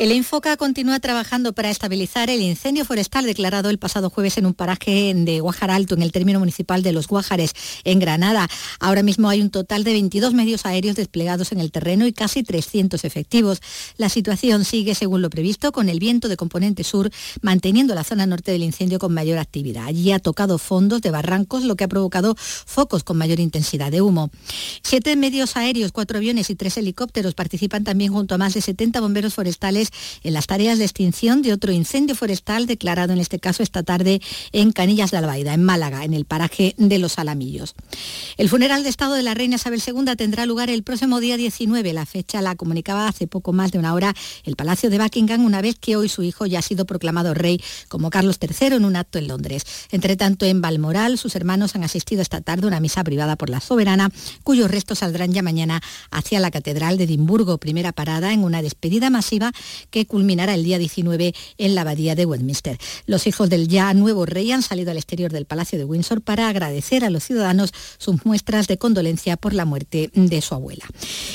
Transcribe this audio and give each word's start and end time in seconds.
El 0.00 0.12
Infoca 0.12 0.56
continúa 0.56 0.98
trabajando 0.98 1.52
para 1.52 1.68
estabilizar 1.68 2.30
el 2.30 2.40
incendio 2.40 2.86
forestal 2.86 3.26
declarado 3.26 3.68
el 3.68 3.76
pasado 3.76 4.08
jueves 4.08 4.38
en 4.38 4.46
un 4.46 4.54
paraje 4.54 5.12
de 5.14 5.40
Guajar 5.40 5.70
Alto, 5.70 5.94
en 5.94 6.00
el 6.00 6.10
término 6.10 6.38
municipal 6.38 6.82
de 6.82 6.92
Los 6.94 7.06
Guájares, 7.06 7.52
en 7.84 7.98
Granada. 7.98 8.48
Ahora 8.78 9.02
mismo 9.02 9.28
hay 9.28 9.42
un 9.42 9.50
total 9.50 9.84
de 9.84 9.92
22 9.92 10.32
medios 10.32 10.64
aéreos 10.64 10.96
desplegados 10.96 11.52
en 11.52 11.60
el 11.60 11.70
terreno 11.70 12.06
y 12.06 12.14
casi 12.14 12.42
300 12.42 13.04
efectivos. 13.04 13.60
La 13.98 14.08
situación 14.08 14.64
sigue 14.64 14.94
según 14.94 15.20
lo 15.20 15.28
previsto, 15.28 15.70
con 15.70 15.90
el 15.90 15.98
viento 15.98 16.28
de 16.28 16.38
componente 16.38 16.82
sur 16.82 17.10
manteniendo 17.42 17.94
la 17.94 18.02
zona 18.02 18.24
norte 18.24 18.52
del 18.52 18.62
incendio 18.62 18.98
con 18.98 19.12
mayor 19.12 19.36
actividad. 19.36 19.84
Allí 19.84 20.12
ha 20.12 20.18
tocado 20.18 20.56
fondos 20.56 21.02
de 21.02 21.10
barrancos, 21.10 21.64
lo 21.64 21.76
que 21.76 21.84
ha 21.84 21.88
provocado 21.88 22.36
focos 22.38 23.04
con 23.04 23.18
mayor 23.18 23.38
intensidad 23.38 23.90
de 23.90 24.00
humo. 24.00 24.30
Siete 24.82 25.14
medios 25.16 25.58
aéreos, 25.58 25.92
cuatro 25.92 26.16
aviones 26.16 26.48
y 26.48 26.54
tres 26.54 26.78
helicópteros 26.78 27.34
participan 27.34 27.84
también 27.84 28.14
junto 28.14 28.34
a 28.34 28.38
más 28.38 28.54
de 28.54 28.62
70 28.62 28.98
bomberos 29.02 29.34
forestales 29.34 29.89
en 30.22 30.32
las 30.32 30.46
tareas 30.46 30.78
de 30.78 30.84
extinción 30.84 31.42
de 31.42 31.52
otro 31.52 31.72
incendio 31.72 32.14
forestal 32.14 32.66
declarado 32.66 33.12
en 33.12 33.18
este 33.18 33.38
caso 33.38 33.62
esta 33.62 33.82
tarde 33.82 34.20
en 34.52 34.72
Canillas 34.72 35.10
de 35.10 35.18
Albaida, 35.18 35.54
en 35.54 35.64
Málaga, 35.64 36.04
en 36.04 36.14
el 36.14 36.24
paraje 36.24 36.74
de 36.78 36.98
Los 36.98 37.18
Alamillos. 37.18 37.74
El 38.36 38.48
funeral 38.48 38.82
de 38.82 38.88
Estado 38.88 39.14
de 39.14 39.22
la 39.22 39.34
Reina 39.34 39.56
Isabel 39.56 39.82
II 39.86 40.16
tendrá 40.16 40.46
lugar 40.46 40.70
el 40.70 40.82
próximo 40.82 41.20
día 41.20 41.36
19. 41.36 41.92
La 41.92 42.06
fecha 42.06 42.42
la 42.42 42.56
comunicaba 42.56 43.08
hace 43.08 43.26
poco 43.26 43.52
más 43.52 43.72
de 43.72 43.78
una 43.78 43.94
hora 43.94 44.14
el 44.44 44.56
Palacio 44.56 44.90
de 44.90 44.98
Buckingham, 44.98 45.44
una 45.44 45.62
vez 45.62 45.76
que 45.78 45.96
hoy 45.96 46.08
su 46.08 46.22
hijo 46.22 46.46
ya 46.46 46.58
ha 46.58 46.62
sido 46.62 46.86
proclamado 46.86 47.34
rey 47.34 47.60
como 47.88 48.10
Carlos 48.10 48.38
III 48.40 48.76
en 48.76 48.84
un 48.84 48.96
acto 48.96 49.18
en 49.18 49.28
Londres. 49.28 49.64
Entre 49.90 50.16
tanto, 50.16 50.46
en 50.46 50.60
Balmoral, 50.60 51.18
sus 51.18 51.36
hermanos 51.36 51.74
han 51.74 51.84
asistido 51.84 52.22
esta 52.22 52.40
tarde 52.40 52.64
a 52.64 52.68
una 52.68 52.80
misa 52.80 53.04
privada 53.04 53.36
por 53.36 53.50
la 53.50 53.60
soberana, 53.60 54.10
cuyos 54.42 54.70
restos 54.70 54.98
saldrán 54.98 55.32
ya 55.32 55.42
mañana 55.42 55.82
hacia 56.10 56.40
la 56.40 56.50
Catedral 56.50 56.98
de 56.98 57.04
Edimburgo, 57.04 57.58
primera 57.58 57.92
parada 57.92 58.32
en 58.32 58.44
una 58.44 58.62
despedida 58.62 59.10
masiva 59.10 59.52
que 59.90 60.06
culminará 60.06 60.54
el 60.54 60.64
día 60.64 60.78
19 60.78 61.34
en 61.58 61.74
la 61.74 61.82
abadía 61.82 62.14
de 62.14 62.26
Westminster. 62.26 62.78
Los 63.06 63.26
hijos 63.26 63.48
del 63.48 63.68
ya 63.68 63.92
nuevo 63.94 64.26
rey 64.26 64.52
han 64.52 64.62
salido 64.62 64.90
al 64.90 64.96
exterior 64.96 65.32
del 65.32 65.46
Palacio 65.46 65.78
de 65.78 65.84
Windsor 65.84 66.20
para 66.20 66.48
agradecer 66.48 67.04
a 67.04 67.10
los 67.10 67.24
ciudadanos 67.24 67.72
sus 67.98 68.24
muestras 68.24 68.66
de 68.66 68.78
condolencia 68.78 69.36
por 69.36 69.54
la 69.54 69.64
muerte 69.64 70.10
de 70.14 70.40
su 70.40 70.54
abuela. 70.54 70.84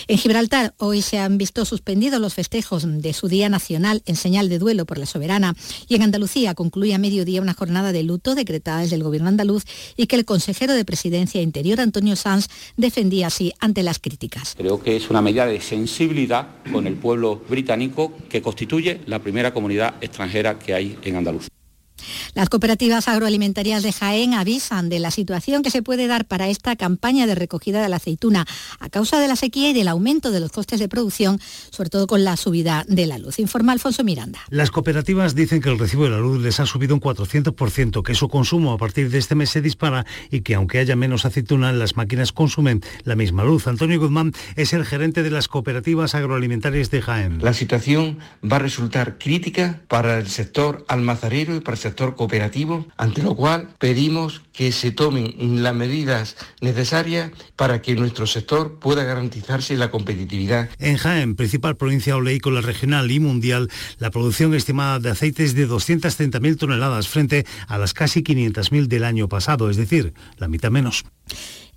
En 0.07 0.17
Gibraltar 0.17 0.73
hoy 0.77 1.01
se 1.01 1.17
han 1.17 1.37
visto 1.37 1.65
suspendidos 1.65 2.21
los 2.21 2.33
festejos 2.33 2.83
de 2.85 3.13
su 3.13 3.27
Día 3.27 3.49
Nacional 3.49 4.01
en 4.05 4.15
señal 4.15 4.49
de 4.49 4.59
duelo 4.59 4.85
por 4.85 4.97
la 4.97 5.05
soberana 5.05 5.55
y 5.87 5.95
en 5.95 6.03
Andalucía 6.03 6.53
concluye 6.55 6.93
a 6.93 6.97
mediodía 6.97 7.41
una 7.41 7.53
jornada 7.53 7.91
de 7.91 8.03
luto 8.03 8.35
decretada 8.35 8.81
desde 8.81 8.95
el 8.95 9.03
gobierno 9.03 9.29
andaluz 9.29 9.63
y 9.95 10.07
que 10.07 10.15
el 10.15 10.25
consejero 10.25 10.73
de 10.73 10.85
Presidencia 10.85 11.41
Interior, 11.41 11.79
Antonio 11.79 12.15
Sanz, 12.15 12.47
defendía 12.77 13.27
así 13.27 13.53
ante 13.59 13.83
las 13.83 13.99
críticas. 13.99 14.55
Creo 14.57 14.81
que 14.81 14.95
es 14.95 15.09
una 15.09 15.21
medida 15.21 15.45
de 15.45 15.61
sensibilidad 15.61 16.47
con 16.71 16.87
el 16.87 16.95
pueblo 16.95 17.41
británico 17.49 18.13
constituye 18.41 19.01
la 19.05 19.19
primera 19.19 19.53
comunidad 19.53 19.95
extranjera 20.01 20.59
que 20.59 20.73
hay 20.73 20.97
en 21.03 21.15
Andalucía. 21.15 21.49
Las 22.33 22.49
cooperativas 22.49 23.07
agroalimentarias 23.07 23.83
de 23.83 23.91
Jaén 23.91 24.33
avisan 24.33 24.89
de 24.89 24.99
la 24.99 25.11
situación 25.11 25.63
que 25.63 25.69
se 25.69 25.81
puede 25.81 26.07
dar 26.07 26.25
para 26.25 26.49
esta 26.49 26.75
campaña 26.75 27.27
de 27.27 27.35
recogida 27.35 27.81
de 27.81 27.89
la 27.89 27.97
aceituna 27.97 28.45
a 28.79 28.89
causa 28.89 29.19
de 29.19 29.27
la 29.27 29.35
sequía 29.35 29.69
y 29.69 29.73
del 29.73 29.87
aumento 29.87 30.31
de 30.31 30.39
los 30.39 30.51
costes 30.51 30.79
de 30.79 30.87
producción, 30.87 31.39
sobre 31.69 31.89
todo 31.89 32.07
con 32.07 32.23
la 32.23 32.37
subida 32.37 32.85
de 32.87 33.05
la 33.05 33.17
luz. 33.17 33.39
Informa 33.39 33.71
Alfonso 33.71 34.03
Miranda. 34.03 34.39
Las 34.49 34.71
cooperativas 34.71 35.35
dicen 35.35 35.61
que 35.61 35.69
el 35.69 35.79
recibo 35.79 36.03
de 36.03 36.11
la 36.11 36.19
luz 36.19 36.41
les 36.41 36.59
ha 36.59 36.65
subido 36.65 36.93
un 36.95 37.01
400%, 37.01 38.03
que 38.03 38.15
su 38.15 38.27
consumo 38.29 38.73
a 38.73 38.77
partir 38.77 39.09
de 39.09 39.17
este 39.17 39.35
mes 39.35 39.49
se 39.49 39.61
dispara 39.61 40.05
y 40.29 40.41
que 40.41 40.55
aunque 40.55 40.79
haya 40.79 40.95
menos 40.95 41.25
aceituna, 41.25 41.71
las 41.71 41.95
máquinas 41.95 42.31
consumen 42.31 42.81
la 43.03 43.15
misma 43.15 43.43
luz. 43.43 43.67
Antonio 43.67 43.99
Guzmán 43.99 44.33
es 44.55 44.73
el 44.73 44.85
gerente 44.85 45.23
de 45.23 45.31
las 45.31 45.47
cooperativas 45.47 46.15
agroalimentarias 46.15 46.91
de 46.91 47.01
Jaén. 47.01 47.39
La 47.41 47.53
situación 47.53 48.19
va 48.43 48.57
a 48.57 48.59
resultar 48.59 49.17
crítica 49.17 49.81
para 49.87 50.17
el 50.17 50.27
sector 50.27 50.85
almazarero 50.87 51.55
y 51.55 51.59
para 51.59 51.75
el 51.75 51.81
sector 51.85 52.15
cooperativo, 52.15 52.87
ante 52.97 53.21
lo 53.21 53.35
cual 53.35 53.69
pedimos 53.77 54.41
que 54.53 54.71
se 54.71 54.89
tomen 54.89 55.61
las 55.61 55.75
medidas 55.75 56.35
necesarias 56.59 57.29
para 57.55 57.83
que 57.83 57.93
nuestro 57.93 58.25
sector 58.25 58.79
pueda 58.79 59.03
garantizarse 59.03 59.77
la 59.77 59.91
competitividad. 59.91 60.67
En 60.79 60.97
Jaén, 60.97 61.35
principal 61.35 61.77
provincia 61.77 62.15
oleícola 62.15 62.61
regional 62.61 63.11
y 63.11 63.19
mundial, 63.19 63.69
la 63.99 64.09
producción 64.09 64.55
estimada 64.55 64.97
de 64.97 65.11
aceite 65.11 65.43
es 65.43 65.53
de 65.53 65.69
230.000 65.69 66.57
toneladas 66.57 67.07
frente 67.07 67.45
a 67.67 67.77
las 67.77 67.93
casi 67.93 68.23
500.000 68.23 68.87
del 68.87 69.03
año 69.03 69.29
pasado, 69.29 69.69
es 69.69 69.77
decir, 69.77 70.15
la 70.39 70.47
mitad 70.47 70.71
menos. 70.71 71.05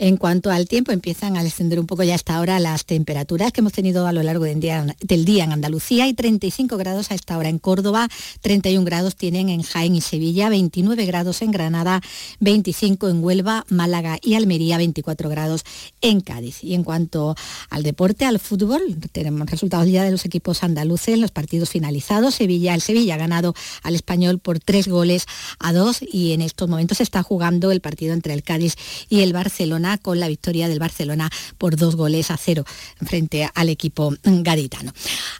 En 0.00 0.16
cuanto 0.16 0.53
al 0.53 0.69
tiempo, 0.69 0.92
empiezan 0.92 1.36
a 1.36 1.42
descender 1.42 1.81
un 1.81 1.86
poco 1.86 2.04
ya 2.04 2.14
hasta 2.14 2.36
ahora 2.36 2.60
las 2.60 2.84
temperaturas 2.84 3.53
que 3.53 3.62
hemos 3.62 3.72
tenido 3.72 4.06
a 4.06 4.12
lo 4.12 4.22
largo 4.22 4.44
del 4.44 4.60
día, 4.60 5.44
en 5.44 5.53
Andalucía. 5.53 6.04
Hay 6.04 6.14
35 6.14 6.76
grados 6.76 7.10
a 7.10 7.16
esta 7.16 7.36
hora 7.36 7.48
en 7.48 7.59
Córdoba, 7.59 8.09
31 8.41 8.84
grados 8.84 9.16
tienen 9.16 9.48
en 9.48 9.62
Jaén 9.62 9.97
y 9.97 10.00
Sevilla, 10.00 10.50
29 10.50 11.04
grados 11.04 11.42
en 11.42 11.50
Granada, 11.50 12.00
25 12.38 13.09
en 13.09 13.25
Huelva, 13.25 13.66
Málaga 13.70 14.19
y 14.22 14.34
Almería, 14.34 14.76
24 14.76 15.28
grados 15.28 15.65
en 16.00 16.20
Cádiz. 16.20 16.62
Y 16.62 16.75
en 16.75 16.84
cuanto 16.84 17.34
al 17.69 17.82
deporte, 17.82 18.25
al 18.25 18.38
fútbol, 18.38 18.80
tenemos 19.10 19.50
resultados 19.50 19.88
ya 19.88 20.04
de 20.04 20.12
los 20.12 20.25
equipos 20.25 20.62
andaluces, 20.62 21.19
los 21.19 21.32
partidos 21.32 21.70
finalizados. 21.70 22.36
Sevilla, 22.36 22.72
el 22.75 22.82
Sevilla 22.82 23.15
ha 23.15 23.19
ganado 23.19 23.53
al 23.82 23.97
español 23.97 24.38
por 24.38 24.60
tres 24.60 24.86
goles 24.86 25.26
a 25.59 25.72
dos 25.72 25.98
y 26.03 26.34
en 26.34 26.42
estos 26.42 26.69
momentos 26.69 26.98
se 26.98 27.03
está 27.03 27.25
jugando 27.25 27.72
el 27.72 27.80
partido 27.80 28.15
entre 28.15 28.32
el 28.32 28.44
Cádiz 28.44 28.76
y 29.09 29.22
el 29.22 29.32
Barcelona 29.38 29.99
con 29.99 30.19
la 30.19 30.28
victoria 30.28 30.69
del 30.69 30.81
Barcelona 30.81 31.31
por 31.59 31.76
dos 31.76 31.94
goles 31.94 32.31
a 32.31 32.37
cero 32.37 32.65
frente 33.04 33.49
al 33.54 33.69
equipo 33.69 34.15
gaditano. 34.22 34.93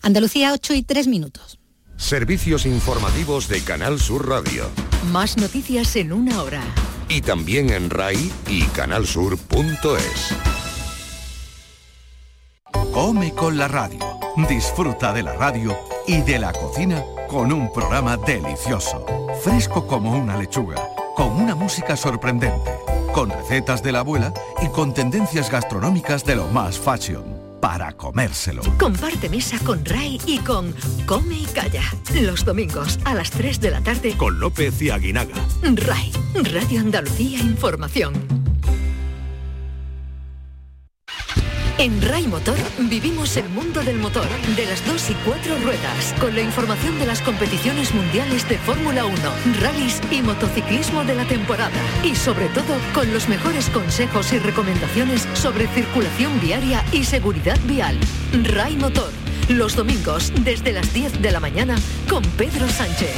Andalucía 0.03 0.53
8 0.53 0.75
y 0.75 0.82
3 0.82 1.09
minutos. 1.09 1.59
Servicios 1.97 2.64
informativos 2.64 3.48
de 3.48 3.60
Canal 3.62 3.98
Sur 3.98 4.28
Radio. 4.28 4.70
Más 5.10 5.37
noticias 5.37 5.97
en 5.97 6.12
una 6.12 6.42
hora. 6.42 6.62
Y 7.08 7.22
también 7.22 7.70
en 7.70 7.91
RAI 7.91 8.31
y 8.48 8.62
canalsur.es. 8.66 10.34
Come 12.92 13.34
con 13.34 13.58
la 13.58 13.66
radio. 13.66 13.98
Disfruta 14.48 15.12
de 15.12 15.25
la 15.25 15.34
radio 15.34 15.76
y 16.06 16.22
de 16.22 16.38
la 16.38 16.53
cocina 16.53 17.03
con 17.28 17.53
un 17.53 17.72
programa 17.72 18.16
delicioso. 18.16 19.04
Fresco 19.42 19.87
como 19.87 20.16
una 20.16 20.37
lechuga. 20.37 20.76
Con 21.16 21.32
una 21.32 21.56
música 21.56 21.97
sorprendente 21.97 22.97
con 23.18 23.30
recetas 23.30 23.82
de 23.82 23.90
la 23.90 23.98
abuela 23.98 24.32
y 24.62 24.68
con 24.68 24.94
tendencias 24.94 25.50
gastronómicas 25.50 26.24
de 26.24 26.36
lo 26.36 26.46
más 26.46 26.78
fashion 26.78 27.24
para 27.60 27.90
comérselo. 27.90 28.62
Comparte 28.78 29.28
mesa 29.28 29.58
con 29.64 29.84
Ray 29.84 30.20
y 30.24 30.38
con 30.38 30.72
Come 31.04 31.34
y 31.40 31.46
Calla. 31.46 31.82
Los 32.14 32.44
domingos 32.44 33.00
a 33.04 33.14
las 33.14 33.32
3 33.32 33.60
de 33.60 33.70
la 33.72 33.80
tarde. 33.80 34.16
Con 34.16 34.38
López 34.38 34.80
y 34.82 34.90
Aguinaga. 34.90 35.34
Ray, 35.62 36.12
Radio 36.52 36.78
Andalucía 36.78 37.40
Información. 37.40 38.47
En 41.78 42.02
RAI 42.02 42.26
Motor 42.26 42.58
vivimos 42.90 43.36
el 43.36 43.48
mundo 43.50 43.80
del 43.84 43.98
motor, 43.98 44.26
de 44.56 44.66
las 44.66 44.84
dos 44.84 45.10
y 45.10 45.14
cuatro 45.24 45.56
ruedas, 45.60 46.12
con 46.18 46.34
la 46.34 46.40
información 46.40 46.98
de 46.98 47.06
las 47.06 47.20
competiciones 47.20 47.94
mundiales 47.94 48.48
de 48.48 48.58
Fórmula 48.58 49.04
1, 49.04 49.14
rallies 49.60 50.00
y 50.10 50.20
motociclismo 50.20 51.04
de 51.04 51.14
la 51.14 51.24
temporada. 51.24 51.80
Y 52.02 52.16
sobre 52.16 52.48
todo, 52.48 52.74
con 52.94 53.12
los 53.12 53.28
mejores 53.28 53.68
consejos 53.70 54.32
y 54.32 54.40
recomendaciones 54.40 55.28
sobre 55.34 55.68
circulación 55.68 56.40
viaria 56.40 56.84
y 56.90 57.04
seguridad 57.04 57.60
vial. 57.66 57.96
RAI 58.32 58.76
Motor, 58.76 59.12
los 59.48 59.76
domingos 59.76 60.32
desde 60.42 60.72
las 60.72 60.92
10 60.92 61.22
de 61.22 61.30
la 61.30 61.38
mañana 61.38 61.76
con 62.08 62.24
Pedro 62.36 62.68
Sánchez. 62.68 63.14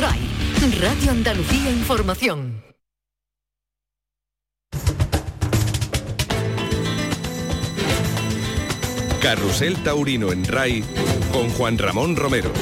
RAI, 0.00 0.18
Radio 0.80 1.12
Andalucía 1.12 1.70
Información. 1.70 2.47
Carrusel 9.20 9.82
Taurino 9.82 10.32
en 10.32 10.44
RAI 10.44 10.84
con 11.32 11.50
Juan 11.50 11.76
Ramón 11.76 12.14
Romero. 12.14 12.52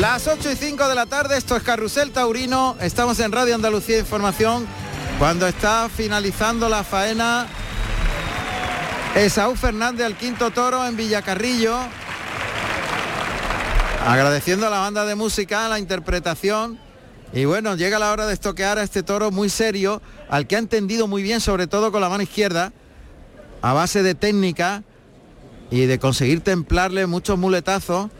Las 0.00 0.28
8 0.28 0.52
y 0.52 0.56
5 0.56 0.88
de 0.88 0.94
la 0.94 1.06
tarde, 1.06 1.36
esto 1.36 1.56
es 1.56 1.62
Carrusel 1.62 2.10
Taurino, 2.10 2.76
estamos 2.80 3.18
en 3.20 3.32
Radio 3.32 3.54
Andalucía 3.54 3.98
Información, 3.98 4.66
cuando 5.18 5.46
está 5.46 5.88
finalizando 5.88 6.68
la 6.68 6.84
faena 6.84 7.46
Esaú 9.14 9.54
Fernández 9.54 10.04
al 10.06 10.16
quinto 10.16 10.50
toro 10.50 10.84
en 10.84 10.96
Villacarrillo. 10.96 11.76
Agradeciendo 14.04 14.66
a 14.66 14.70
la 14.70 14.80
banda 14.80 15.04
de 15.04 15.14
música 15.14 15.68
la 15.68 15.78
interpretación 15.78 16.78
Y 17.32 17.44
bueno, 17.44 17.76
llega 17.76 17.98
la 17.98 18.12
hora 18.12 18.26
de 18.26 18.34
estoquear 18.34 18.78
a 18.78 18.82
este 18.82 19.02
toro 19.02 19.30
muy 19.30 19.48
serio, 19.48 20.02
al 20.28 20.46
que 20.46 20.56
ha 20.56 20.58
entendido 20.58 21.06
muy 21.06 21.22
bien, 21.22 21.40
sobre 21.40 21.66
todo 21.66 21.90
con 21.90 22.00
la 22.00 22.08
mano 22.08 22.22
izquierda, 22.22 22.72
a 23.62 23.72
base 23.72 24.02
de 24.02 24.14
técnica 24.14 24.82
y 25.70 25.86
de 25.86 25.98
conseguir 25.98 26.42
templarle 26.42 27.06
muchos 27.06 27.38
muletazos, 27.38 28.10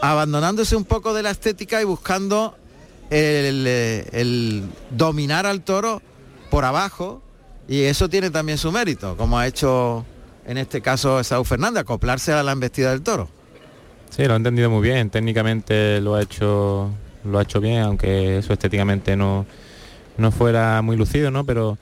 abandonándose 0.00 0.74
un 0.74 0.84
poco 0.84 1.12
de 1.12 1.22
la 1.22 1.30
estética 1.30 1.80
y 1.80 1.84
buscando 1.84 2.56
el, 3.10 3.66
el 3.66 4.64
dominar 4.90 5.46
al 5.46 5.62
toro 5.62 6.02
por 6.50 6.64
abajo. 6.64 7.22
Y 7.68 7.82
eso 7.82 8.08
tiene 8.08 8.30
también 8.30 8.56
su 8.58 8.72
mérito, 8.72 9.16
como 9.16 9.38
ha 9.38 9.46
hecho 9.46 10.04
en 10.46 10.56
este 10.56 10.80
caso 10.80 11.22
Saúl 11.22 11.44
Fernández, 11.44 11.82
acoplarse 11.82 12.32
a 12.32 12.42
la 12.42 12.52
embestida 12.52 12.90
del 12.90 13.02
toro. 13.02 13.28
Sí, 14.08 14.24
lo 14.24 14.32
ha 14.32 14.36
entendido 14.36 14.70
muy 14.70 14.80
bien, 14.80 15.10
técnicamente 15.10 16.00
lo 16.00 16.14
ha 16.14 16.22
hecho 16.22 16.90
lo 17.24 17.38
ha 17.38 17.42
hecho 17.42 17.60
bien, 17.60 17.82
aunque 17.82 18.38
eso 18.38 18.54
estéticamente 18.54 19.14
no, 19.14 19.44
no 20.16 20.32
fuera 20.32 20.80
muy 20.80 20.96
lucido, 20.96 21.30
¿no? 21.30 21.44
Pero 21.44 21.76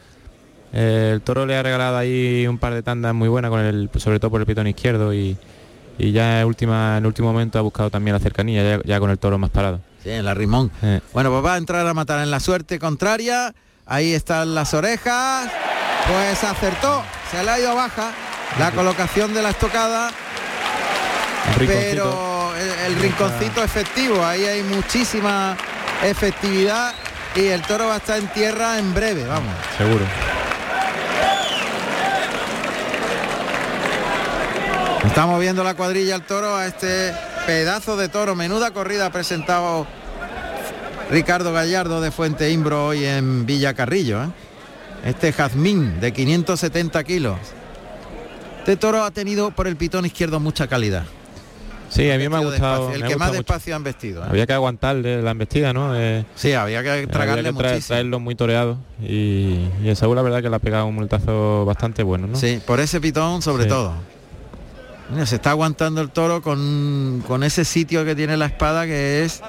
eh, 0.72 1.10
el 1.14 1.20
toro 1.20 1.46
le 1.46 1.56
ha 1.56 1.62
regalado 1.62 1.96
ahí 1.96 2.46
un 2.48 2.58
par 2.58 2.74
de 2.74 2.82
tandas 2.82 3.14
muy 3.14 3.28
buenas 3.28 3.52
con 3.52 3.60
el, 3.60 3.88
sobre 3.96 4.18
todo 4.18 4.32
por 4.32 4.40
el 4.40 4.46
pitón 4.46 4.66
izquierdo 4.66 5.14
y, 5.14 5.36
y 5.98 6.10
ya 6.10 6.40
en, 6.40 6.46
última, 6.48 6.96
en 6.96 7.04
el 7.04 7.06
último 7.06 7.32
momento 7.32 7.60
ha 7.60 7.62
buscado 7.62 7.90
también 7.90 8.14
la 8.14 8.20
cercanía, 8.20 8.80
ya, 8.84 8.98
con 8.98 9.10
el 9.10 9.18
toro 9.18 9.38
más 9.38 9.50
parado. 9.50 9.80
Sí, 10.02 10.10
en 10.10 10.24
la 10.24 10.34
rimón. 10.34 10.72
Bueno, 11.12 11.30
pues 11.30 11.44
va 11.44 11.54
a 11.54 11.58
entrar 11.58 11.86
a 11.86 11.94
matar 11.94 12.22
en 12.22 12.32
la 12.32 12.40
suerte 12.40 12.80
contraria. 12.80 13.54
Ahí 13.86 14.12
están 14.12 14.54
las 14.54 14.74
orejas. 14.74 15.50
Pues 16.08 16.44
acertó, 16.44 17.02
se 17.30 17.42
le 17.42 17.50
ha 17.50 17.58
ido 17.58 17.74
baja 17.74 18.12
la 18.58 18.70
colocación 18.70 19.34
de 19.34 19.42
la 19.42 19.50
estocada. 19.50 20.10
Pero 21.58 22.52
el, 22.56 22.96
rinconcito 22.96 23.62
efectivo, 23.62 24.24
ahí 24.24 24.44
hay 24.44 24.62
muchísima 24.62 25.56
efectividad 26.02 26.92
y 27.34 27.46
el 27.46 27.62
toro 27.62 27.86
va 27.86 27.94
a 27.94 27.96
estar 27.98 28.18
en 28.18 28.28
tierra 28.28 28.78
en 28.78 28.92
breve, 28.94 29.24
vamos. 29.24 29.54
Seguro. 29.78 30.04
Estamos 35.06 35.40
viendo 35.40 35.64
la 35.64 35.74
cuadrilla 35.74 36.16
al 36.16 36.22
toro 36.26 36.56
a 36.56 36.66
este 36.66 37.14
pedazo 37.46 37.96
de 37.96 38.08
toro. 38.08 38.34
Menuda 38.34 38.72
corrida 38.72 39.06
ha 39.06 39.10
presentado 39.10 39.86
Ricardo 41.10 41.52
Gallardo 41.52 42.00
de 42.00 42.10
Fuente 42.10 42.50
Imbro 42.50 42.88
hoy 42.88 43.04
en 43.04 43.46
Villa 43.46 43.72
Carrillo. 43.72 44.24
¿eh? 44.24 44.28
Este 45.06 45.32
jazmín 45.32 46.00
de 46.00 46.12
570 46.12 47.04
kilos. 47.04 47.38
Este 48.58 48.76
toro 48.76 49.04
ha 49.04 49.12
tenido 49.12 49.52
por 49.52 49.68
el 49.68 49.76
pitón 49.76 50.04
izquierdo 50.04 50.40
mucha 50.40 50.66
calidad. 50.66 51.04
Sí, 51.88 52.10
a 52.10 52.18
mí 52.18 52.28
me 52.28 52.36
ha 52.36 52.40
gustado. 52.40 52.90
el 52.90 53.04
que 53.04 53.16
más 53.16 53.30
despacio 53.30 53.76
han 53.76 53.84
vestido. 53.84 54.24
¿eh? 54.24 54.26
Había 54.28 54.46
que 54.46 54.52
aguantarle 54.52 55.22
la 55.22 55.30
embestida, 55.30 55.72
¿no? 55.72 55.94
Eh, 55.94 56.24
sí, 56.34 56.52
había 56.52 56.82
que 56.82 57.06
tragarle 57.06 57.50
había 57.50 57.80
traerlo 57.80 58.18
muy 58.18 58.34
toreado. 58.34 58.78
Y, 59.00 59.68
y 59.80 59.88
el 59.88 59.94
Saúl 59.94 60.16
la 60.16 60.22
verdad 60.22 60.42
que 60.42 60.50
le 60.50 60.56
ha 60.56 60.58
pegado 60.58 60.86
un 60.86 60.96
multazo 60.96 61.64
bastante 61.64 62.02
bueno, 62.02 62.26
¿no? 62.26 62.36
Sí, 62.36 62.60
por 62.66 62.80
ese 62.80 63.00
pitón 63.00 63.42
sobre 63.42 63.66
todo. 63.66 63.94
se 65.24 65.36
está 65.36 65.50
aguantando 65.50 66.00
el 66.00 66.10
toro 66.10 66.42
con, 66.42 67.22
con 67.28 67.44
ese 67.44 67.64
sitio 67.64 68.04
que 68.04 68.16
tiene 68.16 68.36
la 68.36 68.46
espada 68.46 68.86
que 68.86 69.24
es... 69.24 69.40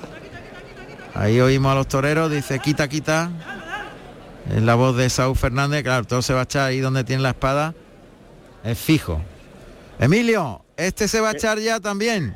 Ahí 1.15 1.39
oímos 1.39 1.71
a 1.71 1.75
los 1.75 1.87
toreros, 1.87 2.29
dice 2.31 2.59
quita, 2.59 2.87
quita. 2.87 3.31
Es 4.53 4.63
la 4.63 4.75
voz 4.75 4.95
de 4.95 5.09
Saúl 5.09 5.35
Fernández, 5.35 5.83
claro, 5.83 6.05
todo 6.05 6.21
se 6.21 6.33
va 6.33 6.41
a 6.41 6.43
echar 6.43 6.69
ahí 6.69 6.79
donde 6.79 7.03
tiene 7.03 7.21
la 7.21 7.29
espada. 7.29 7.73
Es 8.63 8.77
fijo. 8.77 9.21
Emilio, 9.99 10.61
¿este 10.77 11.07
se 11.07 11.19
va 11.19 11.29
a 11.29 11.31
echar 11.33 11.59
ya 11.59 11.79
también? 11.79 12.35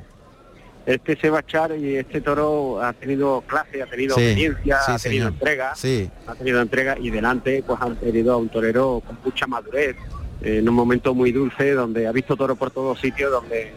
Este 0.86 1.16
se 1.16 1.30
va 1.30 1.38
a 1.38 1.42
echar 1.42 1.78
y 1.78 1.96
este 1.96 2.22
toro 2.22 2.82
ha 2.82 2.92
tenido 2.94 3.42
clase, 3.42 3.84
ha 3.84 3.86
tenido 3.86 4.16
obediencia, 4.16 4.80
ha 4.88 4.98
tenido 4.98 5.28
entrega, 5.28 5.76
sí. 5.76 6.10
ha 6.26 6.34
tenido 6.34 6.60
entrega 6.60 6.98
y 6.98 7.12
delante 7.12 7.64
pues 7.66 7.80
han 7.82 7.96
tenido 7.98 8.34
a 8.34 8.38
un 8.38 8.50
torero 8.50 9.02
con 9.06 9.18
mucha 9.24 9.46
madurez, 9.46 9.96
en 10.42 10.68
un 10.68 10.74
momento 10.74 11.14
muy 11.14 11.32
dulce 11.32 11.74
donde 11.74 12.08
ha 12.08 12.12
visto 12.12 12.36
toro 12.36 12.56
por 12.56 12.72
todos 12.72 13.00
sitios, 13.00 13.32
donde 13.32 13.72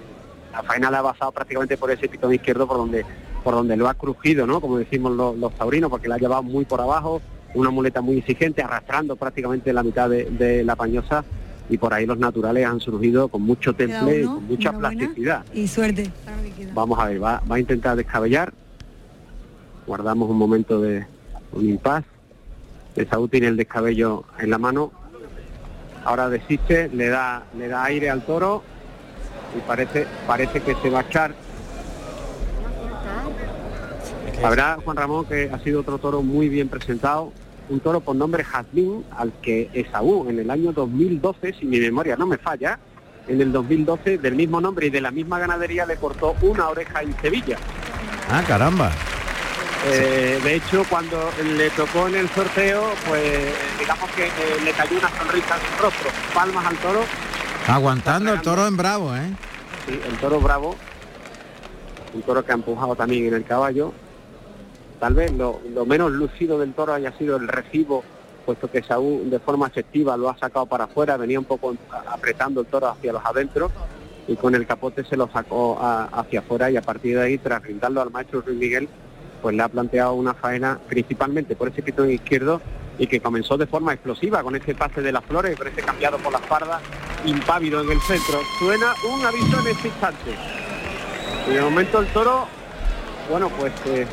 la 0.51 0.63
faena 0.63 0.89
ha 0.89 1.03
basado 1.03 1.31
prácticamente 1.31 1.77
por 1.77 1.91
ese 1.91 2.09
pitón 2.09 2.33
izquierdo 2.33 2.67
por 2.67 2.79
donde 2.79 3.05
por 3.45 3.55
donde 3.55 3.77
lo 3.77 3.89
ha 3.89 3.95
crujido, 3.95 4.47
¿no? 4.47 4.61
Como 4.61 4.79
decimos 4.79 5.13
los, 5.13 5.55
taurinos, 5.55 5.91
porque 5.91 6.09
la 6.09 6.15
ha 6.15 6.19
llevado 6.19 6.43
muy 6.43 6.65
por 6.65 6.81
abajo, 6.81 7.21
una 7.55 7.71
muleta 7.71 8.01
muy 8.01 8.19
exigente, 8.19 8.62
arrastrando 8.62 9.17
prácticamente 9.17 9.73
la 9.73 9.83
mitad 9.83 10.11
de 10.11 10.62
la 10.65 10.77
pañosa 10.77 11.25
y 11.69 11.79
por 11.79 11.95
ahí 11.95 12.06
los 12.06 12.19
naturales 12.19 12.67
han 12.67 12.81
surgido 12.81 13.29
con 13.29 13.43
mucho 13.43 13.73
temple 13.75 14.23
y 14.23 14.25
con 14.25 14.47
mucha 14.47 14.73
plasticidad. 14.73 15.45
Y 15.53 15.67
suerte. 15.67 16.11
Vamos 16.75 16.99
a 16.99 17.06
ver, 17.06 17.23
va, 17.23 17.43
a 17.49 17.59
intentar 17.59 17.97
descabellar. 17.97 18.53
Guardamos 19.87 20.31
un 20.31 20.37
momento 20.37 20.81
de 20.81 21.06
un 21.53 21.69
impas. 21.69 22.05
Esaú 22.97 23.29
tiene 23.29 23.49
el 23.49 23.56
descabello 23.56 24.25
en 24.39 24.51
la 24.51 24.59
mano. 24.59 24.93
Ahora 26.05 26.29
desiste, 26.29 26.89
le 26.91 27.09
da, 27.09 27.45
le 27.56 27.69
da 27.69 27.85
aire 27.85 28.11
al 28.11 28.25
toro 28.25 28.62
y 29.56 29.61
parece, 29.67 30.06
parece 30.27 30.61
que 30.61 30.75
se 30.77 30.91
va 30.91 31.01
a 31.01 31.03
echar. 31.03 31.35
Habrá 34.43 34.79
Juan 34.85 34.97
Ramón 34.97 35.25
que 35.25 35.51
ha 35.51 35.59
sido 35.61 35.81
otro 35.81 35.97
toro 35.99 36.21
muy 36.21 36.51
bien 36.51 36.69
presentado, 36.69 37.33
un 37.69 37.81
toro 37.81 38.01
por 38.01 38.17
nombre 38.17 38.45
Jazmín, 38.45 39.05
al 39.17 39.33
que 39.41 39.71
Esaú 39.73 40.29
en 40.29 40.39
el 40.39 40.51
año 40.51 40.73
2012, 40.73 41.55
si 41.55 41.67
mi 41.67 41.81
memoria 41.81 42.17
no 42.17 42.27
me 42.27 42.39
falla, 42.39 42.79
en 43.27 43.41
el 43.41 43.53
2012 43.53 44.19
del 44.19 44.35
mismo 44.35 44.61
nombre 44.61 44.87
y 44.87 44.91
de 44.91 45.01
la 45.01 45.11
misma 45.11 45.39
ganadería 45.39 45.87
le 45.87 45.97
cortó 45.97 46.37
una 46.43 46.69
oreja 46.69 47.03
en 47.03 47.17
Sevilla. 47.21 47.57
Ah, 48.31 48.43
caramba. 48.47 48.91
Eh, 49.87 50.41
de 50.43 50.55
hecho, 50.55 50.85
cuando 50.89 51.31
le 51.57 51.71
tocó 51.71 52.09
en 52.09 52.17
el 52.17 52.29
sorteo, 52.31 52.83
pues 53.07 53.53
digamos 53.79 54.11
que 54.11 54.27
eh, 54.27 54.31
le 54.65 54.73
cayó 54.73 54.99
una 54.99 55.11
sonrisa 55.11 55.57
en 55.57 55.77
su 55.77 55.83
rostro. 55.83 56.11
Palmas 56.35 56.67
al 56.67 56.77
toro. 56.79 57.01
Aguantando 57.67 58.33
el 58.33 58.41
toro 58.41 58.67
en 58.67 58.77
bravo, 58.77 59.15
¿eh? 59.15 59.31
Sí, 59.87 60.01
el 60.07 60.17
toro 60.19 60.41
bravo. 60.41 60.77
Un 62.15 62.23
toro 62.23 62.45
que 62.45 62.53
ha 62.53 62.55
empujado 62.55 62.95
también 62.95 63.27
en 63.27 63.35
el 63.35 63.45
caballo 63.45 63.93
Tal 64.99 65.14
vez 65.14 65.32
lo, 65.32 65.61
menos 65.87 66.12
lúcido 66.12 66.58
del 66.58 66.73
toro 66.73 66.94
haya 66.94 67.17
sido 67.19 67.37
el 67.37 67.49
recibo, 67.49 68.05
puesto 68.46 68.70
que 68.70 68.82
Saúl 68.82 69.31
de 69.31 69.38
forma 69.38 69.67
efectiva 69.67 70.17
lo 70.17 70.29
ha 70.29 70.38
sacado 70.38 70.67
para 70.67 70.85
afuera, 70.85 71.17
venía 71.17 71.38
un 71.38 71.44
poco 71.44 71.75
apretando 72.08 72.61
el 72.61 72.67
toro 72.67 72.88
hacia 72.88 73.12
los 73.12 73.25
adentros 73.25 73.73
y 74.26 74.37
con 74.37 74.55
el 74.55 74.67
capote 74.67 75.05
se 75.05 75.17
lo 75.17 75.29
sacó 75.29 75.79
hacia 75.81 76.41
afuera 76.41 76.70
y 76.70 76.76
a 76.76 76.82
partir 76.82 77.17
de 77.17 77.25
ahí, 77.25 77.38
tras 77.38 77.62
brindarlo 77.62 78.00
al 78.00 78.11
maestro 78.11 78.41
Ruiz 78.41 78.58
Miguel, 78.58 78.88
pues 79.43 79.55
le 79.55 79.62
ha 79.62 79.69
planteado 79.69 80.14
una 80.14 80.35
faena 80.35 80.79
principalmente 80.88 81.55
por 81.56 81.69
ese 81.69 81.82
pitón 81.82 82.11
izquierdo 82.11 82.62
y 82.99 83.06
que 83.06 83.20
comenzó 83.20 83.58
de 83.58 83.67
forma 83.67 83.93
explosiva 83.93 84.43
con 84.43 84.55
ese 84.56 84.75
pase 84.75 85.02
de 85.02 85.12
las 85.12 85.25
flores, 85.25 85.56
con 85.56 85.67
ese 85.67 85.82
cambiado 85.82 86.17
por 86.19 86.32
la 86.32 86.38
espalda, 86.38 86.81
impávido 87.26 87.81
en 87.82 87.91
el 87.91 88.01
centro. 88.01 88.39
Suena 88.58 88.94
un 89.13 89.24
aviso 89.24 89.60
en 89.60 89.67
este 89.67 89.89
instante. 89.89 90.34
Y 91.51 91.55
de 91.55 91.60
momento 91.60 92.01
el 92.01 92.06
toro, 92.08 92.46
bueno, 93.29 93.51
pues 93.58 93.72
eh, 93.86 94.06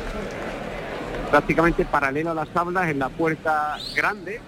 prácticamente 1.32 1.86
paralelo 1.86 2.32
a 2.32 2.34
las 2.34 2.48
tablas 2.48 2.90
en 2.90 2.98
la 2.98 3.08
puerta 3.08 3.78
grande. 3.96 4.38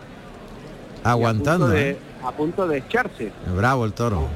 Aguantando. 1.02 1.74
¿eh? 1.74 1.96
A 2.22 2.30
punto, 2.30 2.68
de, 2.68 2.78
echarse. 2.78 3.32
Bravo 3.56 3.86
el 3.86 3.94
toro. 3.94 4.28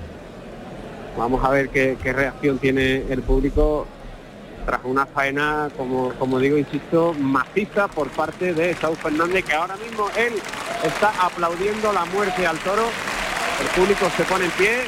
Vamos 1.19 1.45
a 1.45 1.51
ver 1.51 1.69
qué, 1.69 1.97
reacción 2.03 2.59
tiene 2.59 3.05
el 3.11 3.23
público 3.23 3.87
tras 4.65 4.81
una 4.85 5.05
faena, 5.05 5.69
como, 5.77 6.15
como 6.15 6.39
digo, 6.39 6.57
insisto, 6.57 7.15
maciza 7.19 7.87
por 7.87 8.09
parte 8.09 8.55
de 8.55 8.75
Saúl 8.77 8.97
Fernández, 8.97 9.45
que 9.45 9.53
ahora 9.53 9.77
mismo 9.77 10.09
él 10.17 10.33
está 10.83 11.13
aplaudiendo 11.21 11.93
la 11.93 12.07
muerte 12.07 12.47
al 12.47 12.59
toro. 12.61 12.85
El 13.61 13.67
público 13.79 14.07
se 14.17 14.25
pone 14.25 14.47
en 14.47 14.51
pie 14.53 14.85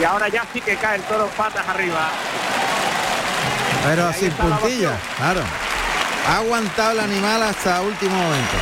y 0.00 0.04
ahora 0.04 0.28
ya 0.28 0.44
sí 0.52 0.60
que 0.60 0.76
cae 0.76 0.96
el 0.96 1.02
toro 1.02 1.26
patas 1.36 1.66
arriba. 1.68 2.10
Pero 3.84 4.12
sin 4.12 4.30
puntilla, 4.32 4.96
claro. 5.16 5.42
Ha 6.28 6.38
aguantado 6.38 6.90
el 6.92 7.00
animal 7.00 7.42
hasta 7.42 7.80
último 7.82 8.16
momento. 8.16 8.56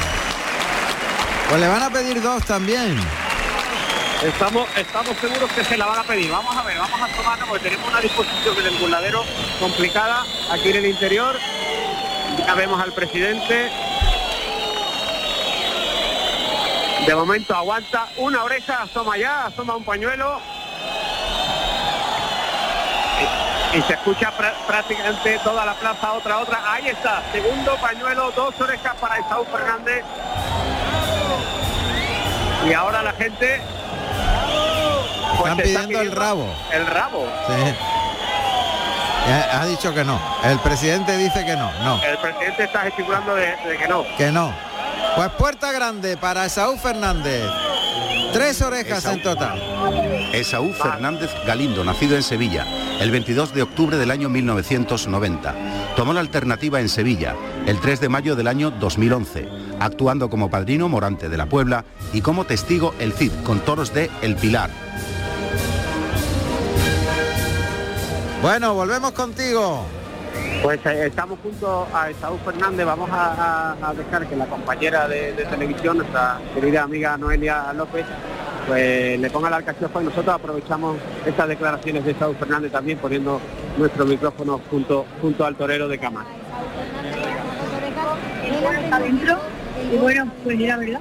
Pues 1.49 1.61
le 1.61 1.68
van 1.68 1.83
a 1.83 1.90
pedir 1.90 2.21
dos 2.21 2.44
también. 2.44 2.99
Estamos, 4.23 4.68
estamos 4.76 5.16
seguros 5.18 5.50
que 5.52 5.64
se 5.64 5.76
la 5.78 5.87
van 5.87 6.00
a 6.00 6.02
pedir. 6.02 6.30
Vamos 6.30 6.54
a 6.54 6.62
ver, 6.62 6.76
vamos 6.78 7.00
a 7.00 7.09
tomarnos 7.16 7.49
porque 7.49 7.64
tenemos 7.64 7.88
una 7.88 8.00
disposición 8.00 8.59
en 8.59 8.66
el 8.66 8.76
burladero 8.76 9.25
complicada 9.59 10.25
aquí 10.50 10.71
en 10.71 10.76
el 10.76 10.87
interior. 10.87 11.38
Ya 12.38 12.54
vemos 12.54 12.80
al 12.83 12.92
presidente. 12.92 13.71
De 17.06 17.14
momento 17.14 17.54
aguanta 17.54 18.09
una 18.16 18.44
oreja, 18.44 18.83
asoma 18.83 19.16
ya, 19.16 19.47
asoma 19.47 19.76
un 19.76 19.85
pañuelo 19.85 20.40
y 23.76 23.83
se 23.83 23.95
escucha 23.95 24.33
prácticamente 24.66 25.38
toda 25.43 25.64
la 25.64 25.75
plaza, 25.75 26.12
otra, 26.12 26.38
otra. 26.38 26.61
Ahí 26.73 26.88
está, 26.88 27.23
segundo 27.33 27.76
pañuelo, 27.76 28.31
dos 28.33 28.54
orejas 28.61 28.95
para 29.00 29.19
Esaú 29.19 29.45
Fernández. 29.47 30.04
Y 32.69 32.73
ahora 32.73 33.02
la 33.02 33.12
gente... 33.12 33.61
Pues, 35.38 35.52
Están 35.52 35.57
pidiendo, 35.57 36.00
el 36.00 36.12
rabo. 36.12 36.47
El 36.73 36.87
rabo. 36.87 37.26
Ha 39.52 39.66
dicho 39.66 39.93
que 39.93 40.04
no. 40.04 40.21
El 40.45 40.59
presidente 40.61 41.16
dice 41.16 41.45
que 41.45 41.57
no. 41.57 41.73
No. 41.83 42.00
El 42.02 42.19
presidente 42.19 42.64
está 42.64 42.81
gesticulando 42.83 43.35
de, 43.35 43.54
que 43.78 43.88
no. 43.88 44.04
Que 44.16 44.31
no. 44.31 44.52
Pues 45.16 45.31
puerta 45.31 45.73
grande 45.73 46.16
para 46.16 46.45
Esaú 46.45 46.76
Fernández. 46.76 47.45
Tres 48.33 48.61
orejas 48.62 49.04
en 49.07 49.23
total. 49.23 49.61
Esaú 50.33 50.73
Fernández 50.73 51.31
Galindo, 51.47 51.85
nacido 51.85 52.16
en 52.16 52.23
Sevilla, 52.23 52.66
el 53.01 53.11
22 53.11 53.55
de 53.55 53.63
octubre 53.63 53.97
del 53.97 54.11
año 54.11 54.29
1990. 54.29 55.55
Tomó 55.97 56.13
la 56.13 56.21
alternativa 56.21 56.81
en 56.81 56.89
Sevilla, 56.89 57.35
el 57.67 57.81
3 57.81 58.01
de 58.01 58.09
mayo 58.09 58.37
del 58.37 58.49
año 58.49 58.71
2011, 58.71 59.49
actuando 59.81 60.31
como 60.31 60.51
padrino 60.51 60.89
Morante 60.89 61.29
de 61.29 61.37
la 61.37 61.47
Puebla 61.47 61.85
y 62.13 62.21
como 62.21 62.45
testigo 62.45 62.95
el 62.99 63.13
Cid 63.13 63.33
con 63.45 63.61
toros 63.61 63.93
de 63.95 64.11
El 64.23 64.37
Pilar, 64.37 64.71
Bueno, 68.45 68.75
volvemos 68.75 69.13
contigo. 69.13 69.87
Pues 70.63 70.79
eh, 70.85 71.07
estamos 71.07 71.39
junto 71.43 71.89
a 71.95 72.11
Esaú 72.11 72.37
Fernández, 72.45 72.85
vamos 72.85 73.09
a, 73.11 73.95
dejar 73.97 74.27
que 74.27 74.37
la 74.37 74.45
compañera 74.45 75.09
de, 75.09 75.33
televisión, 75.49 75.97
nuestra 75.97 76.39
querida 76.55 76.83
amiga 76.83 77.17
Noelia 77.17 77.73
López, 77.73 78.05
pues 78.66 79.18
le 79.21 79.30
ponga 79.30 79.50
la 79.50 79.56
alcachofa 79.56 80.02
y 80.02 80.04
nosotros 80.04 80.35
aprovechamos 80.35 80.97
estas 81.25 81.49
declaraciones 81.49 82.04
de 82.04 82.12
Esaú 82.12 82.35
Fernández 82.35 82.73
también 82.73 82.99
poniendo 82.99 83.40
nuestro 83.78 84.04
micrófono 84.06 84.61
junto, 84.71 85.04
junto 85.21 85.44
al 85.44 85.56
torero 85.56 85.88
de 85.88 85.99
Cama. 85.99 86.25
adentro 88.90 89.38
y 89.92 89.97
bueno, 89.97 90.30
pues 90.42 90.61
era 90.61 90.76
verdad. 90.76 91.00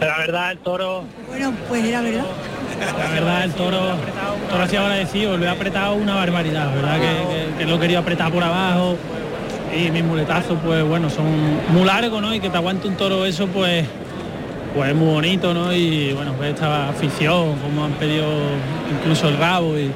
La 0.00 0.18
verdad, 0.18 0.52
el 0.52 0.58
toro... 0.58 1.04
Bueno, 1.28 1.52
pues 1.68 1.84
era 1.84 2.00
verdad. 2.00 2.24
La 2.98 3.10
verdad, 3.10 3.44
el 3.44 3.52
toro, 3.52 3.78
toro 4.50 4.62
ha 4.62 4.68
sido 4.68 4.82
agradecido, 4.82 5.36
lo 5.36 5.44
he 5.44 5.48
apretado 5.48 5.94
una 5.94 6.14
barbaridad, 6.14 6.74
¿verdad? 6.74 6.98
Que, 7.58 7.64
lo 7.64 7.76
he 7.76 7.80
querido 7.80 8.00
apretar 8.00 8.30
por 8.32 8.42
abajo 8.42 8.96
y 9.74 9.90
mis 9.90 10.04
muletazos, 10.04 10.58
pues 10.64 10.84
bueno, 10.84 11.10
son 11.10 11.26
muy 11.72 11.84
largos, 11.84 12.20
¿no? 12.20 12.34
Y 12.34 12.40
que 12.40 12.50
te 12.50 12.56
aguante 12.56 12.86
un 12.88 12.96
toro 12.96 13.24
eso, 13.24 13.46
pues 13.48 13.86
pues 14.76 14.90
es 14.90 14.94
muy 14.94 15.08
bonito, 15.08 15.54
¿no? 15.54 15.72
Y 15.72 16.12
bueno, 16.12 16.34
pues 16.34 16.50
esta 16.50 16.90
afición, 16.90 17.58
como 17.60 17.86
han 17.86 17.92
pedido 17.92 18.26
incluso 18.92 19.28
el 19.28 19.38
rabo 19.38 19.76
y, 19.78 19.90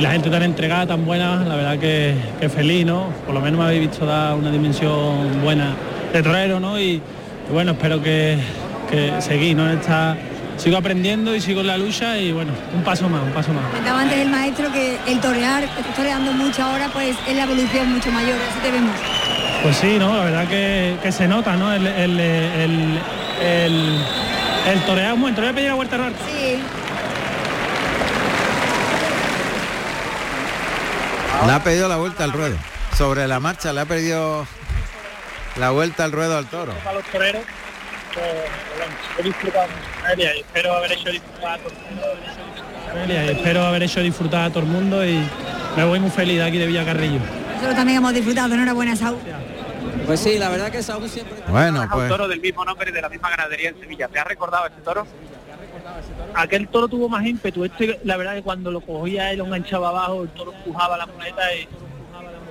la 0.00 0.12
gente 0.12 0.30
tan 0.30 0.44
entregada, 0.44 0.86
tan 0.86 1.04
buena, 1.04 1.44
la 1.44 1.56
verdad 1.56 1.76
que, 1.76 2.14
feliz, 2.48 2.86
¿no? 2.86 3.08
Por 3.26 3.34
lo 3.34 3.40
menos 3.40 3.58
me 3.58 3.64
habéis 3.64 3.88
visto 3.88 4.06
dar 4.06 4.34
una 4.36 4.48
dimensión 4.50 5.42
buena 5.42 5.74
de 6.12 6.22
torero, 6.22 6.60
¿no? 6.60 6.78
Y, 6.78 7.00
bueno, 7.52 7.72
espero 7.72 8.00
que, 8.00 8.38
que 8.88 9.20
seguir, 9.20 9.56
¿no? 9.56 9.68
Esta, 9.68 10.16
sigo 10.56 10.76
aprendiendo 10.76 11.34
y 11.34 11.40
sigo 11.40 11.62
en 11.62 11.68
la 11.68 11.78
lucha 11.78 12.16
y 12.18 12.30
bueno, 12.30 12.52
un 12.76 12.82
paso 12.82 13.08
más, 13.08 13.22
un 13.22 13.32
paso 13.32 13.52
más. 13.52 13.64
Comentaba 13.70 14.02
antes 14.02 14.18
el 14.18 14.28
maestro 14.28 14.72
que 14.72 14.98
el 15.08 15.20
torear, 15.20 15.64
toreando 15.96 16.32
mucho 16.32 16.62
ahora, 16.62 16.88
pues 16.92 17.16
es 17.26 17.34
la 17.36 17.44
evolución 17.44 17.92
mucho 17.92 18.12
mayor, 18.12 18.36
así 18.50 18.60
te 18.60 18.70
vemos. 18.70 18.94
Pues 19.62 19.76
sí, 19.76 19.96
¿no? 19.98 20.16
La 20.16 20.24
verdad 20.24 20.46
que, 20.48 21.12
se 21.12 21.26
nota, 21.26 21.56
¿no? 21.56 21.72
El, 21.72 21.86
el, 21.86 22.20
el, 22.20 22.98
el, 23.40 24.04
torear 24.86 25.14
un 25.14 25.20
momento, 25.20 25.40
voy 25.40 25.50
a 25.50 25.54
pedir 25.54 25.68
la 25.68 25.74
vuelta 25.74 25.96
al 25.96 26.14
Sí. 26.26 26.58
Le 31.46 31.52
ha 31.52 31.62
pedido 31.62 31.88
la 31.88 31.96
vuelta 31.96 32.24
al 32.24 32.32
ruedo. 32.32 32.56
Sobre 32.96 33.26
la 33.28 33.40
marcha 33.40 33.72
le 33.72 33.80
ha 33.80 33.86
pedido 33.86 34.46
la 35.56 35.70
vuelta 35.70 36.04
al 36.04 36.12
ruedo 36.12 36.36
al 36.36 36.46
toro. 36.46 36.74
A 36.86 36.92
los 36.92 37.04
toreros, 37.04 37.42
pues, 38.12 38.26
he 39.18 39.22
disfrutado 39.22 39.68
y 40.16 40.22
espero 40.22 40.74
haber 40.74 40.92
hecho 40.92 41.10
disfrutar 41.10 41.52
a 41.52 41.58
todo 41.58 41.72
el 41.72 41.96
mundo. 41.96 43.32
espero 43.32 43.66
haber 43.66 43.82
hecho 43.84 44.00
disfrutar 44.00 44.44
a 44.44 44.50
todo 44.50 44.60
el 44.60 44.66
mundo 44.66 45.06
y 45.06 45.22
me 45.76 45.84
voy 45.84 46.00
muy 46.00 46.10
feliz 46.10 46.38
de 46.38 46.44
aquí 46.44 46.58
de 46.58 46.66
Villacarrillo. 46.66 47.20
Nosotros 47.54 47.76
también 47.76 47.98
hemos 47.98 48.12
disfrutado, 48.12 48.54
enhorabuena 48.54 48.96
Saúl. 48.96 49.18
Pues 50.08 50.20
sí, 50.20 50.38
la 50.38 50.48
verdad 50.48 50.72
que 50.72 50.82
Saúl 50.82 51.06
siempre... 51.06 51.36
Bueno, 51.48 51.86
pues... 51.92 52.04
un 52.04 52.08
toro 52.08 52.28
del 52.28 52.40
mismo 52.40 52.64
nombre 52.64 52.90
de 52.90 53.02
la 53.02 53.10
misma 53.10 53.28
ganadería 53.28 53.68
en 53.68 53.78
Sevilla. 53.78 54.08
¿Te 54.08 54.18
ha 54.18 54.24
recordado 54.24 54.66
ese 54.66 54.80
toro? 54.80 55.06
Aquel 56.34 56.66
toro 56.68 56.88
tuvo 56.88 57.10
más 57.10 57.26
ímpetu. 57.26 57.62
Este, 57.66 58.00
la 58.04 58.16
verdad 58.16 58.34
que 58.34 58.42
cuando 58.42 58.70
lo 58.70 58.80
cogía 58.80 59.30
él 59.30 59.38
lo 59.38 59.44
enganchaba 59.44 59.90
abajo, 59.90 60.22
el 60.22 60.30
toro 60.30 60.54
empujaba 60.54 60.96
la 60.96 61.04
muleta 61.04 61.42
y 61.54 61.68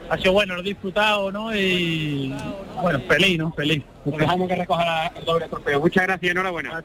ha 0.08 0.18
sido 0.18 0.34
bueno, 0.34 0.54
lo 0.54 0.62
he 0.62 0.66
disfrutado, 0.66 1.32
¿no? 1.32 1.56
Y 1.56 2.32
bueno, 2.80 3.02
feliz, 3.08 3.40
¿no? 3.40 3.52
Feliz. 3.54 3.84
Dejamos 4.06 4.48
que 4.48 4.56
recoja 4.56 5.08
el 5.08 5.26
doble 5.26 5.48
trofeo. 5.48 5.80
Muchas 5.80 6.04
gracias, 6.04 6.32
enhorabuena. 6.32 6.84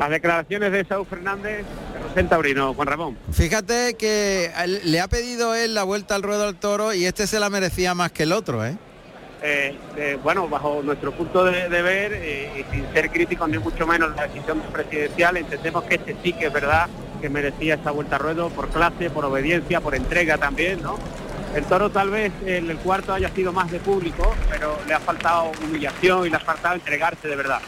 Las 0.00 0.10
declaraciones 0.10 0.72
de 0.72 0.84
Saúl 0.84 1.06
Fernández, 1.06 1.64
Rosén 2.08 2.28
Taurino, 2.28 2.74
Juan 2.74 2.88
Ramón. 2.88 3.18
Fíjate 3.30 3.94
que 3.94 4.50
le 4.82 5.00
ha 5.00 5.06
pedido 5.06 5.54
él 5.54 5.74
la 5.74 5.84
vuelta 5.84 6.16
al 6.16 6.24
ruedo 6.24 6.48
al 6.48 6.56
toro 6.56 6.92
y 6.92 7.04
este 7.04 7.28
se 7.28 7.38
la 7.38 7.50
merecía 7.50 7.94
más 7.94 8.10
que 8.10 8.24
el 8.24 8.32
otro, 8.32 8.66
¿eh? 8.66 8.76
Eh 9.42 10.18
bueno, 10.22 10.48
bajo 10.48 10.82
nuestro 10.82 11.12
punto 11.12 11.44
de, 11.44 11.68
ver, 11.68 12.12
eh, 12.14 12.50
y 12.58 12.74
sin 12.74 12.92
ser 12.92 13.10
críticos 13.10 13.48
ni 13.48 13.58
mucho 13.58 13.86
menos 13.86 14.14
la 14.14 14.26
decisión 14.26 14.60
presidencial, 14.72 15.36
entendemos 15.36 15.84
que 15.84 15.96
este 15.96 16.16
sí 16.22 16.32
que 16.32 16.46
es 16.46 16.52
verdad 16.52 16.88
que 17.20 17.28
merecía 17.28 17.74
esa 17.74 17.90
vuelta 17.90 18.16
al 18.16 18.22
ruedo 18.22 18.48
por 18.50 18.68
clase, 18.68 19.10
por 19.10 19.24
obediencia, 19.24 19.80
por 19.80 19.94
entrega 19.94 20.38
también, 20.38 20.82
¿no? 20.82 20.98
El 21.54 21.64
toro 21.64 21.90
tal 21.90 22.10
vez 22.10 22.32
en 22.46 22.70
el 22.70 22.78
cuarto 22.78 23.12
haya 23.12 23.28
sido 23.30 23.52
más 23.52 23.70
de 23.70 23.80
público, 23.80 24.34
pero 24.48 24.78
le 24.86 24.94
ha 24.94 25.00
faltado 25.00 25.50
humillación 25.64 26.26
y 26.26 26.30
le 26.30 26.36
ha 26.36 26.40
faltado 26.40 26.76
entregarse 26.76 27.26
de 27.26 27.36
verdad. 27.36 27.60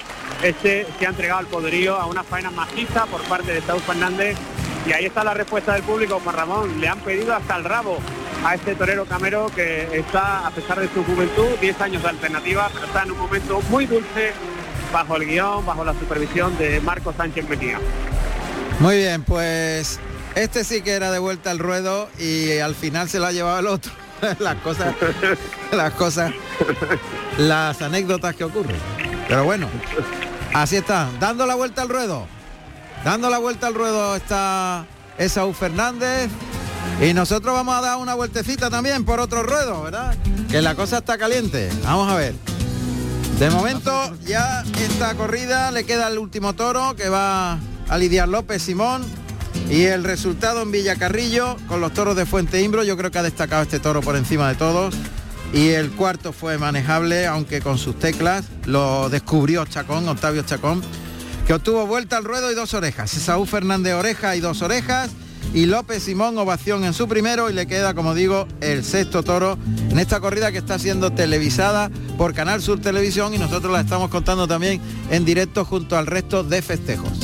Este 0.42 0.86
se 0.98 1.06
ha 1.06 1.10
entregado 1.10 1.40
el 1.40 1.46
poderío 1.46 1.96
a 1.96 2.06
una 2.06 2.22
faena 2.22 2.50
maciza 2.50 3.06
por 3.06 3.20
parte 3.22 3.52
de 3.52 3.60
Saúl 3.60 3.80
Fernández 3.82 4.36
y 4.86 4.92
ahí 4.92 5.06
está 5.06 5.24
la 5.24 5.34
respuesta 5.34 5.74
del 5.74 5.82
público, 5.82 6.20
Juan 6.22 6.36
Ramón. 6.36 6.80
Le 6.80 6.88
han 6.88 7.00
pedido 7.00 7.34
hasta 7.34 7.56
el 7.56 7.64
rabo 7.64 7.98
a 8.44 8.54
este 8.54 8.74
torero 8.74 9.04
camero 9.04 9.50
que 9.54 9.88
está, 9.98 10.46
a 10.46 10.50
pesar 10.50 10.80
de 10.80 10.88
su 10.88 11.04
juventud, 11.04 11.48
10 11.60 11.80
años 11.80 12.02
de 12.02 12.08
alternativa, 12.08 12.70
pero 12.72 12.86
está 12.86 13.02
en 13.02 13.12
un 13.12 13.18
momento 13.18 13.60
muy 13.70 13.86
dulce 13.86 14.32
bajo 14.92 15.16
el 15.16 15.26
guion, 15.26 15.64
bajo 15.64 15.84
la 15.84 15.94
supervisión 15.94 16.56
de 16.58 16.80
Marco 16.80 17.12
Sánchez 17.16 17.48
Mejía. 17.48 17.78
Muy 18.80 18.96
bien, 18.96 19.22
pues 19.22 20.00
este 20.34 20.64
sí 20.64 20.82
que 20.82 20.92
era 20.92 21.10
de 21.10 21.18
vuelta 21.18 21.50
al 21.50 21.58
ruedo 21.58 22.08
y 22.18 22.58
al 22.58 22.74
final 22.74 23.08
se 23.08 23.18
lo 23.18 23.26
ha 23.26 23.32
llevado 23.32 23.60
el 23.60 23.66
otro. 23.66 23.92
las 24.38 24.56
cosas, 24.56 24.94
las 25.72 25.92
cosas, 25.94 26.32
las 27.38 27.80
anécdotas 27.82 28.34
que 28.34 28.44
ocurren. 28.44 28.76
Pero 29.28 29.44
bueno, 29.44 29.68
así 30.54 30.76
está, 30.76 31.08
dando 31.20 31.46
la 31.46 31.54
vuelta 31.54 31.82
al 31.82 31.88
ruedo. 31.88 32.26
Dando 33.04 33.30
la 33.30 33.38
vuelta 33.38 33.66
al 33.66 33.74
ruedo 33.74 34.14
está 34.14 34.86
Esaú 35.18 35.52
Fernández. 35.52 36.30
Y 37.00 37.14
nosotros 37.14 37.54
vamos 37.54 37.74
a 37.74 37.80
dar 37.80 37.98
una 37.98 38.14
vueltecita 38.14 38.70
también 38.70 39.04
por 39.04 39.20
otro 39.20 39.42
ruedo, 39.42 39.82
¿verdad? 39.82 40.16
Que 40.50 40.62
la 40.62 40.74
cosa 40.74 40.98
está 40.98 41.18
caliente. 41.18 41.68
Vamos 41.82 42.10
a 42.10 42.16
ver. 42.16 42.34
De 43.38 43.50
momento 43.50 44.14
ya 44.24 44.62
esta 44.80 45.14
corrida 45.14 45.72
le 45.72 45.84
queda 45.84 46.08
el 46.08 46.18
último 46.18 46.52
toro 46.52 46.94
que 46.94 47.08
va 47.08 47.58
a 47.88 47.98
lidiar 47.98 48.28
López 48.28 48.62
Simón 48.62 49.02
y 49.68 49.84
el 49.84 50.04
resultado 50.04 50.62
en 50.62 50.70
Villacarrillo 50.70 51.56
con 51.66 51.80
los 51.80 51.92
toros 51.92 52.14
de 52.14 52.26
Fuente 52.26 52.62
Imbro, 52.62 52.84
yo 52.84 52.96
creo 52.96 53.10
que 53.10 53.18
ha 53.18 53.22
destacado 53.22 53.62
este 53.62 53.80
toro 53.80 54.00
por 54.00 54.16
encima 54.16 54.48
de 54.48 54.54
todos. 54.54 54.94
Y 55.52 55.70
el 55.70 55.90
cuarto 55.90 56.32
fue 56.32 56.56
manejable, 56.56 57.26
aunque 57.26 57.60
con 57.60 57.78
sus 57.78 57.98
teclas, 57.98 58.44
lo 58.64 59.10
descubrió 59.10 59.66
Chacón, 59.66 60.08
Octavio 60.08 60.42
Chacón, 60.42 60.82
que 61.46 61.52
obtuvo 61.52 61.86
vuelta 61.86 62.16
al 62.16 62.24
ruedo 62.24 62.50
y 62.50 62.54
dos 62.54 62.72
orejas. 62.74 63.10
Saúl 63.10 63.46
Fernández 63.46 63.94
oreja 63.94 64.34
y 64.36 64.40
dos 64.40 64.62
orejas. 64.62 65.10
Y 65.54 65.66
López 65.66 66.02
Simón 66.02 66.38
ovación 66.38 66.84
en 66.84 66.94
su 66.94 67.08
primero 67.08 67.50
y 67.50 67.52
le 67.52 67.66
queda, 67.66 67.94
como 67.94 68.14
digo, 68.14 68.46
el 68.60 68.84
sexto 68.84 69.22
toro 69.22 69.58
en 69.90 69.98
esta 69.98 70.20
corrida 70.20 70.52
que 70.52 70.58
está 70.58 70.78
siendo 70.78 71.12
televisada 71.12 71.90
por 72.16 72.34
Canal 72.34 72.62
Sur 72.62 72.80
Televisión 72.80 73.34
y 73.34 73.38
nosotros 73.38 73.72
la 73.72 73.80
estamos 73.80 74.10
contando 74.10 74.48
también 74.48 74.80
en 75.10 75.24
directo 75.24 75.64
junto 75.64 75.96
al 75.96 76.06
resto 76.06 76.42
de 76.44 76.62
festejos. 76.62 77.18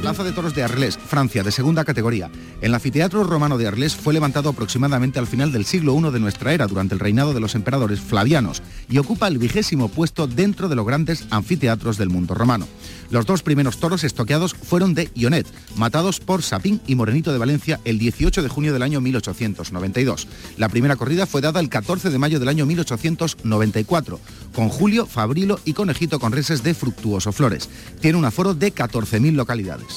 Plaza 0.00 0.24
de 0.24 0.32
Toros 0.32 0.54
de 0.54 0.62
Arles, 0.62 0.96
Francia, 0.96 1.42
de 1.42 1.52
segunda 1.52 1.84
categoría. 1.84 2.30
El 2.62 2.74
anfiteatro 2.74 3.22
romano 3.22 3.58
de 3.58 3.66
Arles 3.66 3.94
fue 3.94 4.14
levantado 4.14 4.48
aproximadamente 4.48 5.18
al 5.18 5.26
final 5.26 5.52
del 5.52 5.66
siglo 5.66 5.94
I 5.94 6.10
de 6.10 6.20
nuestra 6.20 6.54
era, 6.54 6.66
durante 6.66 6.94
el 6.94 7.00
reinado 7.00 7.34
de 7.34 7.40
los 7.40 7.54
emperadores 7.54 8.00
flavianos, 8.00 8.62
y 8.88 8.96
ocupa 8.96 9.28
el 9.28 9.36
vigésimo 9.36 9.88
puesto 9.88 10.26
dentro 10.26 10.70
de 10.70 10.76
los 10.76 10.86
grandes 10.86 11.26
anfiteatros 11.30 11.98
del 11.98 12.08
mundo 12.08 12.34
romano. 12.34 12.66
Los 13.10 13.26
dos 13.26 13.42
primeros 13.42 13.78
toros 13.78 14.02
estoqueados 14.04 14.54
fueron 14.54 14.94
de 14.94 15.10
Ionet, 15.14 15.46
matados 15.76 16.20
por 16.20 16.42
Sapín 16.42 16.80
y 16.86 16.94
Morenito 16.94 17.32
de 17.32 17.38
Valencia 17.38 17.80
el 17.84 17.98
18 17.98 18.42
de 18.42 18.48
junio 18.48 18.72
del 18.72 18.82
año 18.82 19.00
1892. 19.02 20.28
La 20.56 20.70
primera 20.70 20.96
corrida 20.96 21.26
fue 21.26 21.42
dada 21.42 21.60
el 21.60 21.68
14 21.68 22.08
de 22.08 22.18
mayo 22.18 22.38
del 22.38 22.48
año 22.48 22.64
1894, 22.64 24.20
con 24.54 24.68
Julio, 24.68 25.04
Fabrilo 25.06 25.60
y 25.64 25.74
Conejito 25.74 26.18
con 26.20 26.32
reses 26.32 26.62
de 26.62 26.72
Fructuoso 26.72 27.32
Flores. 27.32 27.68
Tiene 28.00 28.16
un 28.16 28.24
aforo 28.24 28.54
de 28.54 28.72
14.000 28.72 29.34
localidades. 29.34 29.89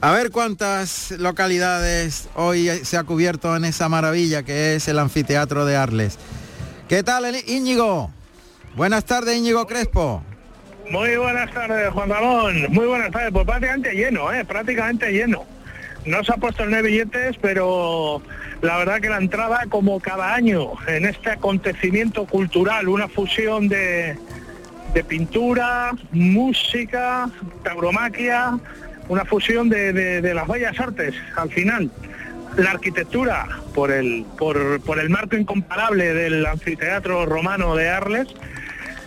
A 0.00 0.12
ver 0.12 0.30
cuántas 0.30 1.10
localidades 1.12 2.28
hoy 2.34 2.68
se 2.84 2.96
ha 2.96 3.02
cubierto 3.02 3.56
en 3.56 3.64
esa 3.64 3.88
maravilla 3.88 4.44
que 4.44 4.76
es 4.76 4.86
el 4.86 4.98
anfiteatro 4.98 5.64
de 5.64 5.76
Arles. 5.76 6.18
¿Qué 6.88 7.02
tal, 7.02 7.24
Íñigo? 7.46 8.10
Buenas 8.76 9.04
tardes, 9.04 9.36
Íñigo 9.36 9.66
Crespo. 9.66 10.22
Muy 10.90 11.16
buenas 11.16 11.52
tardes, 11.52 11.90
Juan 11.90 12.08
Ramón. 12.08 12.66
Muy 12.70 12.86
buenas 12.86 13.10
tardes. 13.10 13.30
Pues 13.32 13.44
prácticamente 13.44 13.92
lleno, 13.92 14.32
¿eh? 14.32 14.44
Prácticamente 14.44 15.10
lleno. 15.10 15.44
No 16.06 16.24
se 16.24 16.32
ha 16.32 16.36
puesto 16.36 16.62
el 16.62 16.82
billetes, 16.82 17.36
pero 17.42 18.22
la 18.62 18.78
verdad 18.78 19.00
que 19.00 19.10
la 19.10 19.18
entrada, 19.18 19.66
como 19.68 20.00
cada 20.00 20.34
año, 20.34 20.72
en 20.86 21.04
este 21.04 21.30
acontecimiento 21.30 22.24
cultural, 22.24 22.88
una 22.88 23.08
fusión 23.08 23.68
de, 23.68 24.16
de 24.94 25.04
pintura, 25.04 25.92
música, 26.12 27.28
tauromaquia, 27.64 28.58
una 29.08 29.24
fusión 29.24 29.68
de, 29.68 29.92
de- 29.92 30.34
las 30.34 30.46
bellas 30.46 30.78
artes 30.78 31.14
al 31.36 31.50
final. 31.50 31.90
La 32.56 32.72
arquitectura, 32.72 33.46
por 33.74 33.90
el, 33.90 34.24
por, 34.36 34.80
por 34.80 34.98
el 34.98 35.10
marco 35.10 35.36
incomparable 35.36 36.12
del 36.14 36.44
anfiteatro 36.46 37.24
romano 37.26 37.76
de 37.76 37.88
Arles, 37.88 38.28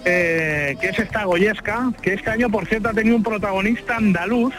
eh, 0.06 0.76
que 0.80 0.88
es 0.90 1.00
esta 1.00 1.26
Goyesca, 1.26 1.92
que 2.02 2.14
este 2.14 2.30
año, 2.30 2.50
por 2.50 2.66
cierto, 2.66 2.90
ha 2.90 2.94
tenido 2.94 3.16
un 3.16 3.24
protagonista 3.24 3.98
andaluz 3.98 4.54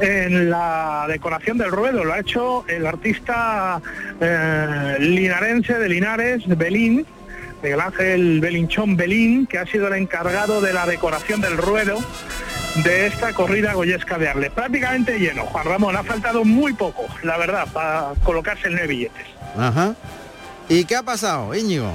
en 0.00 0.50
la 0.50 1.06
decoración 1.08 1.56
del 1.56 1.70
ruedo. 1.70 2.04
Lo 2.04 2.12
ha 2.12 2.18
hecho 2.20 2.64
el 2.68 2.86
artista 2.86 3.80
eh, 4.20 4.96
linarense 4.98 5.74
de 5.78 5.88
Linares, 5.88 6.42
Belín, 6.46 7.06
Miguel 7.62 7.80
Ángel 7.80 8.40
Belinchón 8.40 8.96
Belín, 8.96 9.46
que 9.46 9.58
ha 9.58 9.66
sido 9.66 9.88
el 9.88 9.94
encargado 9.94 10.60
de 10.60 10.72
la 10.74 10.84
decoración 10.86 11.40
del 11.40 11.56
ruedo 11.56 11.98
de 12.82 13.06
esta 13.06 13.32
corrida 13.32 13.74
goyesca 13.74 14.18
de 14.18 14.28
Arles. 14.28 14.52
Prácticamente 14.52 15.18
lleno, 15.18 15.44
Juan 15.46 15.66
Ramón, 15.66 15.96
ha 15.96 16.02
faltado 16.02 16.44
muy 16.44 16.72
poco, 16.74 17.06
la 17.22 17.36
verdad, 17.36 17.66
para 17.72 18.12
colocarse 18.22 18.68
en 18.68 18.74
nueve 18.74 18.88
billetes. 18.88 19.26
Ajá. 19.58 19.94
¿Y 20.68 20.84
qué 20.84 20.96
ha 20.96 21.02
pasado, 21.02 21.54
Íñigo? 21.54 21.92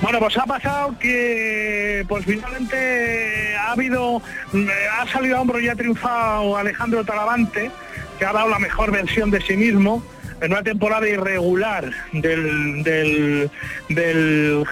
Bueno, 0.00 0.18
pues 0.18 0.36
ha 0.38 0.44
pasado 0.44 0.98
que 0.98 2.04
pues 2.08 2.24
finalmente 2.24 3.54
ha 3.56 3.72
habido, 3.72 4.22
mm, 4.52 4.66
ha 4.98 5.06
salido 5.12 5.36
a 5.36 5.40
hombro 5.42 5.60
y 5.60 5.68
ha 5.68 5.74
triunfado 5.74 6.56
Alejandro 6.56 7.04
Talavante, 7.04 7.70
que 8.18 8.24
ha 8.24 8.32
dado 8.32 8.48
la 8.48 8.58
mejor 8.58 8.90
versión 8.90 9.30
de 9.30 9.40
sí 9.42 9.56
mismo 9.56 10.02
en 10.40 10.52
una 10.52 10.62
temporada 10.62 11.08
irregular 11.08 11.90
del, 12.12 13.50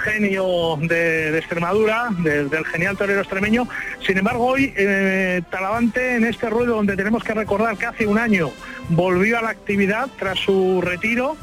genio 0.05 0.79
de, 0.81 1.39
Extremadura, 1.39 2.09
del, 2.19 2.49
del 2.49 2.65
genial 2.67 2.97
torero 2.97 3.21
extremeño. 3.21 3.69
Sin 4.05 4.19
embargo, 4.19 4.47
hoy 4.47 4.73
eh, 4.77 5.43
Talavante 5.51 6.17
en 6.17 6.25
este 6.25 6.49
ruedo 6.51 6.77
donde 6.77 6.97
tenemos 6.97 7.23
que 7.23 7.35
recordar 7.35 7.77
que 7.77 7.87
hace 7.87 8.07
un 8.07 8.19
año 8.19 8.51
volvió 8.89 9.39
a 9.39 9.43
la 9.43 9.51
actividad 9.51 10.09
tras 10.19 10.39
su 10.39 10.81
retiro, 10.81 11.37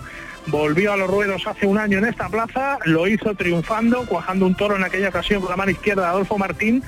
volvió 0.48 0.94
a 0.94 0.98
los 0.98 1.10
ruedos 1.10 1.46
hace 1.48 1.66
un 1.68 1.78
año 1.78 1.98
en 2.00 2.06
esta 2.06 2.30
plaza, 2.30 2.78
lo 2.86 3.08
hizo 3.08 3.36
triunfando, 3.36 4.06
cuajando 4.06 4.46
un 4.46 4.56
toro 4.56 4.76
en 4.76 4.84
aquella 4.84 5.10
ocasión 5.10 5.42
con 5.42 5.50
la 5.50 5.58
mano 5.58 5.72
izquierda 5.72 6.04
de 6.04 6.08
Adolfo 6.10 6.38
Martín, 6.38 6.84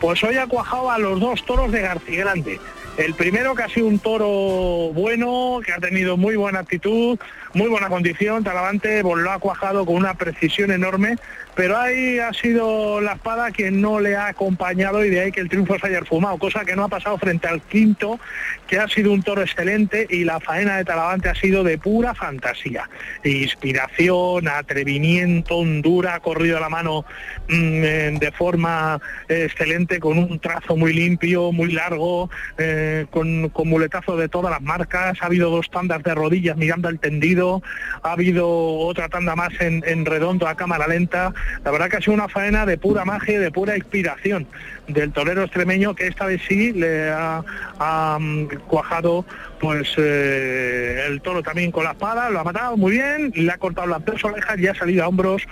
pues 0.00 0.22
hoy 0.24 0.36
ha 0.36 0.46
cuajado 0.46 0.90
a 0.90 0.98
los 0.98 1.20
dos 1.20 1.44
toros 1.44 1.72
de 1.72 1.82
García 1.82 2.20
Grande. 2.20 2.60
El 2.98 3.14
primero 3.14 3.54
que 3.54 3.62
ha 3.62 3.68
sido 3.68 3.86
un 3.86 4.00
toro 4.00 4.92
bueno, 4.92 5.60
que 5.64 5.72
ha 5.72 5.78
tenido 5.78 6.16
muy 6.16 6.34
buena 6.34 6.58
actitud, 6.58 7.16
muy 7.54 7.68
buena 7.68 7.88
condición, 7.88 8.42
Talavante 8.42 9.04
lo 9.04 9.30
ha 9.30 9.38
cuajado 9.38 9.86
con 9.86 9.94
una 9.94 10.14
precisión 10.14 10.72
enorme, 10.72 11.16
pero 11.58 11.76
ahí 11.76 12.20
ha 12.20 12.32
sido 12.32 13.00
la 13.00 13.14
espada 13.14 13.50
quien 13.50 13.80
no 13.80 13.98
le 13.98 14.14
ha 14.14 14.28
acompañado 14.28 15.04
y 15.04 15.10
de 15.10 15.22
ahí 15.22 15.32
que 15.32 15.40
el 15.40 15.48
triunfo 15.48 15.76
se 15.76 15.88
haya 15.88 16.04
fumado, 16.04 16.38
cosa 16.38 16.64
que 16.64 16.76
no 16.76 16.84
ha 16.84 16.88
pasado 16.88 17.18
frente 17.18 17.48
al 17.48 17.60
quinto, 17.62 18.20
que 18.68 18.78
ha 18.78 18.86
sido 18.86 19.12
un 19.12 19.24
toro 19.24 19.42
excelente 19.42 20.06
y 20.08 20.22
la 20.22 20.38
faena 20.38 20.76
de 20.76 20.84
Talavante 20.84 21.28
ha 21.28 21.34
sido 21.34 21.64
de 21.64 21.76
pura 21.76 22.14
fantasía. 22.14 22.88
Inspiración, 23.24 24.46
atrevimiento, 24.46 25.56
hondura, 25.56 26.14
ha 26.14 26.20
corrido 26.20 26.60
la 26.60 26.68
mano 26.68 27.04
mm, 27.48 27.82
eh, 27.82 28.16
de 28.20 28.30
forma 28.30 29.00
eh, 29.28 29.46
excelente, 29.46 29.98
con 29.98 30.16
un 30.16 30.38
trazo 30.38 30.76
muy 30.76 30.92
limpio, 30.92 31.50
muy 31.50 31.72
largo, 31.72 32.30
eh, 32.56 33.06
con, 33.10 33.48
con 33.48 33.66
muletazo 33.66 34.16
de 34.16 34.28
todas 34.28 34.52
las 34.52 34.62
marcas, 34.62 35.18
ha 35.20 35.26
habido 35.26 35.50
dos 35.50 35.68
tandas 35.70 36.04
de 36.04 36.14
rodillas 36.14 36.56
mirando 36.56 36.86
al 36.86 37.00
tendido, 37.00 37.64
ha 38.04 38.12
habido 38.12 38.48
otra 38.48 39.08
tanda 39.08 39.34
más 39.34 39.60
en, 39.60 39.82
en 39.84 40.04
redondo 40.04 40.46
a 40.46 40.56
cámara 40.56 40.86
lenta, 40.86 41.34
la 41.64 41.70
verdad 41.70 41.88
que 41.88 41.96
ha 41.96 42.00
sido 42.00 42.14
una 42.14 42.28
faena 42.28 42.66
de 42.66 42.78
pura 42.78 43.04
magia 43.04 43.34
y 43.34 43.38
de 43.38 43.50
pura 43.50 43.76
inspiración 43.76 44.46
del 44.86 45.12
torero 45.12 45.42
extremeño 45.42 45.94
que 45.94 46.06
esta 46.06 46.26
vez 46.26 46.40
sí 46.48 46.72
le 46.72 47.10
ha, 47.10 48.18
mm, 48.18 48.46
cuajado 48.66 49.24
pues 49.60 49.94
eh, 49.98 51.04
el 51.08 51.20
toro 51.20 51.42
también 51.42 51.72
con 51.72 51.84
la 51.84 51.90
espada, 51.90 52.30
lo 52.30 52.40
ha 52.40 52.44
matado 52.44 52.76
muy 52.76 52.92
bien, 52.92 53.32
le 53.34 53.50
ha 53.50 53.58
cortado 53.58 53.88
las 53.88 54.04
dos 54.04 54.24
orejas 54.24 54.58
y 54.58 54.68
ha 54.68 54.74
salido 54.74 55.04
a 55.04 55.08
hombros 55.08 55.42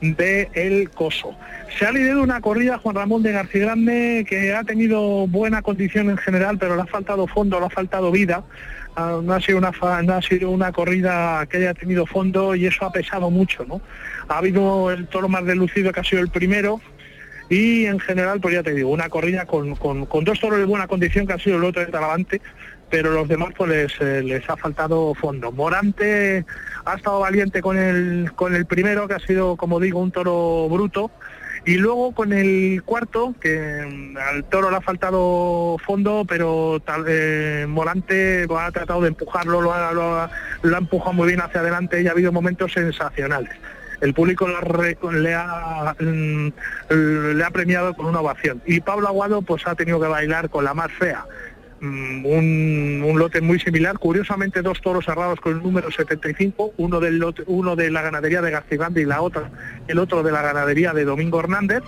de 0.00 0.50
el 0.52 0.90
coso. 0.90 1.34
Se 1.78 1.86
ha 1.86 1.92
lidiado 1.92 2.22
una 2.22 2.40
corrida 2.40 2.78
Juan 2.78 2.94
Ramón 2.94 3.22
de 3.22 3.32
García 3.32 3.64
Grande 3.64 4.26
que 4.28 4.54
ha 4.54 4.64
tenido 4.64 5.26
buena 5.26 5.62
condición 5.62 6.10
en 6.10 6.18
general, 6.18 6.58
pero 6.58 6.76
le 6.76 6.82
ha 6.82 6.86
faltado 6.86 7.26
fondo, 7.26 7.58
le 7.58 7.66
ha 7.66 7.70
faltado 7.70 8.10
vida. 8.10 8.44
Ah, 8.96 9.18
no 9.22 9.32
ha 9.34 9.40
sido 9.40 9.58
una 9.58 9.72
no 10.02 10.14
ha 10.14 10.22
sido 10.22 10.50
una 10.50 10.70
corrida 10.70 11.44
que 11.46 11.56
haya 11.56 11.74
tenido 11.74 12.06
fondo 12.06 12.54
y 12.54 12.66
eso 12.66 12.84
ha 12.86 12.92
pesado 12.92 13.28
mucho, 13.30 13.64
¿no? 13.64 13.80
Ha 14.28 14.38
habido 14.38 14.90
el 14.92 15.08
toro 15.08 15.28
más 15.28 15.44
delucido 15.44 15.92
que 15.92 16.00
ha 16.00 16.04
sido 16.04 16.22
el 16.22 16.28
primero, 16.30 16.80
y 17.50 17.86
en 17.86 17.98
general, 18.00 18.40
pues 18.40 18.54
ya 18.54 18.62
te 18.62 18.72
digo, 18.72 18.90
una 18.90 19.08
corrida 19.08 19.46
con, 19.46 19.74
con- 19.74 20.06
con 20.06 20.24
dos 20.24 20.38
toros 20.40 20.58
de 20.60 20.64
buena 20.64 20.86
condición 20.86 21.26
que 21.26 21.32
ha 21.34 21.38
sido 21.38 21.56
el 21.56 21.64
otro 21.64 21.84
de 21.84 21.90
Talavante, 21.90 22.40
pero 22.88 23.10
los 23.10 23.26
demás 23.28 23.50
pues 23.56 23.68
les, 23.70 23.92
eh, 24.00 24.22
les 24.22 24.48
ha 24.48 24.56
faltado 24.56 25.12
fondo. 25.14 25.50
Morante 25.52 26.44
ha 26.84 26.94
estado 26.94 27.18
valiente 27.20 27.60
con 27.60 27.76
el, 27.76 28.30
con 28.36 28.54
el 28.54 28.64
primero, 28.64 29.08
que 29.08 29.14
ha 29.14 29.18
sido, 29.18 29.56
como 29.56 29.80
digo, 29.80 29.98
un 30.00 30.12
toro 30.12 30.68
bruto, 30.70 31.10
y 31.66 31.76
luego 31.76 32.12
con 32.12 32.32
el 32.32 32.82
cuarto, 32.84 33.34
que 33.40 33.86
mm, 33.86 34.16
al 34.18 34.44
toro 34.44 34.70
le 34.70 34.76
ha 34.76 34.80
faltado 34.80 35.76
fondo, 35.84 36.24
pero 36.28 36.80
tal, 36.84 37.04
eh, 37.08 37.66
ha 38.58 38.70
tratado 38.72 39.00
de 39.02 39.08
empujarlo, 39.08 39.60
lo 39.60 39.72
ha, 39.72 39.92
lo 39.92 40.16
ha- 40.20 40.30
empujado 40.78 41.12
muy 41.12 41.28
bien 41.28 41.40
hacia 41.40 41.60
adelante 41.60 42.02
y 42.02 42.06
ha 42.08 42.12
habido 42.12 42.32
momentos 42.32 42.72
sensacionales 42.72 43.50
el 44.00 44.12
público 44.12 44.46
le 45.12 45.34
ha, 45.34 45.94
mm, 45.98 46.48
le 47.36 47.44
ha 47.44 47.50
premiado 47.50 47.94
con 47.94 48.04
una 48.06 48.20
ovación. 48.20 48.60
Y 48.66 48.80
Pablo 48.80 49.08
Aguado 49.08 49.40
pues 49.40 49.66
ha 49.66 49.74
tenido 49.76 49.98
que 49.98 50.08
bailar 50.08 50.50
con 50.50 50.64
la 50.64 50.74
más 50.74 50.92
fea. 50.92 51.24
Mm, 51.84 52.24
Un, 53.04 53.18
lote 53.18 53.40
muy 53.42 53.60
similar, 53.60 53.98
curiosamente 53.98 54.62
dos 54.62 54.80
toros 54.80 55.04
cerrados 55.04 55.38
con 55.40 55.52
el 55.52 55.62
número 55.62 55.90
75, 55.90 56.72
uno 56.78 56.98
del 56.98 57.18
lote- 57.20 57.44
uno 57.46 57.76
de 57.76 57.90
la 57.90 58.00
ganadería 58.02 58.40
de 58.42 58.50
García 58.50 58.78
Grande 58.78 59.02
y 59.02 59.04
la 59.04 59.20
otra, 59.20 59.50
el 59.86 59.98
otro 59.98 60.22
de 60.22 60.32
la 60.32 60.40
ganadería 60.42 60.92
de 60.94 61.04
Domingo 61.04 61.38
Hernández, 61.40 61.82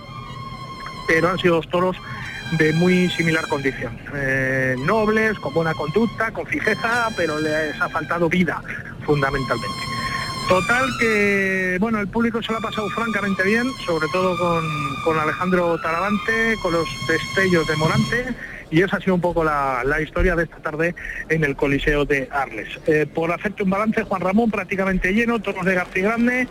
pero 1.07 1.29
han 1.29 1.37
sido 1.39 1.55
dos 1.55 1.69
toros 1.69 1.97
de 2.59 2.71
muy 2.73 3.09
similar 3.09 3.45
condición. 3.47 3.97
Eh, 4.13 4.75
nobles, 4.85 5.37
con 5.39 5.53
buena 5.53 5.73
conducta, 5.73 6.31
con 6.31 6.45
fijeza, 6.45 7.09
pero 7.17 7.39
les 7.39 7.79
ha 7.81 7.89
faltado 7.89 8.29
vida, 8.29 8.61
fundamentalmente. 9.05 9.67
Total 10.47 10.85
que, 10.99 11.77
bueno, 11.81 11.99
el 11.99 12.07
público 12.07 12.41
se 12.41 12.51
lo 12.53 12.59
ha 12.59 12.61
pasado 12.61 12.87
francamente 12.91 13.43
bien, 13.43 13.67
sobre 13.85 14.07
todo 14.13 14.37
con, 14.37 14.63
con 15.03 15.19
Alejandro 15.19 15.77
Taravante, 15.81 16.55
con 16.61 16.71
los 16.71 16.87
destellos 17.07 17.67
de 17.67 17.75
Morante, 17.75 18.25
y 18.69 18.81
esa 18.81 18.97
ha 18.97 18.99
sido 18.99 19.15
un 19.15 19.21
poco 19.21 19.43
la, 19.43 19.83
historia 20.01 20.35
de 20.35 20.43
esta 20.43 20.57
tarde 20.57 20.95
en 21.29 21.43
el 21.43 21.55
Coliseo 21.55 22.05
de 22.05 22.27
Arles. 22.31 22.67
Eh, 22.85 23.05
por 23.11 23.31
hacerte 23.31 23.63
un 23.63 23.69
balance, 23.69 24.03
Juan 24.03 24.21
Ramón 24.21 24.51
prácticamente 24.51 25.13
lleno, 25.13 25.39
toros 25.39 25.65
de 25.65 25.75
García 25.75 26.03
Grande, 26.03 26.47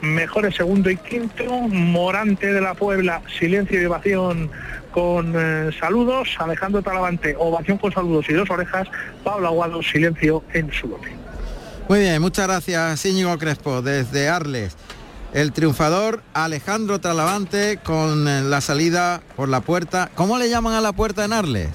mejores 0.00 0.54
segundo 0.54 0.90
y 0.90 0.96
quinto, 0.96 1.44
Morante 1.44 2.52
de 2.52 2.60
la 2.60 2.74
Puebla, 2.74 3.22
silencio 3.38 3.80
y 3.80 3.84
ovación 3.84 4.50
con 4.90 5.34
eh, 5.36 5.70
saludos, 5.78 6.28
Alejandro 6.38 6.82
Talavante, 6.82 7.34
ovación 7.38 7.78
con 7.78 7.92
saludos 7.92 8.26
y 8.28 8.32
dos 8.32 8.50
orejas, 8.50 8.88
Pablo 9.22 9.48
Aguado, 9.48 9.82
silencio 9.82 10.42
en 10.52 10.72
su 10.72 10.88
lote. 10.88 11.08
Muy 11.88 12.00
bien, 12.00 12.20
muchas 12.20 12.46
gracias 12.46 13.04
Íñigo 13.04 13.36
Crespo 13.38 13.82
desde 13.82 14.28
Arles. 14.28 14.76
El 15.32 15.52
triunfador 15.52 16.22
Alejandro 16.34 17.00
Talavante 17.00 17.78
con 17.82 18.26
eh, 18.26 18.42
la 18.42 18.60
salida 18.60 19.20
por 19.36 19.48
la 19.48 19.60
puerta. 19.60 20.10
¿Cómo 20.16 20.38
le 20.38 20.48
llaman 20.50 20.74
a 20.74 20.80
la 20.80 20.92
puerta 20.92 21.24
en 21.24 21.32
Arles? 21.32 21.68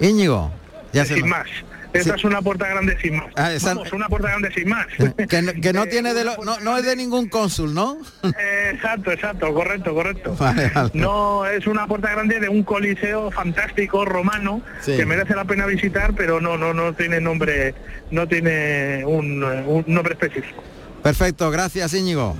Íñigo. 0.00 0.52
Ya 0.92 1.04
sin 1.04 1.28
más. 1.28 1.46
Esa 1.92 2.14
es 2.14 2.22
una 2.22 2.40
puerta 2.40 2.68
grande 2.68 2.96
sin 3.02 3.16
más. 3.16 3.26
Ah, 3.34 3.52
esa- 3.52 3.74
Vamos, 3.74 3.92
una 3.92 4.08
puerta 4.08 4.28
grande 4.28 4.52
sin 4.54 4.68
más. 4.68 4.86
Que, 5.28 5.42
no- 5.42 5.52
que 5.54 5.72
no 5.72 5.86
tiene 5.88 6.14
de 6.14 6.22
lo- 6.22 6.36
no, 6.44 6.60
no 6.60 6.78
es 6.78 6.84
de 6.84 6.94
ningún 6.94 7.28
cónsul, 7.28 7.74
¿no? 7.74 7.98
Eh, 8.22 8.70
exacto, 8.74 9.10
exacto, 9.10 9.52
correcto, 9.52 9.92
correcto. 9.92 10.36
Vale, 10.38 10.70
vale. 10.72 10.90
No 10.94 11.44
es 11.46 11.66
una 11.66 11.88
puerta 11.88 12.10
grande 12.12 12.38
de 12.38 12.48
un 12.48 12.62
coliseo 12.62 13.32
fantástico 13.32 14.04
romano 14.04 14.62
Sí. 14.82 14.96
que 14.96 15.04
merece 15.04 15.34
la 15.34 15.44
pena 15.46 15.66
visitar, 15.66 16.14
pero 16.14 16.40
no, 16.40 16.56
no, 16.56 16.72
no 16.74 16.92
tiene 16.94 17.20
nombre, 17.20 17.74
no 18.12 18.28
tiene 18.28 19.02
un, 19.04 19.42
un 19.42 19.84
nombre 19.88 20.12
específico. 20.14 20.62
Perfecto, 21.02 21.50
gracias 21.50 21.94
Íñigo. 21.94 22.34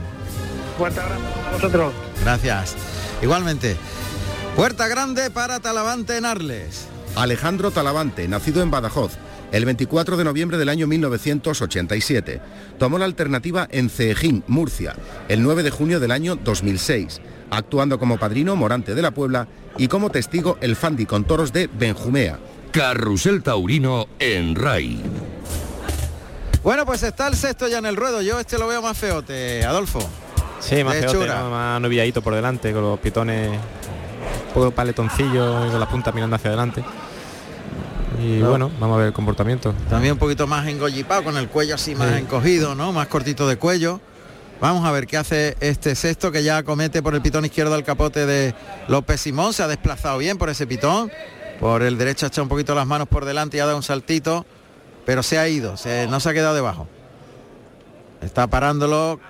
Fuerte 0.77 1.01
abrazo 1.01 1.23
a 1.49 1.53
vosotros. 1.53 1.93
Gracias. 2.23 2.77
Igualmente. 3.23 3.77
Puerta 4.57 4.89
grande 4.89 5.31
para 5.31 5.61
Talavante 5.61 6.17
en 6.17 6.25
Arles. 6.25 6.89
Alejandro 7.17 7.71
Talavante, 7.71 8.29
nacido 8.29 8.63
en 8.63 8.71
Badajoz, 8.71 9.13
el 9.53 9.65
24 9.65 10.17
de 10.17 10.25
noviembre 10.25 10.59
del 10.59 10.69
año 10.69 10.87
1987. 10.87 12.41
Tomó 12.79 12.99
la 12.99 13.05
alternativa 13.05 13.67
en 13.71 13.91
Ceejín, 13.91 14.45
Murcia, 14.47 14.95
el 15.29 15.43
9 15.43 15.63
de 15.63 15.71
junio 15.71 16.01
del 16.01 16.13
año 16.13 16.37
2006, 16.37 17.21
actuando 17.51 17.99
como 17.99 18.19
padrino 18.19 18.57
Morante 18.57 18.95
de 18.95 19.03
la 19.03 19.11
Puebla 19.11 19.49
y 19.77 19.89
como 19.89 20.11
testigo 20.11 20.57
el 20.61 20.77
Fandi 20.77 21.07
con 21.07 21.25
toros 21.25 21.53
de 21.53 21.69
Benjumea, 21.69 22.39
Carrusel 22.73 23.43
Taurino 23.43 24.07
en 24.19 24.55
RAI. 24.55 25.01
Bueno, 26.63 26.85
pues 26.85 27.03
está 27.03 27.29
el 27.29 27.37
sexto 27.37 27.69
ya 27.69 27.79
en 27.79 27.87
el 27.87 27.97
ruedo. 27.97 28.21
Yo 28.23 28.39
este 28.39 28.59
lo 28.59 28.67
veo 28.69 28.83
más 28.83 28.97
feote, 28.97 29.65
Adolfo. 29.65 30.01
Sí, 30.61 30.85
más 30.85 30.97
feote. 30.97 31.27
¿no? 31.27 31.51
más 31.51 31.81
novilladito 31.81 32.21
por 32.23 32.35
delante, 32.35 32.73
con 32.73 32.83
los 32.83 32.99
pitones 33.01 33.49
un 33.51 34.55
poco 34.55 34.71
paletoncillos 34.71 35.67
y 35.69 35.71
con 35.71 35.81
las 35.81 35.89
puntas 35.89 36.15
mirando 36.15 36.37
hacia 36.37 36.49
adelante. 36.49 36.85
Y 38.23 38.39
No. 38.41 38.51
bueno, 38.51 38.71
vamos 38.79 38.97
a 38.97 38.99
ver 38.99 39.07
el 39.09 39.13
comportamiento. 39.15 39.73
También 39.89 40.13
un 40.13 40.19
poquito 40.19 40.47
más 40.47 40.67
engollipado, 40.69 41.25
con 41.25 41.37
el 41.39 41.49
cuello 41.49 41.75
así 41.77 41.95
más 41.95 42.11
Sí. 42.13 42.19
encogido, 42.19 42.75
¿no? 42.75 42.93
Más 42.93 43.07
cortito 43.09 43.49
de 43.49 43.57
cuello. 43.57 44.01
Vamos 44.61 44.85
a 44.85 44.91
ver 44.93 45.07
qué 45.07 45.17
hace 45.17 45.57
este 45.61 45.95
sexto 45.95 46.31
que 46.31 46.43
ya 46.43 46.63
comete 46.63 47.03
por 47.03 47.15
el 47.15 47.23
pitón 47.23 47.47
izquierdo 47.47 47.75
al 47.75 47.83
capote 47.85 48.27
de 48.27 48.55
López 48.89 49.23
Simón. 49.23 49.55
Se 49.55 49.63
ha 49.63 49.69
desplazado 49.69 50.19
bien 50.19 50.37
por 50.37 50.51
ese 50.51 50.67
pitón. 50.67 51.11
Por 51.59 51.83
el 51.83 51.97
derecho 51.97 52.27
ha 52.27 52.29
echado 52.29 52.43
un 52.43 52.51
poquito 52.51 52.75
las 52.75 52.87
manos 52.87 53.09
por 53.09 53.25
delante 53.25 53.57
y 53.57 53.61
ha 53.61 53.65
dado 53.65 53.79
un 53.79 53.83
saltito. 53.83 54.45
Pero 55.05 55.23
se 55.23 55.39
ha 55.39 55.49
ido, 55.49 55.75
no 56.09 56.21
se 56.21 56.29
ha 56.29 56.33
quedado 56.33 56.55
debajo. 56.55 56.87
Está 58.23 58.47
parándolo. 58.47 59.21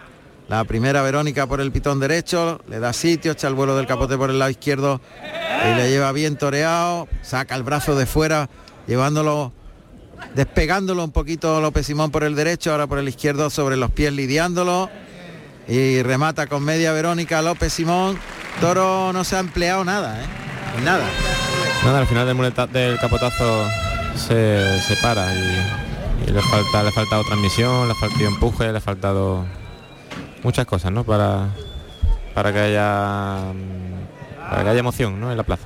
La 0.49 0.65
primera 0.65 1.01
Verónica 1.03 1.47
por 1.47 1.61
el 1.61 1.71
pitón 1.71 2.01
derecho. 2.01 2.61
Le 2.69 2.81
da 2.81 2.93
sitio, 2.93 3.33
echa 3.33 3.47
el 3.47 3.55
vuelo 3.55 3.77
del 3.77 3.87
capote 3.87 4.17
por 4.17 4.31
el 4.31 4.39
lado 4.39 4.51
izquierdo. 4.51 5.01
Y 5.65 5.77
le 5.77 5.91
lleva 5.91 6.11
bien 6.13 6.37
toreado. 6.37 7.07
Saca 7.23 7.55
el 7.55 7.63
brazo 7.63 7.95
de 7.95 8.07
fuera, 8.07 8.51
llevándolo 8.87 9.53
despegándolo 10.35 11.05
un 11.05 11.13
poquito 11.13 11.61
López 11.61 11.87
Simón 11.87 12.11
por 12.11 12.25
el 12.25 12.35
derecho, 12.35 12.73
ahora 12.73 12.87
por 12.87 12.99
el 12.99 13.09
izquierdo 13.09 13.49
sobre 13.49 13.77
los 13.77 13.91
pies 13.91 14.13
lidiándolo 14.13 14.91
y 15.67 16.03
remata 16.03 16.47
con 16.47 16.65
media 16.65 16.93
Verónica 16.93 17.43
López 17.43 17.73
Simón. 17.73 18.19
Toro 18.61 19.13
no 19.13 19.25
se 19.25 19.37
ha 19.37 19.39
empleado 19.39 19.85
nada, 19.85 20.21
¿eh? 20.21 20.27
Nada. 20.85 21.05
Nada, 21.85 22.01
al 22.01 22.07
final 22.07 22.27
del 22.73 22.99
capotazo 22.99 23.67
se, 24.17 24.81
se 24.83 24.97
para 24.97 25.33
y, 25.35 26.31
le 26.31 26.43
falta 26.43 26.83
le 26.83 26.91
ha 26.91 26.93
faltado 26.93 27.25
transmisión, 27.25 27.87
le 27.87 27.93
ha 27.93 27.97
faltado 27.97 28.27
empuje, 28.27 28.71
le 28.71 28.79
ha 28.79 28.81
faltado 28.81 29.45
muchas 30.43 30.67
cosas, 30.67 30.93
¿no? 30.93 31.05
Para, 31.05 31.49
para 32.35 32.53
que 32.53 32.59
haya 32.59 33.53
para 34.49 34.63
que 34.65 34.69
haya 34.71 34.81
emoción, 34.81 35.21
¿no? 35.21 35.31
En 35.31 35.37
la 35.37 35.45
plaza. 35.45 35.65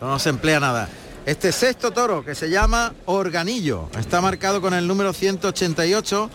No 0.00 0.18
se 0.18 0.30
emplea 0.30 0.58
nada. 0.60 0.88
Este 1.24 1.52
sexto 1.52 1.92
toro 1.92 2.24
que 2.24 2.34
se 2.34 2.50
llama 2.50 2.94
Organillo 3.06 3.88
está 3.98 4.20
marcado 4.20 4.60
con 4.60 4.74
el 4.74 4.88
número 4.88 5.12
188. 5.12 6.30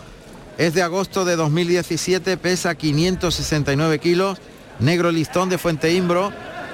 Es 0.56 0.74
de 0.74 0.82
agosto 0.82 1.24
de 1.24 1.36
2017, 1.36 2.36
pesa 2.36 2.74
569 2.74 3.98
kilos, 3.98 4.38
negro 4.80 5.12
listón 5.12 5.50
de 5.50 5.58
Fuente 5.58 5.92
Imbro. 5.92 6.32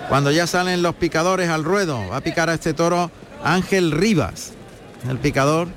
Cuando 0.09 0.31
ya 0.31 0.47
salen 0.47 0.83
los 0.83 0.95
picadores 0.95 1.49
al 1.51 1.65
ruedo, 1.65 2.01
va 2.09 2.19
a 2.19 2.21
picar 2.21 2.49
a 2.49 2.55
este 2.55 2.73
toro 2.73 3.11
Ángel 3.43 3.91
Rivas, 3.91 4.53
el 5.09 5.19
picador 5.19 5.69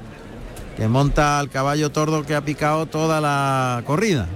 que 0.77 0.87
monta 0.87 1.39
al 1.39 1.49
caballo 1.49 1.91
tordo 1.91 2.23
que 2.23 2.35
ha 2.35 2.41
picado 2.41 2.85
toda 2.85 3.19
la 3.19 3.81
corrida. 3.85 4.27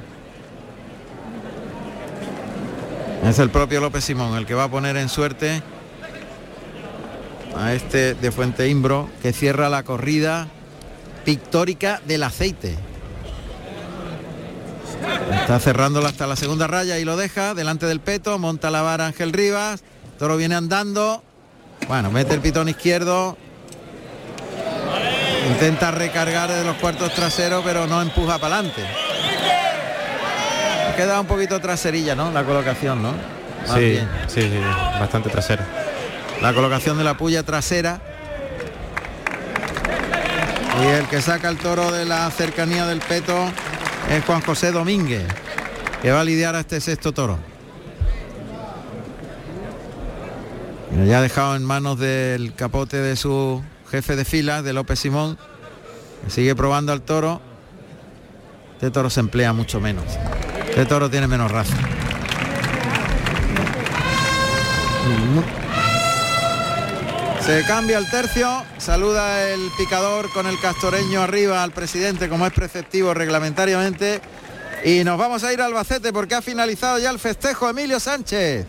Es 3.23 3.37
el 3.37 3.51
propio 3.51 3.79
López 3.79 4.03
Simón 4.03 4.35
el 4.35 4.45
que 4.45 4.55
va 4.55 4.63
a 4.65 4.71
poner 4.71 4.97
en 4.97 5.07
suerte 5.07 5.61
a 7.55 7.73
este 7.73 8.15
de 8.15 8.31
Fuente 8.31 8.67
Imbro 8.67 9.07
que 9.21 9.33
cierra 9.33 9.69
la 9.69 9.83
corrida 9.83 10.47
pictórica 11.23 12.01
del 12.07 12.23
aceite. 12.23 12.75
Está 15.31 15.59
cerrándola 15.59 16.09
hasta 16.09 16.27
la 16.27 16.35
segunda 16.35 16.67
raya 16.67 16.97
y 16.97 17.05
lo 17.05 17.15
deja 17.15 17.53
delante 17.53 17.85
del 17.85 17.99
peto, 17.99 18.37
monta 18.39 18.71
la 18.71 18.81
vara 18.81 19.05
Ángel 19.05 19.33
Rivas, 19.33 19.83
toro 20.17 20.37
viene 20.37 20.55
andando, 20.55 21.23
bueno, 21.87 22.11
mete 22.11 22.33
el 22.33 22.41
pitón 22.41 22.69
izquierdo, 22.69 23.37
intenta 25.49 25.91
recargar 25.91 26.49
de 26.51 26.63
los 26.63 26.75
cuartos 26.77 27.13
traseros 27.13 27.63
pero 27.65 27.87
no 27.87 28.01
empuja 28.01 28.37
para 28.39 28.55
adelante. 28.57 28.83
Queda 30.95 31.19
un 31.19 31.27
poquito 31.27 31.59
traserilla, 31.59 32.15
¿no? 32.15 32.31
La 32.31 32.43
colocación, 32.43 33.01
¿no? 33.01 33.11
Más 33.67 33.73
Sí, 33.75 33.79
bien. 33.91 34.09
sí, 34.27 34.41
sí, 34.41 34.59
bastante 34.99 35.29
trasero. 35.29 35.63
La 36.41 36.53
colocación 36.53 36.97
de 36.97 37.03
la 37.03 37.15
puya 37.15 37.43
trasera. 37.43 37.99
Y 40.81 40.85
el 40.85 41.05
que 41.07 41.21
saca 41.21 41.49
el 41.49 41.57
toro 41.57 41.91
de 41.91 42.05
la 42.05 42.29
cercanía 42.31 42.85
del 42.85 42.99
peto 42.99 43.35
es 44.09 44.23
Juan 44.25 44.41
José 44.41 44.71
Domínguez, 44.71 45.23
que 46.01 46.11
va 46.11 46.21
a 46.21 46.23
lidiar 46.23 46.55
a 46.55 46.61
este 46.61 46.81
sexto 46.81 47.11
toro. 47.11 47.37
Ya 51.05 51.19
ha 51.19 51.21
dejado 51.21 51.55
en 51.55 51.63
manos 51.63 51.97
del 51.99 52.53
capote 52.53 52.97
de 52.97 53.15
su 53.15 53.63
jefe 53.91 54.15
de 54.15 54.23
fila, 54.23 54.61
de 54.61 54.71
López 54.71 54.99
Simón, 54.99 55.37
sigue 56.27 56.55
probando 56.55 56.93
al 56.93 57.01
toro. 57.01 57.41
Este 58.75 58.89
toro 58.89 59.09
se 59.09 59.19
emplea 59.19 59.51
mucho 59.53 59.79
menos. 59.81 60.05
Este 60.69 60.85
toro 60.85 61.09
tiene 61.09 61.27
menos 61.27 61.51
raza. 61.51 61.75
Se 67.45 67.63
cambia 67.65 67.97
el 67.97 68.09
tercio, 68.09 68.63
saluda 68.77 69.49
el 69.49 69.59
picador 69.77 70.31
con 70.31 70.47
el 70.47 70.59
castoreño 70.59 71.21
arriba 71.21 71.63
al 71.63 71.71
presidente 71.71 72.29
como 72.29 72.45
es 72.45 72.53
preceptivo 72.53 73.13
reglamentariamente 73.13 74.21
y 74.85 75.03
nos 75.03 75.17
vamos 75.17 75.43
a 75.43 75.51
ir 75.51 75.61
a 75.61 75.65
Albacete 75.65 76.13
porque 76.13 76.35
ha 76.35 76.41
finalizado 76.41 76.97
ya 76.99 77.09
el 77.09 77.19
festejo 77.19 77.69
Emilio 77.69 77.99
Sánchez. 77.99 78.65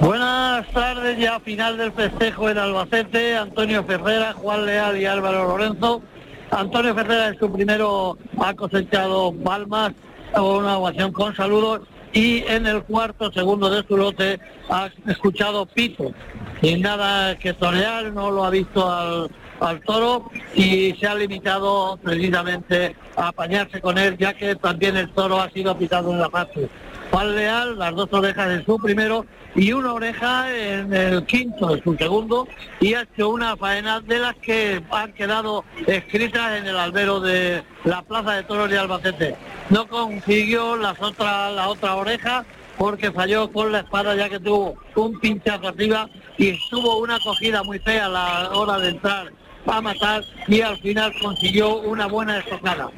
Buenas 0.00 0.66
tardes, 0.72 1.18
ya 1.18 1.40
final 1.40 1.78
del 1.78 1.90
festejo 1.90 2.50
en 2.50 2.58
Albacete, 2.58 3.36
Antonio 3.36 3.82
Ferrera, 3.82 4.34
Juan 4.34 4.66
Leal 4.66 5.00
y 5.00 5.06
Álvaro 5.06 5.48
Lorenzo. 5.48 6.02
Antonio 6.50 6.94
Ferrera 6.94 7.28
en 7.28 7.38
su 7.38 7.50
primero 7.50 8.18
ha 8.38 8.54
cosechado 8.54 9.32
palmas, 9.32 9.92
una 10.34 10.78
ovación 10.78 11.12
con 11.12 11.34
saludos 11.34 11.80
y 12.12 12.44
en 12.46 12.66
el 12.66 12.82
cuarto 12.82 13.32
segundo 13.32 13.70
de 13.70 13.84
su 13.86 13.96
lote 13.96 14.38
ha 14.68 14.90
escuchado 15.06 15.64
pito. 15.66 16.12
Sin 16.60 16.82
nada 16.82 17.36
que 17.36 17.54
torear, 17.54 18.12
no 18.12 18.30
lo 18.30 18.44
ha 18.44 18.50
visto 18.50 18.90
al, 18.90 19.30
al 19.60 19.80
toro 19.80 20.30
y 20.54 20.94
se 21.00 21.06
ha 21.06 21.14
limitado 21.14 21.98
precisamente 22.02 22.94
a 23.16 23.28
apañarse 23.28 23.80
con 23.80 23.96
él, 23.98 24.16
ya 24.18 24.34
que 24.34 24.56
también 24.56 24.96
el 24.96 25.10
toro 25.10 25.40
ha 25.40 25.50
sido 25.50 25.76
pitado 25.76 26.12
en 26.12 26.20
la 26.20 26.28
parte. 26.28 26.68
Juan 27.10 27.34
Leal, 27.34 27.78
las 27.78 27.94
dos 27.94 28.08
orejas 28.12 28.50
en 28.50 28.64
su 28.64 28.78
primero 28.78 29.26
y 29.54 29.72
una 29.72 29.94
oreja 29.94 30.54
en 30.54 30.92
el 30.92 31.24
quinto 31.24 31.74
de 31.74 31.82
su 31.82 31.96
segundo 31.96 32.46
y 32.80 32.94
ha 32.94 33.02
hecho 33.02 33.30
una 33.30 33.56
faena 33.56 34.00
de 34.00 34.18
las 34.18 34.36
que 34.36 34.82
han 34.90 35.12
quedado 35.14 35.64
escritas 35.86 36.58
en 36.58 36.66
el 36.66 36.76
albero 36.76 37.20
de 37.20 37.62
la 37.84 38.02
Plaza 38.02 38.32
de 38.32 38.42
Toros 38.42 38.70
de 38.70 38.78
Albacete. 38.78 39.36
No 39.70 39.86
consiguió 39.88 40.76
las 40.76 40.98
la 41.00 41.68
otra 41.68 41.96
oreja 41.96 42.44
porque 42.76 43.10
falló 43.10 43.50
con 43.50 43.72
la 43.72 43.80
espada 43.80 44.14
ya 44.14 44.28
que 44.28 44.38
tuvo 44.38 44.74
un 44.94 45.18
pinchazo 45.18 45.68
arriba 45.68 46.08
y 46.36 46.58
tuvo 46.68 46.98
una 46.98 47.16
acogida 47.16 47.62
muy 47.62 47.78
fea 47.78 48.06
a 48.06 48.08
la 48.10 48.50
hora 48.50 48.78
de 48.78 48.90
entrar 48.90 49.32
a 49.66 49.80
matar 49.80 50.22
y 50.46 50.60
al 50.60 50.78
final 50.78 51.12
consiguió 51.20 51.78
una 51.78 52.06
buena 52.06 52.38
estocada. 52.38 52.90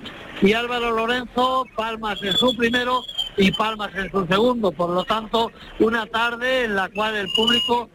Y 0.42 0.52
Álvaro 0.52 0.92
Lorenzo, 0.92 1.64
palmas 1.74 2.22
en 2.22 2.32
su 2.36 2.56
primero 2.56 3.02
y 3.38 3.52
palmas 3.52 3.90
en 3.94 4.10
su 4.10 4.26
segundo. 4.26 4.72
Por 4.72 4.90
lo 4.90 5.04
tanto, 5.04 5.50
una 5.78 6.06
tarde 6.06 6.64
en 6.64 6.74
la 6.74 6.88
cual 6.90 7.16
el 7.16 7.28
público 7.34 7.88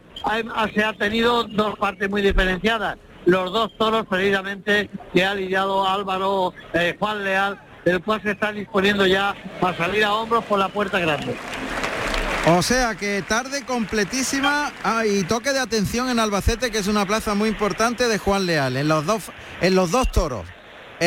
se 0.74 0.84
ha 0.84 0.94
tenido 0.94 1.44
dos 1.44 1.78
partes 1.78 2.10
muy 2.10 2.22
diferenciadas. 2.22 2.98
Los 3.26 3.52
dos 3.52 3.72
toros 3.78 4.06
precisamente 4.08 4.90
que 5.14 5.24
ha 5.24 5.36
lidiado 5.36 5.88
Álvaro 5.88 6.54
eh, 6.74 6.96
Juan 7.00 7.24
Leal, 7.24 7.62
el 7.86 8.02
cual 8.02 8.22
se 8.22 8.32
está 8.32 8.52
disponiendo 8.52 9.06
ya 9.06 9.36
a 9.62 9.74
salir 9.76 10.04
a 10.04 10.14
hombros 10.14 10.44
por 10.46 10.60
la 10.60 10.70
puerta 10.70 11.00
grande. 11.00 11.36
O 12.46 12.62
sea 12.62 12.96
que 12.96 13.22
tarde 13.22 13.64
completísima 13.66 14.74
ah, 14.84 15.06
y 15.06 15.24
toque 15.24 15.54
de 15.54 15.60
atención 15.60 16.10
en 16.10 16.20
Albacete 16.20 16.72
que 16.72 16.80
es 16.80 16.88
una 16.88 17.06
plaza 17.06 17.36
muy 17.36 17.48
importante 17.48 18.10
de 18.10 18.18
Juan 18.18 18.46
Leal 18.46 18.76
en 18.76 18.90
los 18.90 19.06
dos 19.06 19.32
en 19.62 19.76
los 19.76 19.92
dos 19.92 20.12
toros. 20.12 20.46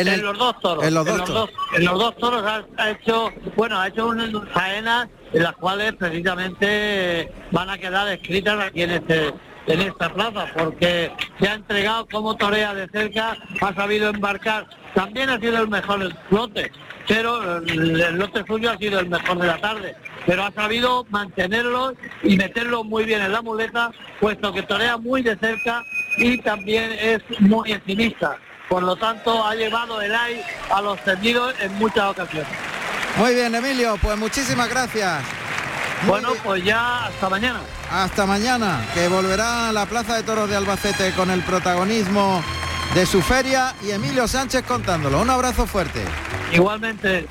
En, 0.01 0.09
el- 0.09 0.21
los 0.23 0.39
dos 0.39 0.61
toros. 0.61 0.85
en 0.85 0.95
los 0.95 1.05
dos 1.07 1.51
en 1.77 1.85
los 1.85 1.99
dos 1.99 2.17
toros 2.17 2.43
ha, 2.45 2.65
ha 2.77 2.91
hecho, 2.91 3.31
bueno, 3.57 3.79
ha 3.81 3.89
hecho 3.89 4.07
unas 4.09 4.31
faenas 4.53 5.09
en 5.33 5.43
las 5.43 5.53
cuales 5.55 5.95
precisamente 5.95 7.33
van 7.51 7.71
a 7.71 7.79
quedar 7.79 8.09
escritas 8.09 8.59
aquí 8.61 8.83
en 8.83 8.91
este 8.93 9.33
en 9.69 9.81
esta 9.81 10.09
plaza, 10.15 10.47
porque 10.57 11.11
se 11.41 11.49
ha 11.49 11.55
entregado 11.55 12.07
como 12.07 12.37
torea 12.37 12.73
de 12.73 12.87
cerca, 12.89 13.37
ha 13.61 13.75
sabido 13.75 14.11
embarcar. 14.11 14.65
También 14.95 15.29
ha 15.29 15.41
sido 15.41 15.59
el 15.61 15.67
mejor 15.69 16.09
lote, 16.31 16.71
pero 17.09 17.57
el, 17.59 18.01
el 18.01 18.15
lote 18.17 18.45
suyo 18.47 18.71
ha 18.71 18.79
sido 18.79 19.01
el 19.01 19.09
mejor 19.09 19.39
de 19.41 19.47
la 19.49 19.59
tarde. 19.61 19.97
Pero 20.25 20.45
ha 20.45 20.53
sabido 20.53 21.05
mantenerlo 21.11 21.95
y 22.23 22.37
meterlo 22.37 22.85
muy 22.85 23.05
bien 23.07 23.21
en 23.23 23.33
la 23.33 23.43
muleta, 23.43 23.91
puesto 24.21 24.53
que 24.53 24.63
torea 24.63 24.99
muy 24.99 25.23
de 25.23 25.37
cerca 25.37 25.83
y 26.19 26.39
también 26.43 26.93
es 26.93 27.21
muy 27.41 27.73
encimista. 27.73 28.39
Por 28.69 28.83
lo 28.83 28.97
tanto, 28.97 29.47
ha 29.47 29.55
llevado 29.55 30.01
el 30.01 30.15
AI 30.15 30.43
a 30.71 30.83
los 30.83 30.99
tendidos 31.05 31.55
en 31.61 31.73
muchas 31.75 32.11
ocasiones. 32.11 32.49
Muy 33.17 33.35
bien, 33.35 33.55
Emilio, 33.55 33.97
pues 34.03 34.19
muchísimas 34.19 34.69
gracias. 34.69 35.23
Bueno, 36.07 36.31
pues 36.45 36.63
ya 36.65 37.07
hasta 37.07 37.29
mañana. 37.29 37.61
Hasta 37.91 38.27
mañana, 38.27 38.85
que 38.93 39.09
volverá 39.09 39.69
a 39.69 39.73
la 39.73 39.87
Plaza 39.87 40.17
de 40.17 40.23
Toros 40.23 40.51
de 40.51 40.57
Albacete 40.57 41.13
con 41.13 41.31
el 41.31 41.43
protagonismo 41.43 42.43
de 42.95 43.07
su 43.07 43.23
feria 43.23 43.75
y 43.83 43.91
Emilio 43.91 44.29
Sánchez 44.29 44.65
contándolo. 44.65 45.21
Un 45.21 45.31
abrazo 45.31 45.67
fuerte. 45.67 46.03
Igualmente. 46.53 47.27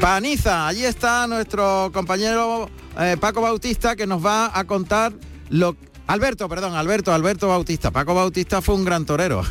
Paniza, 0.00 0.66
allí 0.66 0.86
está 0.86 1.26
nuestro 1.26 1.90
compañero 1.92 2.70
eh, 2.98 3.18
Paco 3.20 3.42
Bautista 3.42 3.94
que 3.94 4.06
nos 4.06 4.24
va 4.24 4.50
a 4.58 4.64
contar 4.64 5.12
lo 5.50 5.76
Alberto, 6.06 6.48
perdón, 6.48 6.74
Alberto, 6.74 7.12
Alberto 7.12 7.48
Bautista. 7.48 7.90
Paco 7.90 8.14
Bautista 8.14 8.62
fue 8.62 8.74
un 8.74 8.84
gran 8.84 9.04
torero. 9.04 9.42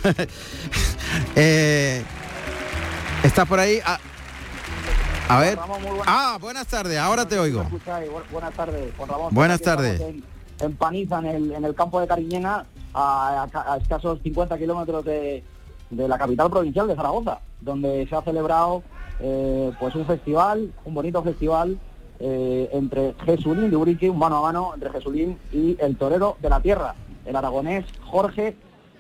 eh, 1.36 2.04
¿Estás 3.24 3.48
por 3.48 3.60
ahí? 3.60 3.80
A, 3.86 4.00
a 5.30 5.40
ver. 5.40 5.58
Ah, 6.06 6.38
buenas 6.42 6.68
tardes, 6.68 6.98
ahora 6.98 7.28
te 7.28 7.40
oigo. 7.40 7.64
Buenas 8.32 8.54
tardes, 8.54 8.92
Juan 8.98 9.10
Ramón. 9.10 9.34
Buenas 9.34 9.62
tardes. 9.62 10.02
En, 10.02 10.24
en, 10.60 10.76
Paniza, 10.76 11.20
en 11.20 11.26
el, 11.28 11.52
en 11.54 11.64
el 11.64 11.76
campo 11.76 12.02
de 12.02 12.08
Cariñena, 12.08 12.66
a, 12.94 13.48
a, 13.54 13.74
a 13.74 13.78
escasos 13.78 14.20
50 14.24 14.58
kilómetros 14.58 15.06
de, 15.06 15.44
de 15.92 16.08
la 16.08 16.18
capital 16.18 16.50
provincial 16.50 16.88
de 16.88 16.96
Zaragoza, 16.96 17.40
donde 17.62 18.06
se 18.10 18.16
ha 18.16 18.22
celebrado 18.24 18.84
eh, 19.20 19.72
pues 19.80 19.96
un 19.96 20.06
festival, 20.06 20.72
un 20.86 20.94
bonito 20.94 21.22
festival 21.24 21.78
eh, 22.20 22.70
entre 22.74 23.14
Jesulín 23.26 23.70
de 23.70 23.78
Urique, 23.78 24.10
un 24.10 24.20
mano 24.20 24.38
a 24.38 24.42
mano 24.42 24.72
entre 24.74 24.92
Jesulín 24.92 25.38
y 25.52 25.78
el 25.80 25.96
torero 25.98 26.38
de 26.42 26.50
la 26.50 26.62
tierra, 26.62 26.96
el 27.26 27.36
aragonés 27.36 27.86
Jorge 28.02 28.56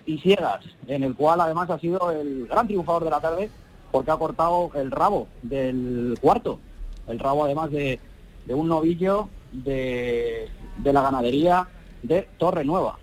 Isiegas, 0.05 0.61
en 0.87 1.03
el 1.03 1.15
cual 1.15 1.41
además 1.41 1.69
ha 1.69 1.79
sido 1.79 2.11
el 2.11 2.47
gran 2.47 2.67
triunfador 2.67 3.03
de 3.03 3.09
la 3.09 3.19
tarde 3.19 3.49
porque 3.91 4.11
ha 4.11 4.17
cortado 4.17 4.71
el 4.75 4.91
rabo 4.91 5.27
del 5.41 6.17
cuarto, 6.21 6.59
el 7.07 7.19
rabo 7.19 7.45
además 7.45 7.71
de, 7.71 7.99
de 8.45 8.53
un 8.53 8.67
novillo 8.67 9.29
de, 9.51 10.47
de, 10.77 10.93
la 10.93 11.01
ganadería 11.01 11.67
de 12.03 12.27
Torre 12.37 12.63
Nueva. 12.63 12.97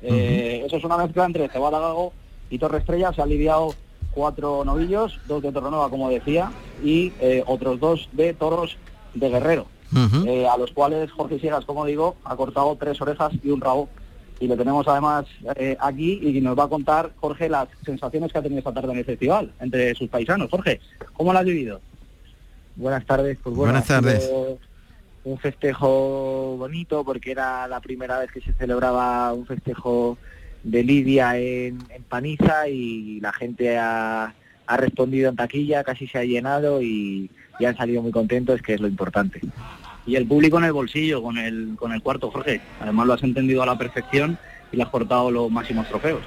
Eh, 0.00 0.08
uh 0.10 0.64
-huh. 0.64 0.66
Eso 0.66 0.76
es 0.76 0.84
una 0.84 0.96
mezcla 0.96 1.24
entre 1.24 1.48
Cebada 1.48 1.78
Gago 1.78 2.12
y 2.50 2.58
Torre 2.58 2.78
Estrella, 2.78 3.12
se 3.12 3.22
ha 3.22 3.26
lidiado 3.26 3.74
cuatro 4.12 4.64
novillos, 4.64 5.18
dos 5.26 5.42
de 5.42 5.52
Torre 5.52 5.70
Nueva, 5.70 5.90
como 5.90 6.08
decía, 6.10 6.52
y 6.82 7.12
eh, 7.20 7.42
otros 7.46 7.80
dos 7.80 8.08
de 8.12 8.34
toros 8.34 8.76
de 9.14 9.28
Guerrero, 9.28 9.66
uh 9.92 9.96
-huh. 9.96 10.28
eh, 10.28 10.48
a 10.48 10.56
los 10.56 10.70
cuales 10.72 11.10
Jorge 11.10 11.38
Siegas, 11.38 11.64
como 11.64 11.84
digo, 11.84 12.16
ha 12.24 12.36
cortado 12.36 12.76
tres 12.76 13.00
orejas 13.00 13.32
y 13.42 13.50
un 13.50 13.60
rabo. 13.60 13.88
Y 14.40 14.48
le 14.48 14.56
tenemos 14.56 14.88
además 14.88 15.26
eh, 15.54 15.76
aquí 15.78 16.18
y 16.20 16.40
nos 16.40 16.58
va 16.58 16.64
a 16.64 16.68
contar 16.68 17.12
Jorge 17.20 17.48
las 17.48 17.68
sensaciones 17.84 18.32
que 18.32 18.38
ha 18.38 18.42
tenido 18.42 18.58
esta 18.58 18.72
tarde 18.72 18.90
en 18.92 18.98
el 18.98 19.04
festival 19.04 19.52
entre 19.60 19.94
sus 19.94 20.08
paisanos. 20.08 20.50
Jorge, 20.50 20.80
¿cómo 21.12 21.32
lo 21.32 21.38
has 21.38 21.44
vivido? 21.44 21.80
Buenas 22.74 23.04
tardes. 23.06 23.38
Pues 23.40 23.54
bueno, 23.54 23.72
Buenas 23.72 23.86
tardes. 23.86 24.30
Un 25.24 25.38
festejo 25.38 26.56
bonito 26.58 27.04
porque 27.04 27.30
era 27.30 27.68
la 27.68 27.78
primera 27.78 28.18
vez 28.18 28.32
que 28.32 28.40
se 28.40 28.52
celebraba 28.54 29.32
un 29.32 29.46
festejo 29.46 30.18
de 30.62 30.84
Lidia 30.84 31.38
en, 31.38 31.78
en 31.90 32.02
Paniza 32.08 32.68
y 32.68 33.20
la 33.20 33.32
gente 33.32 33.78
ha, 33.78 34.34
ha, 34.66 34.76
respondido 34.76 35.28
en 35.28 35.36
taquilla, 35.36 35.84
casi 35.84 36.06
se 36.06 36.18
ha 36.18 36.24
llenado 36.24 36.82
y, 36.82 37.30
y, 37.58 37.64
han 37.64 37.76
salido 37.76 38.02
muy 38.02 38.12
contentos, 38.12 38.62
que 38.62 38.74
es 38.74 38.80
lo 38.80 38.88
importante. 38.88 39.40
Y 40.06 40.16
el 40.16 40.26
público 40.26 40.58
en 40.58 40.64
el 40.64 40.72
bolsillo 40.72 41.22
con 41.22 41.38
el, 41.38 41.74
con 41.76 41.92
el 41.92 42.02
cuarto, 42.02 42.30
Jorge. 42.30 42.60
Además 42.80 43.06
lo 43.06 43.12
has 43.14 43.22
entendido 43.22 43.62
a 43.62 43.66
la 43.66 43.78
perfección 43.78 44.38
y 44.72 44.76
le 44.76 44.82
has 44.82 44.88
portado 44.88 45.30
los 45.30 45.50
máximos 45.50 45.88
trofeos. 45.88 46.22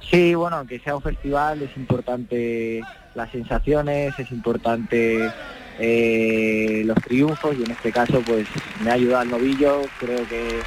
Sí, 0.00 0.34
bueno, 0.34 0.56
aunque 0.56 0.78
sea 0.80 0.96
un 0.96 1.02
festival 1.02 1.62
es 1.62 1.76
importante 1.76 2.82
las 3.14 3.30
sensaciones, 3.30 4.18
es 4.18 4.30
importante 4.30 5.30
eh, 5.78 6.82
los 6.84 6.96
triunfos 7.02 7.56
y 7.58 7.64
en 7.64 7.70
este 7.70 7.92
caso 7.92 8.20
pues 8.26 8.46
me 8.82 8.90
ha 8.90 8.94
ayudado 8.94 9.22
el 9.22 9.30
novillo, 9.30 9.82
creo 9.98 10.26
que 10.28 10.60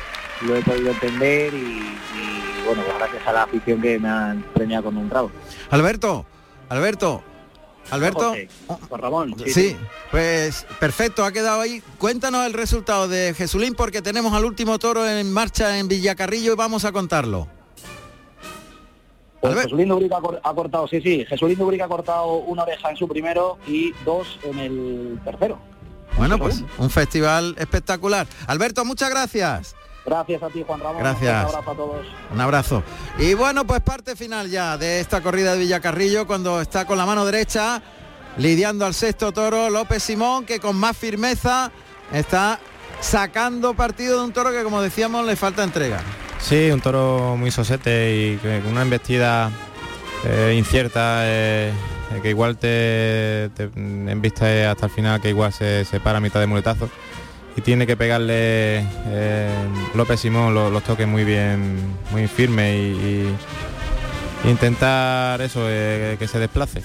lo 0.46 0.56
he 0.56 0.62
podido 0.62 0.92
entender 0.92 1.54
y, 1.54 1.58
y 1.58 2.55
bueno, 2.66 2.84
pues 2.84 2.98
gracias 2.98 3.28
a 3.28 3.34
la 3.34 3.44
afición 3.44 3.82
que 3.82 4.00
me 4.00 4.10
han 4.10 4.44
premiado 4.54 4.86
con 4.86 4.98
un 4.98 5.10
rabo. 5.10 5.32
Alberto, 5.70 6.26
Alberto, 6.70 7.24
Alberto. 7.92 8.34
Por 8.90 9.02
Ramón. 9.02 9.36
Sí, 9.46 9.52
sí, 9.52 9.78
pues 10.12 10.66
perfecto, 10.80 11.24
ha 11.24 11.32
quedado 11.32 11.62
ahí. 11.62 11.82
Cuéntanos 11.98 12.46
el 12.46 12.54
resultado 12.54 13.08
de 13.08 13.34
Jesulín 13.36 13.76
porque 13.76 14.02
tenemos 14.02 14.34
al 14.34 14.46
último 14.46 14.80
toro 14.80 15.08
en 15.08 15.32
marcha 15.32 15.78
en 15.78 15.88
Villacarrillo 15.88 16.54
y 16.54 16.56
vamos 16.56 16.86
a 16.86 16.92
contarlo. 16.92 17.48
Pues 19.42 19.56
Jesulín 19.62 19.90
Dubrica 19.90 20.18
ha 20.44 20.54
cortado, 20.56 20.88
sí, 20.88 21.02
sí, 21.02 21.24
Jesulín 21.26 21.58
Dubrica 21.60 21.86
ha 21.86 21.88
cortado 21.88 22.38
una 22.38 22.64
oreja 22.64 22.90
en 22.90 22.98
su 22.98 23.08
primero 23.08 23.60
y 23.68 23.92
dos 24.04 24.40
en 24.44 24.58
el 24.58 25.20
tercero. 25.24 25.60
Bueno, 26.18 26.40
pues 26.40 26.64
un 26.80 26.90
festival 26.90 27.56
espectacular. 27.60 28.26
Alberto, 28.48 28.84
muchas 28.86 29.10
gracias. 29.12 29.76
Gracias 30.06 30.44
a 30.44 30.50
ti, 30.50 30.64
Juan 30.66 30.80
Ramón. 30.80 31.00
Gracias. 31.00 31.44
Un 31.44 31.50
abrazo 31.50 31.72
a 31.72 31.76
todos. 31.76 32.08
Un 32.32 32.42
abrazo. 32.42 32.84
Y 33.18 33.34
bueno, 33.34 33.66
pues 33.66 33.82
parte 33.82 34.16
final 34.16 34.50
ya 34.50 34.78
de 34.78 35.00
esta 35.00 35.22
corrida 35.22 35.54
de 35.54 35.60
Villacarrillo 35.60 36.28
cuando 36.28 36.62
está 36.62 36.86
con 36.86 36.98
la 36.98 37.06
mano 37.06 37.26
derecha 37.26 37.82
lidiando 38.38 38.86
al 38.86 38.94
sexto 38.94 39.32
toro 39.32 39.70
López 39.70 40.04
Simón 40.04 40.46
que 40.46 40.60
con 40.60 40.76
más 40.76 40.96
firmeza 40.96 41.72
está 42.12 42.60
sacando 43.00 43.74
partido 43.74 44.20
de 44.20 44.26
un 44.26 44.34
toro 44.34 44.52
que 44.52 44.64
como 44.64 44.82
decíamos 44.82 45.26
le 45.26 45.36
falta 45.36 45.64
entrega. 45.64 46.02
Sí, 46.40 46.70
un 46.70 46.82
toro 46.82 47.36
muy 47.38 47.50
sosete 47.50 48.16
y 48.16 48.38
con 48.38 48.68
una 48.68 48.84
embestida 48.84 49.50
eh, 50.26 50.54
incierta 50.58 51.22
eh, 51.24 51.72
que 52.22 52.30
igual 52.30 52.58
te, 52.58 53.50
te 53.56 53.64
embiste 53.74 54.66
hasta 54.66 54.86
el 54.86 54.92
final 54.92 55.22
que 55.22 55.30
igual 55.30 55.52
se, 55.52 55.86
se 55.86 56.00
para 56.00 56.20
a 56.20 56.22
mitad 56.22 56.40
de 56.40 56.48
muletazo 56.48 56.90
y 57.56 57.62
tiene 57.62 57.88
que 57.88 57.96
pegarle 57.96 58.86
eh, 59.08 59.68
López 59.94 60.20
Simón 60.20 60.54
los, 60.54 60.84
toques 60.84 61.08
muy 61.08 61.24
bien, 61.24 61.96
muy 62.12 62.28
firmes 62.28 62.76
y, 62.76 63.36
y 64.46 64.50
intentar 64.50 65.42
eso, 65.42 65.62
eh, 65.68 66.18
que 66.20 66.28
se 66.28 66.40
desplace. 66.40 66.84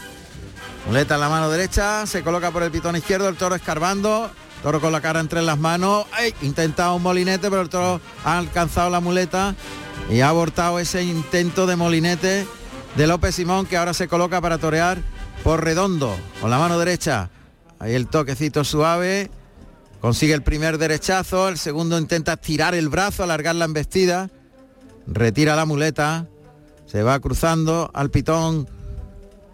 Muleta 0.86 1.16
en 1.16 1.20
la 1.20 1.28
mano 1.28 1.50
derecha, 1.50 2.06
se 2.06 2.22
coloca 2.22 2.50
por 2.50 2.62
el 2.62 2.70
pitón 2.70 2.96
izquierdo, 2.96 3.28
el 3.28 3.36
toro 3.36 3.54
escarbando, 3.54 4.30
toro 4.62 4.80
con 4.80 4.92
la 4.92 5.00
cara 5.00 5.20
entre 5.20 5.42
las 5.42 5.58
manos, 5.58 6.06
¡ay! 6.12 6.34
intenta 6.42 6.92
un 6.92 7.02
molinete, 7.02 7.50
pero 7.50 7.62
el 7.62 7.68
toro 7.68 8.00
ha 8.24 8.38
alcanzado 8.38 8.90
la 8.90 9.00
muleta 9.00 9.54
y 10.08 10.20
ha 10.20 10.28
abortado 10.28 10.78
ese 10.78 11.02
intento 11.02 11.66
de 11.66 11.76
molinete 11.76 12.46
de 12.96 13.06
López 13.06 13.34
Simón 13.34 13.66
que 13.66 13.76
ahora 13.76 13.94
se 13.94 14.08
coloca 14.08 14.40
para 14.40 14.58
torear 14.58 14.98
por 15.44 15.64
redondo, 15.64 16.16
con 16.40 16.50
la 16.50 16.58
mano 16.58 16.78
derecha. 16.78 17.30
Ahí 17.78 17.94
el 17.94 18.08
toquecito 18.08 18.64
suave, 18.64 19.30
Consigue 20.00 20.32
el 20.32 20.42
primer 20.42 20.78
derechazo, 20.78 21.48
el 21.48 21.58
segundo 21.58 21.98
intenta 21.98 22.38
tirar 22.38 22.74
el 22.74 22.88
brazo, 22.88 23.22
alargar 23.22 23.54
la 23.54 23.66
embestida, 23.66 24.30
retira 25.06 25.56
la 25.56 25.66
muleta, 25.66 26.26
se 26.86 27.02
va 27.02 27.20
cruzando 27.20 27.90
al 27.92 28.10
pitón 28.10 28.66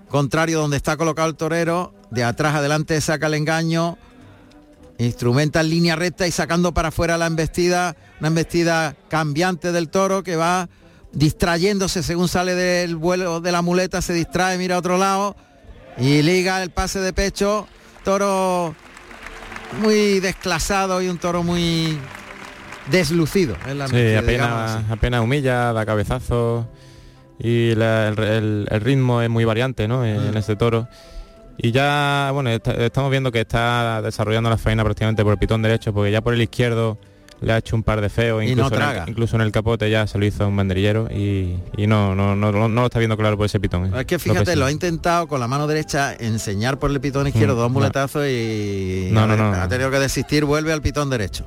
contrario 0.08 0.60
donde 0.60 0.76
está 0.76 0.96
colocado 0.96 1.28
el 1.28 1.34
torero, 1.34 1.92
de 2.12 2.22
atrás 2.22 2.54
adelante 2.54 3.00
saca 3.00 3.26
el 3.26 3.34
engaño, 3.34 3.98
instrumenta 4.98 5.60
en 5.60 5.70
línea 5.70 5.96
recta 5.96 6.28
y 6.28 6.30
sacando 6.30 6.72
para 6.72 6.88
afuera 6.88 7.18
la 7.18 7.26
embestida, 7.26 7.96
una 8.20 8.28
embestida 8.28 8.96
cambiante 9.08 9.72
del 9.72 9.88
toro 9.88 10.22
que 10.22 10.36
va 10.36 10.68
distrayéndose 11.12 12.04
según 12.04 12.28
sale 12.28 12.54
del 12.54 12.94
vuelo 12.94 13.40
de 13.40 13.50
la 13.50 13.62
muleta, 13.62 14.00
se 14.00 14.12
distrae, 14.12 14.58
mira 14.58 14.76
a 14.76 14.78
otro 14.78 14.96
lado 14.96 15.34
y 15.98 16.22
liga 16.22 16.62
el 16.62 16.70
pase 16.70 17.00
de 17.00 17.12
pecho, 17.12 17.66
toro 18.04 18.76
muy 19.80 20.20
desclasado 20.20 21.02
y 21.02 21.08
un 21.08 21.18
toro 21.18 21.42
muy 21.42 21.98
deslucido. 22.90 23.56
En 23.66 23.78
la 23.78 23.88
sí, 23.88 23.94
noche, 23.94 24.18
apenas, 24.18 24.90
apenas 24.90 25.20
humilla, 25.20 25.72
da 25.72 25.86
cabezazo 25.86 26.68
y 27.38 27.74
la, 27.74 28.08
el, 28.08 28.18
el, 28.18 28.68
el, 28.70 28.80
ritmo 28.80 29.20
es 29.20 29.28
muy 29.28 29.44
variante 29.44 29.88
¿no? 29.88 30.04
en, 30.04 30.32
mm. 30.32 30.36
este 30.36 30.56
toro. 30.56 30.88
Y 31.58 31.72
ya, 31.72 32.30
bueno, 32.32 32.50
está, 32.50 32.72
estamos 32.72 33.10
viendo 33.10 33.32
que 33.32 33.40
está 33.40 34.02
desarrollando 34.02 34.50
la 34.50 34.58
faena 34.58 34.84
prácticamente 34.84 35.22
por 35.22 35.32
el 35.32 35.38
pitón 35.38 35.62
derecho, 35.62 35.92
porque 35.92 36.12
ya 36.12 36.20
por 36.20 36.34
el 36.34 36.42
izquierdo 36.42 36.98
le 37.40 37.52
ha 37.52 37.58
hecho 37.58 37.76
un 37.76 37.82
par 37.82 38.00
de 38.00 38.08
feos, 38.08 38.42
incluso, 38.42 38.70
no 38.70 38.90
en 38.90 38.98
el, 38.98 39.08
incluso 39.08 39.36
en 39.36 39.42
el 39.42 39.52
capote 39.52 39.90
ya 39.90 40.06
se 40.06 40.18
lo 40.18 40.24
hizo 40.24 40.48
un 40.48 40.56
banderillero 40.56 41.08
y, 41.10 41.58
y 41.76 41.86
no, 41.86 42.14
no, 42.14 42.34
no, 42.34 42.50
no, 42.50 42.68
lo 42.68 42.86
está 42.86 42.98
viendo 42.98 43.16
claro 43.16 43.36
por 43.36 43.46
ese 43.46 43.60
pitón. 43.60 43.94
Es 43.94 44.06
que 44.06 44.18
fíjate, 44.18 44.56
lo, 44.56 44.60
lo 44.60 44.66
ha 44.66 44.72
intentado 44.72 45.28
con 45.28 45.40
la 45.40 45.48
mano 45.48 45.66
derecha 45.66 46.14
enseñar 46.14 46.78
por 46.78 46.90
el 46.90 47.00
pitón 47.00 47.26
izquierdo 47.26 47.54
mm, 47.54 47.58
dos 47.58 47.70
muletazos 47.70 48.22
no. 48.22 48.28
y 48.28 49.10
no, 49.12 49.26
no, 49.26 49.36
no, 49.36 49.52
ha 49.52 49.68
tenido 49.68 49.90
que 49.90 49.98
desistir, 49.98 50.44
vuelve 50.44 50.72
al 50.72 50.80
pitón 50.80 51.10
derecho. 51.10 51.46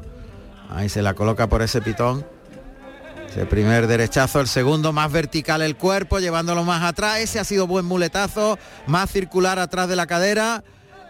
Ahí 0.70 0.90
se 0.90 1.02
la 1.02 1.16
coloca 1.16 1.48
por 1.48 1.62
ese 1.62 1.82
pitón. 1.82 2.26
Ese 3.28 3.46
primer 3.46 3.86
derechazo, 3.86 4.42
el 4.42 4.48
segundo 4.48 4.92
más 4.92 5.12
vertical 5.12 5.62
el 5.62 5.76
cuerpo, 5.76 6.20
llevándolo 6.20 6.64
más 6.64 6.84
atrás. 6.84 7.20
Ese 7.20 7.40
ha 7.40 7.44
sido 7.44 7.68
buen 7.68 7.86
muletazo, 7.86 8.58
más 8.88 9.12
circular 9.12 9.60
atrás 9.60 9.88
de 9.88 9.96
la 9.96 10.08
cadera 10.08 10.64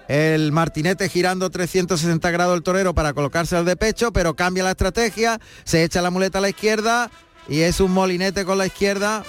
el 0.10 0.52
martinete 0.52 1.08
girando 1.08 1.52
360 1.52 2.32
grados 2.32 2.58
el 2.58 2.64
torero 2.64 2.96
para 2.96 3.14
colocarse 3.14 3.56
al 3.56 3.64
de 3.64 3.78
pecho, 3.78 4.12
pero 4.12 4.36
cambia 4.36 4.64
la 4.64 4.72
estrategia, 4.72 5.40
se 5.64 5.84
echa 5.84 6.02
la 6.02 6.10
muleta 6.10 6.40
a 6.40 6.42
la 6.42 6.50
izquierda 6.50 7.12
y 7.48 7.62
es 7.62 7.80
un 7.80 7.92
molinete 7.92 8.44
con 8.44 8.58
la 8.58 8.66
izquierda 8.66 9.24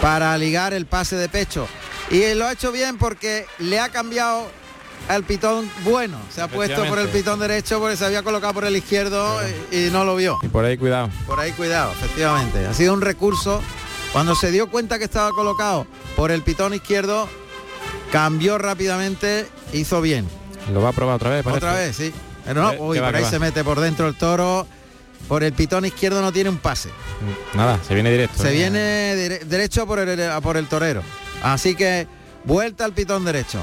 para 0.00 0.36
ligar 0.36 0.74
el 0.74 0.86
pase 0.86 1.14
de 1.14 1.28
pecho. 1.28 1.68
Y 2.10 2.34
lo 2.34 2.46
ha 2.46 2.52
hecho 2.52 2.72
bien 2.72 2.98
porque 2.98 3.46
le 3.60 3.78
ha 3.78 3.90
cambiado 3.90 4.50
al 5.08 5.22
pitón 5.22 5.70
bueno. 5.84 6.18
Se 6.34 6.42
ha 6.42 6.48
puesto 6.48 6.84
por 6.86 6.98
el 6.98 7.08
pitón 7.08 7.38
derecho 7.38 7.78
porque 7.78 7.96
se 7.96 8.04
había 8.04 8.24
colocado 8.24 8.54
por 8.54 8.64
el 8.64 8.76
izquierdo 8.76 9.40
y, 9.70 9.86
y 9.86 9.90
no 9.90 10.04
lo 10.04 10.16
vio. 10.16 10.36
Y 10.42 10.48
por 10.48 10.64
ahí 10.64 10.76
cuidado. 10.76 11.10
Por 11.28 11.38
ahí 11.38 11.52
cuidado, 11.52 11.92
efectivamente. 11.92 12.66
Ha 12.66 12.74
sido 12.74 12.92
un 12.92 13.02
recurso. 13.02 13.62
Cuando 14.12 14.34
se 14.34 14.50
dio 14.50 14.68
cuenta 14.68 14.98
que 14.98 15.04
estaba 15.04 15.30
colocado 15.30 15.86
por 16.16 16.32
el 16.32 16.42
pitón 16.42 16.74
izquierdo, 16.74 17.28
cambió 18.12 18.58
rápidamente, 18.58 19.48
hizo 19.72 20.00
bien. 20.00 20.28
Lo 20.72 20.80
va 20.80 20.90
a 20.90 20.92
probar 20.92 21.16
otra 21.16 21.30
vez, 21.30 21.42
parece. 21.42 21.56
Otra 21.66 21.74
vez, 21.74 21.96
sí. 21.96 22.12
Pero 22.44 22.62
no, 22.62 22.70
¿Qué- 22.70 22.76
uy, 22.78 22.98
por 23.00 23.16
ahí 23.16 23.24
se 23.24 23.38
mete 23.40 23.64
por 23.64 23.80
dentro 23.80 24.06
el 24.06 24.14
toro. 24.14 24.66
Por 25.28 25.44
el 25.44 25.52
pitón 25.52 25.84
izquierdo 25.84 26.20
no 26.20 26.32
tiene 26.32 26.50
un 26.50 26.58
pase. 26.58 26.90
Nada, 27.54 27.78
se 27.86 27.94
viene 27.94 28.10
directo. 28.10 28.42
Se 28.42 28.50
¿eh? 28.50 28.52
viene 28.52 29.14
dire- 29.16 29.44
derecho 29.44 29.86
por 29.86 29.98
el, 30.00 30.40
por 30.42 30.56
el 30.56 30.66
torero. 30.66 31.02
Así 31.42 31.74
que 31.74 32.06
vuelta 32.44 32.84
al 32.84 32.92
pitón 32.92 33.24
derecho. 33.24 33.60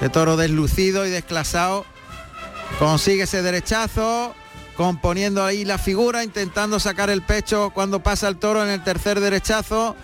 De 0.00 0.08
toro 0.10 0.36
deslucido 0.36 1.06
y 1.06 1.10
desclasado. 1.10 1.86
Consigue 2.78 3.22
ese 3.22 3.40
derechazo. 3.42 4.34
Componiendo 4.76 5.42
ahí 5.42 5.64
la 5.64 5.78
figura, 5.78 6.22
intentando 6.22 6.78
sacar 6.80 7.08
el 7.08 7.22
pecho 7.22 7.70
cuando 7.72 8.00
pasa 8.00 8.28
el 8.28 8.36
toro 8.36 8.62
en 8.62 8.68
el 8.68 8.84
tercer 8.84 9.20
derechazo. 9.20 9.96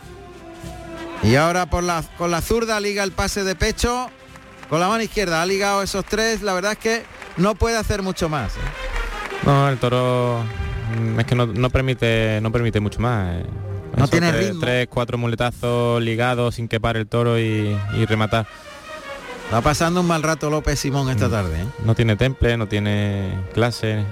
Y 1.22 1.37
ahora 1.37 1.66
por 1.66 1.85
la, 1.85 2.02
con 2.18 2.30
la 2.30 2.40
zurda 2.40 2.80
liga 2.80 3.04
el 3.04 3.12
pase 3.12 3.44
de 3.44 3.54
pecho. 3.54 4.11
Con 4.68 4.80
la 4.80 4.88
mano 4.88 5.02
izquierda 5.02 5.42
ha 5.42 5.46
ligado 5.46 5.82
esos 5.82 6.04
tres. 6.04 6.42
La 6.42 6.54
verdad 6.54 6.72
es 6.72 6.78
que 6.78 7.02
no 7.37 7.54
puede 7.54 7.76
hacer 7.76 8.02
mucho 8.02 8.28
más. 8.28 8.56
¿eh? 8.56 8.61
No, 9.44 9.68
el 9.68 9.78
toro 9.78 10.42
mm, 10.98 11.20
es 11.20 11.26
que 11.26 11.35
no, 11.35 11.46
no 11.46 11.70
permite 11.70 12.40
no 12.42 12.50
permite 12.50 12.80
mucho 12.80 12.98
más. 13.00 13.37
eh. 13.37 13.46
No 13.96 14.08
tiene 14.08 14.32
tres, 14.32 14.46
ritmo. 14.46 14.61
Tres, 14.61 14.88
cuatro 14.90 15.18
muletazos 15.18 16.02
ligados 16.02 16.54
sin 16.54 16.66
que 16.66 16.80
pare 16.80 16.98
el 17.00 17.06
toro 17.06 17.38
y, 17.38 17.76
y 17.94 18.06
rematar. 18.06 18.46
Está 19.44 19.61
pasando 19.61 20.00
un 20.00 20.06
mal 20.06 20.22
rato 20.22 20.48
López 20.48 20.80
Simón 20.80 21.11
esta 21.11 21.28
tarde. 21.28 21.61
¿eh? 21.61 21.66
No 21.85 21.94
tiene 21.94 22.16
temple, 22.16 22.56
no 22.56 22.66
tiene 22.68 23.38
clase. 23.52 24.04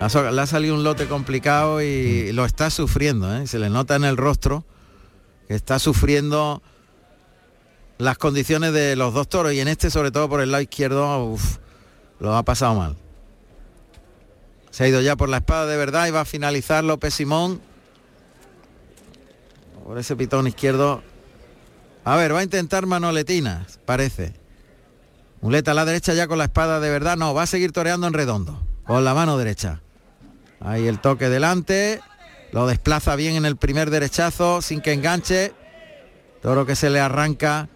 Le 0.00 0.40
ha 0.40 0.46
salido 0.46 0.76
un 0.76 0.84
lote 0.84 1.06
complicado 1.06 1.82
y 1.82 2.30
lo 2.32 2.44
está 2.44 2.70
sufriendo, 2.70 3.36
¿eh? 3.36 3.48
se 3.48 3.58
le 3.58 3.68
nota 3.68 3.96
en 3.96 4.04
el 4.04 4.16
rostro 4.16 4.64
que 5.48 5.54
está 5.54 5.78
sufriendo 5.78 6.62
las 7.96 8.18
condiciones 8.18 8.74
de 8.74 8.94
los 8.96 9.14
dos 9.14 9.28
toros 9.28 9.54
y 9.54 9.60
en 9.60 9.68
este 9.68 9.90
sobre 9.90 10.10
todo 10.10 10.28
por 10.28 10.42
el 10.42 10.52
lado 10.52 10.62
izquierdo 10.62 11.36
lo 12.20 12.36
ha 12.36 12.42
pasado 12.44 12.74
mal. 12.74 12.96
Se 14.70 14.84
ha 14.84 14.88
ido 14.88 15.00
ya 15.00 15.16
por 15.16 15.30
la 15.30 15.38
espada 15.38 15.66
de 15.66 15.76
verdad 15.78 16.06
y 16.06 16.10
va 16.10 16.20
a 16.20 16.24
finalizar 16.26 16.84
López 16.84 17.14
Simón. 17.14 17.60
Por 19.84 19.98
ese 19.98 20.14
pitón 20.14 20.46
izquierdo. 20.46 21.02
A 22.04 22.16
ver, 22.16 22.34
va 22.34 22.40
a 22.40 22.44
intentar 22.44 22.84
manoletinas, 22.84 23.80
parece. 23.86 24.34
Muleta 25.40 25.70
a 25.70 25.74
la 25.74 25.86
derecha 25.86 26.12
ya 26.12 26.28
con 26.28 26.36
la 26.36 26.44
espada 26.44 26.78
de 26.78 26.90
verdad. 26.90 27.16
No, 27.16 27.32
va 27.32 27.44
a 27.44 27.46
seguir 27.46 27.72
toreando 27.72 28.06
en 28.06 28.12
redondo. 28.12 28.62
Con 28.86 29.04
la 29.04 29.14
mano 29.14 29.38
derecha. 29.38 29.80
Ahí 30.60 30.86
el 30.86 31.00
toque 31.00 31.30
delante. 31.30 32.02
Lo 32.52 32.66
desplaza 32.66 33.16
bien 33.16 33.36
en 33.36 33.44
el 33.44 33.56
primer 33.56 33.90
derechazo 33.90 34.62
sin 34.62 34.80
que 34.80 34.92
enganche. 34.92 35.52
Toro 36.40 36.64
que 36.64 36.76
se 36.76 36.90
le 36.90 37.00
arranca. 37.00 37.68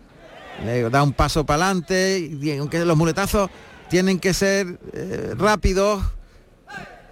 Le 0.65 0.89
da 0.89 1.03
un 1.03 1.13
paso 1.13 1.45
para 1.45 1.67
adelante. 1.67 2.19
Y 2.19 2.57
aunque 2.57 2.85
los 2.85 2.97
muletazos 2.97 3.51
tienen 3.89 4.19
que 4.19 4.33
ser 4.33 4.79
eh, 4.95 5.35
rápidos. 5.37 6.03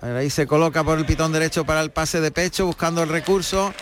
Ahí 0.01 0.31
se 0.31 0.47
coloca 0.47 0.83
por 0.83 0.99
el 0.99 1.05
pitón 1.05 1.33
derecho 1.33 1.67
para 1.67 1.83
el 1.83 1.91
pase 1.91 2.23
de 2.23 2.31
pecho 2.31 2.65
buscando 2.65 3.03
el 3.03 3.11
recurso. 3.11 3.75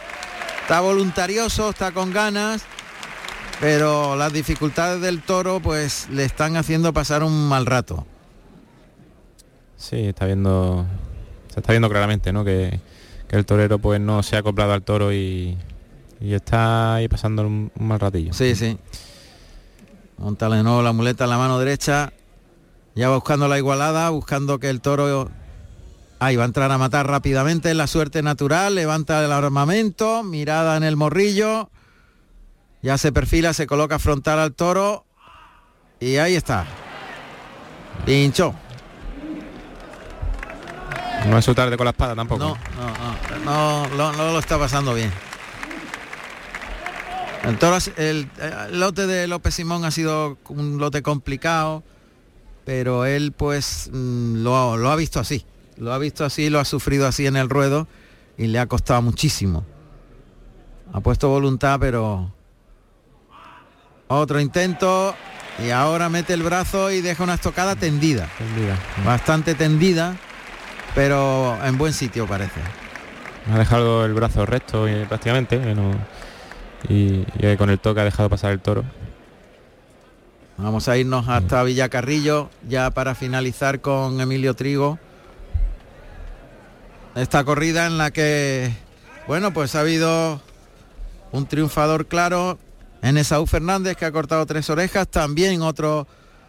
Está 0.62 0.80
voluntarioso, 0.80 1.70
está 1.70 1.92
con 1.92 2.12
ganas. 2.12 2.62
Pero 3.60 4.16
las 4.16 4.32
dificultades 4.32 5.00
del 5.00 5.22
toro 5.22 5.60
pues 5.60 6.08
le 6.10 6.24
están 6.24 6.56
haciendo 6.56 6.92
pasar 6.92 7.22
un 7.22 7.48
mal 7.48 7.66
rato. 7.66 8.04
Sí, 9.76 10.08
está 10.08 10.26
viendo. 10.26 10.84
Se 11.52 11.60
está 11.60 11.72
viendo 11.72 11.88
claramente, 11.88 12.32
¿no? 12.32 12.44
Que, 12.44 12.80
que 13.28 13.36
el 13.36 13.46
torero 13.46 13.78
pues 13.78 14.00
no 14.00 14.22
se 14.22 14.36
ha 14.36 14.40
acoplado 14.40 14.72
al 14.72 14.82
toro 14.82 15.12
y, 15.12 15.56
y 16.20 16.34
está 16.34 16.94
ahí 16.94 17.08
pasando 17.08 17.46
un, 17.46 17.70
mal 17.78 18.00
ratillo. 18.00 18.32
Sí, 18.32 18.54
sí. 18.56 18.78
Monta 20.16 20.48
de 20.48 20.62
nuevo 20.62 20.82
la 20.82 20.92
muleta 20.92 21.24
en 21.24 21.30
la 21.30 21.38
mano 21.38 21.58
derecha. 21.58 22.12
Ya 22.94 23.10
buscando 23.10 23.46
la 23.46 23.58
igualada, 23.58 24.10
buscando 24.10 24.58
que 24.58 24.70
el 24.70 24.80
toro... 24.80 25.30
Ahí 26.20 26.34
va 26.34 26.42
a 26.42 26.46
entrar 26.46 26.72
a 26.72 26.78
matar 26.78 27.06
rápidamente, 27.06 27.70
es 27.70 27.76
la 27.76 27.86
suerte 27.86 28.24
natural, 28.24 28.74
levanta 28.74 29.24
el 29.24 29.30
armamento, 29.30 30.24
mirada 30.24 30.76
en 30.76 30.82
el 30.82 30.96
morrillo. 30.96 31.70
Ya 32.82 32.98
se 32.98 33.12
perfila, 33.12 33.52
se 33.52 33.68
coloca 33.68 34.00
frontal 34.00 34.40
al 34.40 34.52
toro. 34.52 35.04
Y 36.00 36.16
ahí 36.16 36.34
está. 36.34 36.66
Pinchó. 38.04 38.52
No 41.28 41.38
es 41.38 41.44
su 41.44 41.54
tarde 41.54 41.76
con 41.76 41.84
la 41.84 41.90
espada 41.90 42.14
tampoco. 42.14 42.44
No, 42.44 42.56
no, 43.44 43.86
no, 43.86 43.88
no, 43.96 44.12
no 44.12 44.32
lo 44.32 44.38
está 44.38 44.58
pasando 44.58 44.94
bien. 44.94 45.12
El, 47.44 47.58
toro 47.58 47.76
ha 47.76 47.80
si- 47.80 47.92
el, 47.96 48.28
el 48.70 48.80
lote 48.80 49.06
de 49.06 49.26
López 49.26 49.54
Simón 49.54 49.84
ha 49.84 49.90
sido 49.90 50.38
un 50.48 50.78
lote 50.78 51.02
complicado, 51.02 51.82
pero 52.64 53.04
él 53.04 53.32
pues 53.32 53.90
mm, 53.92 54.42
lo 54.42 54.90
ha 54.90 54.96
visto 54.96 55.20
así. 55.20 55.44
Lo 55.76 55.92
ha 55.92 55.98
visto 55.98 56.24
así, 56.24 56.50
lo 56.50 56.58
ha 56.58 56.64
sufrido 56.64 57.06
así 57.06 57.26
en 57.26 57.36
el 57.36 57.48
ruedo 57.48 57.86
y 58.36 58.46
le 58.48 58.58
ha 58.58 58.66
costado 58.66 59.00
muchísimo. 59.02 59.64
Ha 60.92 61.00
puesto 61.00 61.28
voluntad, 61.28 61.78
pero 61.78 62.32
otro 64.08 64.40
intento 64.40 65.14
y 65.64 65.70
ahora 65.70 66.08
mete 66.08 66.34
el 66.34 66.42
brazo 66.42 66.90
y 66.90 67.00
deja 67.00 67.22
una 67.22 67.34
estocada 67.34 67.76
tendida. 67.76 68.28
Bastante 69.04 69.54
tendida, 69.54 70.16
pero 70.94 71.58
en 71.64 71.78
buen 71.78 71.92
sitio 71.92 72.26
parece. 72.26 72.60
Ha 73.52 73.58
dejado 73.58 74.04
el 74.04 74.12
brazo 74.14 74.44
recto 74.46 74.86
eh, 74.88 75.06
prácticamente. 75.08 75.58
no- 75.74 75.92
y, 76.88 77.24
y 77.40 77.56
con 77.56 77.70
el 77.70 77.78
toque 77.80 78.00
ha 78.00 78.04
dejado 78.04 78.28
pasar 78.30 78.52
el 78.52 78.60
toro. 78.60 78.84
Vamos 80.58 80.88
a 80.88 80.96
irnos 80.96 81.28
hasta 81.28 81.62
Villacarrillo 81.62 82.50
ya 82.68 82.90
para 82.90 83.14
finalizar 83.14 83.80
con 83.80 84.20
Emilio 84.20 84.54
Trigo. 84.54 84.98
Esta 87.14 87.42
corrida 87.44 87.86
en 87.86 87.98
la 87.98 88.10
que, 88.12 88.72
bueno, 89.26 89.52
pues 89.52 89.74
ha 89.74 89.80
habido 89.80 90.40
un 91.32 91.46
triunfador 91.46 92.06
claro 92.06 92.58
en 93.02 93.18
Esaú 93.18 93.46
Fernández 93.46 93.96
que 93.96 94.04
ha 94.04 94.12
cortado 94.12 94.46
tres 94.46 94.68
orejas. 94.70 95.08
También 95.08 95.62
otro 95.62 96.06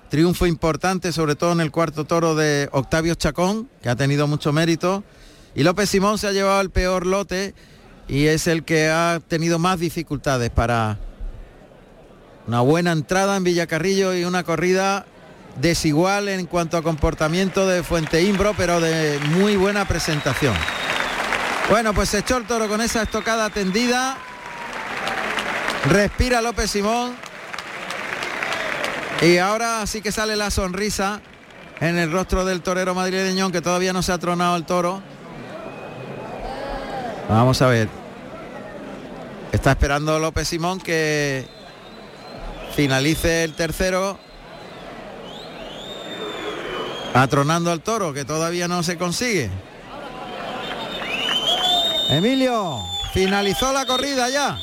triunfo 0.09 0.45
importante, 0.45 1.11
sobre 1.11 1.35
todo 1.35 1.51
en 1.51 1.61
el 1.61 1.71
cuarto 1.71 2.05
toro 2.05 2.35
de 2.35 2.69
Octavio 2.71 3.15
Chacón, 3.15 3.69
que 3.81 3.89
ha 3.89 3.95
tenido 3.95 4.27
mucho 4.27 4.51
mérito. 4.51 5.03
Y 5.55 5.63
López 5.63 5.89
Simón 5.89 6.17
se 6.17 6.27
ha 6.27 6.31
llevado 6.31 6.61
el 6.61 6.69
peor 6.69 7.05
lote 7.05 7.53
y 8.07 8.25
es 8.25 8.47
el 8.47 8.63
que 8.63 8.89
ha 8.89 9.21
tenido 9.27 9.59
más 9.59 9.79
dificultades 9.79 10.49
para 10.49 10.97
una 12.47 12.61
buena 12.61 12.91
entrada 12.91 13.37
en 13.37 13.43
Villacarrillo 13.43 14.15
y 14.15 14.25
una 14.25 14.43
corrida 14.43 15.05
desigual 15.61 16.29
en 16.29 16.45
cuanto 16.47 16.77
a 16.77 16.81
comportamiento 16.81 17.67
de 17.67 17.83
Fuente 17.83 18.23
Imbro, 18.23 18.53
pero 18.57 18.79
de 18.79 19.19
muy 19.31 19.55
buena 19.55 19.87
presentación. 19.87 20.55
Bueno, 21.69 21.93
pues 21.93 22.09
se 22.09 22.19
echó 22.19 22.37
el 22.37 22.45
toro 22.45 22.67
con 22.67 22.81
esa 22.81 23.03
estocada 23.03 23.49
tendida. 23.51 24.17
Respira 25.87 26.41
López 26.41 26.71
Simón. 26.71 27.28
Y 29.21 29.37
ahora 29.37 29.85
sí 29.85 30.01
que 30.01 30.13
sale 30.13 30.37
la 30.37 30.49
sonrisa 30.49 31.21
en 31.81 31.97
el 31.97 32.09
rostro 32.11 32.45
del 32.45 32.61
torero 32.61 32.95
madrileño, 32.95 33.51
que 33.51 33.61
todavía 33.61 33.91
no 33.91 34.01
se 34.01 34.13
ha 34.13 34.17
tronado 34.17 34.55
el 34.55 34.65
toro. 34.65 35.01
Vamos 37.27 37.61
a 37.61 37.67
ver. 37.67 37.89
Está 39.51 39.71
esperando 39.71 40.19
López 40.19 40.47
Simón 40.47 40.79
que 40.79 41.45
finalice 42.75 43.43
el 43.43 43.55
tercero. 43.55 44.17
Atronando 47.13 47.71
al 47.71 47.81
toro, 47.81 48.13
que 48.13 48.23
todavía 48.23 48.69
no 48.69 48.83
se 48.83 48.97
consigue. 48.97 49.49
Emilio, 52.09 52.79
finalizó 53.13 53.73
la 53.73 53.85
corrida 53.85 54.29
ya. 54.29 54.57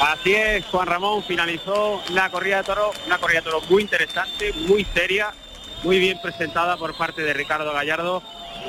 Así 0.00 0.34
es, 0.34 0.64
Juan 0.66 0.86
Ramón 0.86 1.22
finalizó 1.22 2.02
la 2.10 2.28
corrida 2.30 2.58
de 2.58 2.64
toro, 2.64 2.90
una 3.06 3.18
corrida 3.18 3.40
de 3.40 3.44
toro 3.44 3.60
muy 3.70 3.82
interesante, 3.82 4.52
muy 4.68 4.84
seria, 4.84 5.32
muy 5.82 5.98
bien 5.98 6.20
presentada 6.20 6.76
por 6.76 6.94
parte 6.96 7.22
de 7.22 7.32
Ricardo 7.32 7.72
Gallardo, 7.72 8.22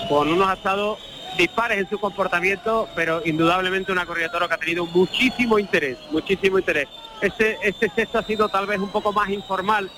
con 0.08 0.32
unos 0.32 0.48
asados 0.50 1.00
dispares 1.38 1.80
en 1.80 1.90
su 1.90 2.00
comportamiento, 2.00 2.88
pero 2.96 3.22
indudablemente 3.26 3.92
una 3.92 4.06
corrida 4.06 4.28
de 4.28 4.32
toro 4.34 4.48
que 4.48 4.54
ha 4.54 4.58
tenido 4.58 4.86
muchísimo 4.86 5.60
interés, 5.60 5.98
muchísimo 6.12 6.60
interés. 6.60 6.88
Este, 7.22 7.58
este 7.64 7.90
sexto 7.90 8.20
ha 8.20 8.24
sido 8.24 8.48
tal 8.50 8.68
vez 8.68 8.80
un 8.80 8.90
poco 8.90 9.12
más 9.12 9.28
informal, 9.30 9.90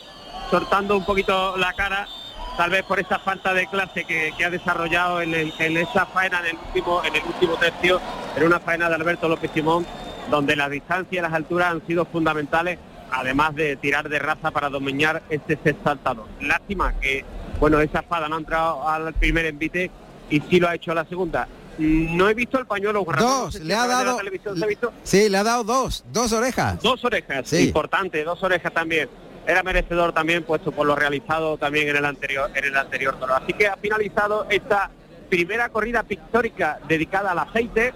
soltando 0.49 0.97
un 0.97 1.05
poquito 1.05 1.55
la 1.57 1.73
cara, 1.73 2.07
tal 2.57 2.71
vez 2.71 2.83
por 2.83 2.99
esa 2.99 3.19
falta 3.19 3.53
de 3.53 3.67
clase 3.67 4.05
que, 4.05 4.33
que 4.35 4.45
ha 4.45 4.49
desarrollado 4.49 5.21
en, 5.21 5.35
el- 5.35 5.53
en 5.59 5.77
esa 5.77 6.05
faena 6.07 6.41
en 6.47 6.57
último, 6.57 7.03
en 7.03 7.15
el 7.15 7.23
último 7.23 7.55
tercio, 7.57 8.01
en 8.35 8.43
una 8.43 8.59
faena 8.59 8.89
de 8.89 8.95
Alberto 8.95 9.27
López 9.27 9.51
Simón, 9.53 9.85
donde 10.29 10.55
las 10.55 10.69
distancias 10.69 11.19
y 11.19 11.21
las 11.21 11.33
alturas 11.33 11.71
han 11.71 11.85
sido 11.87 12.05
fundamentales 12.05 12.79
además 13.11 13.55
de 13.55 13.75
tirar 13.77 14.09
de 14.09 14.19
raza 14.19 14.51
para 14.51 14.69
dominar 14.69 15.23
este 15.29 15.57
saltador. 15.83 16.25
Lástima 16.41 16.93
que, 16.99 17.23
bueno, 17.59 17.79
esa 17.79 17.99
espada 17.99 18.27
no 18.27 18.35
ha 18.35 18.39
entrado 18.39 18.87
al 18.87 19.13
primer 19.13 19.45
envite 19.45 19.91
y 20.29 20.41
sí 20.41 20.59
lo 20.59 20.67
ha 20.67 20.75
hecho 20.75 20.91
a 20.91 20.95
la 20.95 21.05
segunda. 21.05 21.47
No 21.77 22.27
he 22.27 22.33
visto 22.33 22.57
el 22.57 22.65
pañuelo. 22.65 23.05
Dos, 23.19 23.55
le 23.61 23.73
ha 23.75 23.85
dado. 23.85 24.19
Sí, 25.03 25.29
le 25.29 25.37
ha 25.37 25.43
dado 25.43 25.63
dos, 25.63 26.03
dos 26.11 26.31
orejas. 26.33 26.81
Dos 26.81 27.03
orejas, 27.05 27.47
sí. 27.47 27.67
importante, 27.67 28.23
dos 28.23 28.41
orejas 28.41 28.73
también. 28.73 29.09
Era 29.45 29.63
merecedor 29.63 30.11
también, 30.11 30.43
puesto 30.43 30.71
por 30.71 30.85
lo 30.85 30.95
realizado 30.95 31.57
también 31.57 31.87
en 31.87 31.95
el 31.97 32.05
anterior, 32.05 32.49
en 32.53 32.65
el 32.65 32.75
anterior 32.75 33.17
toro. 33.17 33.35
Así 33.35 33.53
que 33.53 33.67
ha 33.67 33.77
finalizado 33.77 34.47
esta 34.49 34.89
primera 35.29 35.69
corrida 35.69 36.03
pictórica 36.03 36.79
dedicada 36.87 37.31
al 37.31 37.39
aceite. 37.39 37.93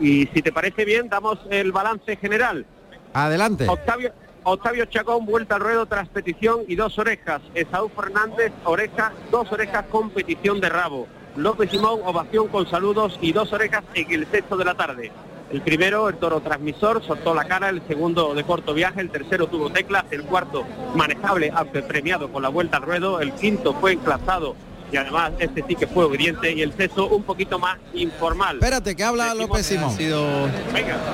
Y 0.00 0.26
si 0.26 0.42
te 0.42 0.52
parece 0.52 0.84
bien, 0.84 1.08
damos 1.08 1.38
el 1.50 1.72
balance 1.72 2.16
general. 2.16 2.66
Adelante. 3.12 3.66
Octavio, 3.68 4.12
Octavio 4.44 4.86
Chacón, 4.86 5.26
vuelta 5.26 5.56
al 5.56 5.60
ruedo 5.60 5.86
tras 5.86 6.08
petición 6.08 6.62
y 6.66 6.76
dos 6.76 6.98
orejas. 6.98 7.42
Esaú 7.54 7.88
Fernández, 7.90 8.52
oreja, 8.64 9.12
dos 9.30 9.50
orejas 9.52 9.84
con 9.90 10.10
petición 10.10 10.60
de 10.60 10.68
rabo. 10.68 11.06
López 11.36 11.70
Simón, 11.70 12.00
ovación 12.04 12.48
con 12.48 12.68
saludos 12.68 13.18
y 13.22 13.32
dos 13.32 13.52
orejas 13.52 13.84
en 13.94 14.10
el 14.12 14.26
sexto 14.26 14.56
de 14.56 14.64
la 14.64 14.74
tarde. 14.74 15.12
El 15.50 15.60
primero, 15.60 16.08
el 16.08 16.16
toro 16.16 16.40
transmisor, 16.40 17.02
soltó 17.04 17.34
la 17.34 17.44
cara, 17.44 17.68
el 17.68 17.86
segundo 17.86 18.34
de 18.34 18.42
corto 18.42 18.72
viaje, 18.72 19.00
el 19.02 19.10
tercero 19.10 19.46
tuvo 19.46 19.70
teclas, 19.70 20.04
el 20.10 20.24
cuarto 20.24 20.64
manejable, 20.94 21.52
aunque 21.54 21.82
premiado 21.82 22.32
con 22.32 22.42
la 22.42 22.48
vuelta 22.48 22.78
al 22.78 22.84
ruedo, 22.84 23.20
el 23.20 23.32
quinto 23.32 23.74
fue 23.74 23.92
enclazado 23.92 24.56
y 24.92 24.96
además 24.96 25.32
este 25.38 25.64
sí 25.66 25.74
que 25.74 25.86
fue 25.86 26.04
obediente 26.04 26.52
y 26.52 26.62
el 26.62 26.72
sexto 26.74 27.08
un 27.08 27.22
poquito 27.22 27.58
más 27.58 27.78
informal. 27.94 28.56
Espérate, 28.56 28.94
que 28.94 29.02
habla 29.02 29.34
López 29.34 29.66
Simón. 29.66 29.90
Ha 29.90 29.96
sido 29.96 30.48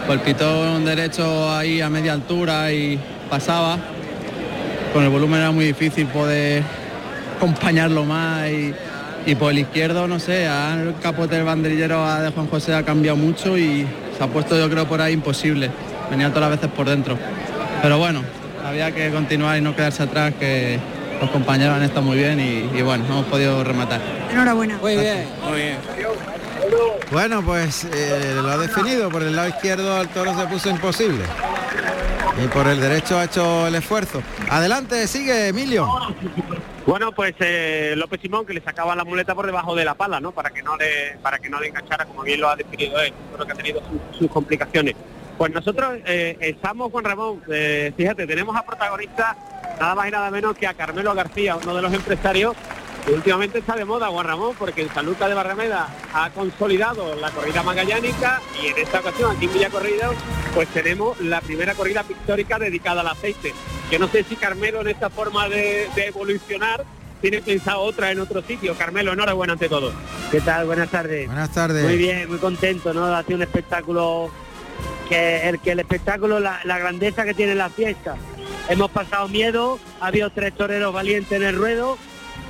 golpitó 0.06 0.74
un 0.76 0.84
derecho 0.84 1.50
ahí 1.50 1.80
a 1.80 1.88
media 1.88 2.12
altura 2.12 2.72
y 2.72 2.98
pasaba. 3.30 3.78
Con 4.92 5.04
el 5.04 5.10
volumen 5.10 5.40
era 5.40 5.50
muy 5.50 5.66
difícil 5.66 6.06
poder 6.06 6.62
acompañarlo 7.36 8.04
más 8.04 8.48
y 8.48 8.74
y 9.28 9.34
por 9.34 9.50
el 9.52 9.58
izquierdo, 9.58 10.08
no 10.08 10.18
sé, 10.18 10.46
el 10.46 10.94
capote 11.02 11.34
del 11.34 11.44
banderillero 11.44 12.02
de 12.18 12.30
Juan 12.30 12.46
José 12.46 12.74
ha 12.74 12.82
cambiado 12.82 13.18
mucho 13.18 13.58
y 13.58 13.86
se 14.16 14.24
ha 14.24 14.26
puesto 14.26 14.58
yo 14.58 14.70
creo 14.70 14.86
por 14.86 15.02
ahí 15.02 15.12
imposible. 15.12 15.70
Venía 16.10 16.30
todas 16.30 16.48
las 16.48 16.58
veces 16.58 16.74
por 16.74 16.88
dentro. 16.88 17.18
Pero 17.82 17.98
bueno, 17.98 18.22
había 18.64 18.90
que 18.90 19.10
continuar 19.10 19.58
y 19.58 19.60
no 19.60 19.76
quedarse 19.76 20.04
atrás, 20.04 20.32
que 20.40 20.78
los 21.20 21.30
compañeros 21.30 21.76
han 21.76 21.82
estado 21.82 22.02
muy 22.02 22.16
bien 22.16 22.40
y, 22.40 22.82
bueno, 22.82 23.04
hemos 23.06 23.26
podido 23.26 23.62
rematar. 23.64 24.00
Enhorabuena. 24.30 24.78
Muy 24.78 24.96
bien, 24.96 25.28
muy 25.48 25.56
bien. 25.56 25.78
Bueno, 27.10 27.42
pues 27.42 27.84
eh, 27.84 28.34
lo 28.34 28.48
ha 28.48 28.58
definido, 28.58 29.10
por 29.10 29.22
el 29.22 29.34
lado 29.34 29.48
izquierdo 29.48 30.00
el 30.00 30.08
toro 30.08 30.38
se 30.38 30.46
puso 30.46 30.68
imposible. 30.68 31.24
Y 32.42 32.46
por 32.48 32.66
el 32.68 32.80
derecho 32.80 33.18
ha 33.18 33.24
hecho 33.24 33.66
el 33.66 33.74
esfuerzo. 33.74 34.22
Adelante, 34.50 35.06
sigue 35.08 35.48
Emilio. 35.48 35.88
Bueno, 36.86 37.12
pues 37.12 37.34
eh, 37.40 37.94
López 37.96 38.20
Simón 38.20 38.46
que 38.46 38.54
le 38.54 38.60
sacaba 38.60 38.94
la 38.94 39.04
muleta 39.04 39.34
por 39.34 39.44
debajo 39.44 39.74
de 39.74 39.84
la 39.84 39.94
pala, 39.94 40.20
¿no? 40.20 40.32
Para 40.32 40.50
que 40.50 40.62
no 40.62 40.76
le, 40.76 41.18
para 41.20 41.38
que 41.38 41.50
no 41.50 41.60
le 41.60 41.68
enganchara, 41.68 42.06
como 42.06 42.22
bien 42.22 42.40
lo 42.40 42.48
ha 42.48 42.56
definido 42.56 42.98
él, 43.00 43.12
creo 43.34 43.46
que 43.46 43.52
ha 43.52 43.56
tenido 43.56 43.82
sus, 44.16 44.30
complicaciones. 44.30 44.94
Pues 45.38 45.52
nosotros 45.52 45.98
eh, 46.04 46.36
estamos 46.40 46.90
con 46.90 47.04
Ramón, 47.04 47.40
eh, 47.48 47.92
fíjate, 47.96 48.26
tenemos 48.26 48.56
a 48.56 48.66
protagonista 48.66 49.36
nada 49.78 49.94
más 49.94 50.08
y 50.08 50.10
nada 50.10 50.30
menos 50.32 50.58
que 50.58 50.66
a 50.66 50.74
Carmelo 50.74 51.14
García, 51.14 51.54
uno 51.54 51.76
de 51.76 51.80
los 51.80 51.94
empresarios 51.94 52.56
que 53.06 53.12
últimamente 53.12 53.60
está 53.60 53.76
de 53.76 53.84
moda, 53.84 54.08
Juan 54.08 54.26
Ramón, 54.26 54.56
porque 54.58 54.82
en 54.82 54.92
Saluca 54.92 55.28
de 55.28 55.34
Barrameda 55.34 55.88
ha 56.12 56.30
consolidado 56.30 57.14
la 57.14 57.30
corrida 57.30 57.62
magallánica 57.62 58.42
y 58.60 58.66
en 58.66 58.78
esta 58.78 58.98
ocasión 58.98 59.36
aquí 59.36 59.44
en 59.44 59.52
Villa 59.52 59.70
Corrida 59.70 60.10
pues 60.54 60.68
tenemos 60.70 61.20
la 61.20 61.40
primera 61.40 61.74
corrida 61.74 62.02
pictórica 62.02 62.58
dedicada 62.58 63.02
al 63.02 63.08
aceite. 63.08 63.54
Que 63.88 64.00
no 64.00 64.08
sé 64.08 64.24
si 64.24 64.34
Carmelo 64.34 64.80
en 64.80 64.88
esta 64.88 65.08
forma 65.08 65.48
de, 65.48 65.88
evolucionar 65.96 66.84
tiene 67.22 67.40
pensado 67.42 67.80
otra 67.80 68.10
en 68.10 68.18
otro 68.18 68.42
sitio. 68.42 68.74
Carmelo, 68.76 69.12
enhorabuena 69.12 69.52
ante 69.52 69.68
todo. 69.68 69.92
¿Qué 70.32 70.40
tal? 70.40 70.66
Buenas 70.66 70.90
tardes. 70.90 71.26
Buenas 71.26 71.52
tardes. 71.52 71.84
Muy 71.84 71.96
bien, 71.96 72.28
muy 72.28 72.38
contento, 72.38 72.92
¿no? 72.92 73.06
Ha 73.06 73.22
sido 73.22 73.36
un 73.36 73.42
espectáculo 73.42 74.30
que 75.08 75.48
el 75.48 75.60
que 75.60 75.72
el 75.72 75.80
espectáculo, 75.80 76.40
la, 76.40 76.60
grandeza 76.64 77.24
que 77.24 77.34
tiene 77.34 77.54
la 77.54 77.70
fiesta. 77.70 78.16
Hemos 78.68 78.90
pasado 78.90 79.28
miedo, 79.28 79.78
ha 80.00 80.08
habido 80.08 80.30
tres 80.30 80.52
toreros 80.54 80.92
valientes 80.92 81.32
en 81.32 81.42
el 81.42 81.56
ruedo 81.56 81.96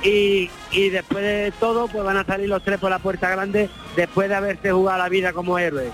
y, 0.03 0.49
y, 0.71 0.89
después 0.89 1.23
de 1.23 1.53
todo 1.59 1.87
pues 1.87 2.03
van 2.03 2.17
a 2.17 2.25
salir 2.25 2.49
los 2.49 2.63
tres 2.63 2.79
por 2.79 2.89
la 2.89 2.99
puerta 2.99 3.29
grande 3.29 3.69
después 3.95 4.29
de 4.29 4.35
haberse 4.35 4.71
jugado 4.71 4.97
la 4.97 5.09
vida 5.09 5.33
como 5.33 5.57
héroes. 5.57 5.91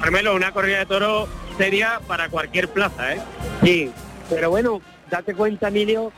Carmelo, 0.00 0.34
una 0.34 0.52
corrida 0.52 0.78
de 0.78 0.86
toro 0.86 1.28
seria 1.56 2.00
para 2.06 2.28
cualquier 2.28 2.68
plaza, 2.68 3.14
¿eh? 3.14 3.20
Sí, 3.62 3.92
pero 4.30 4.50
bueno, 4.50 4.80
date 5.10 5.34
cuenta, 5.34 5.68
Emilio, 5.68 6.12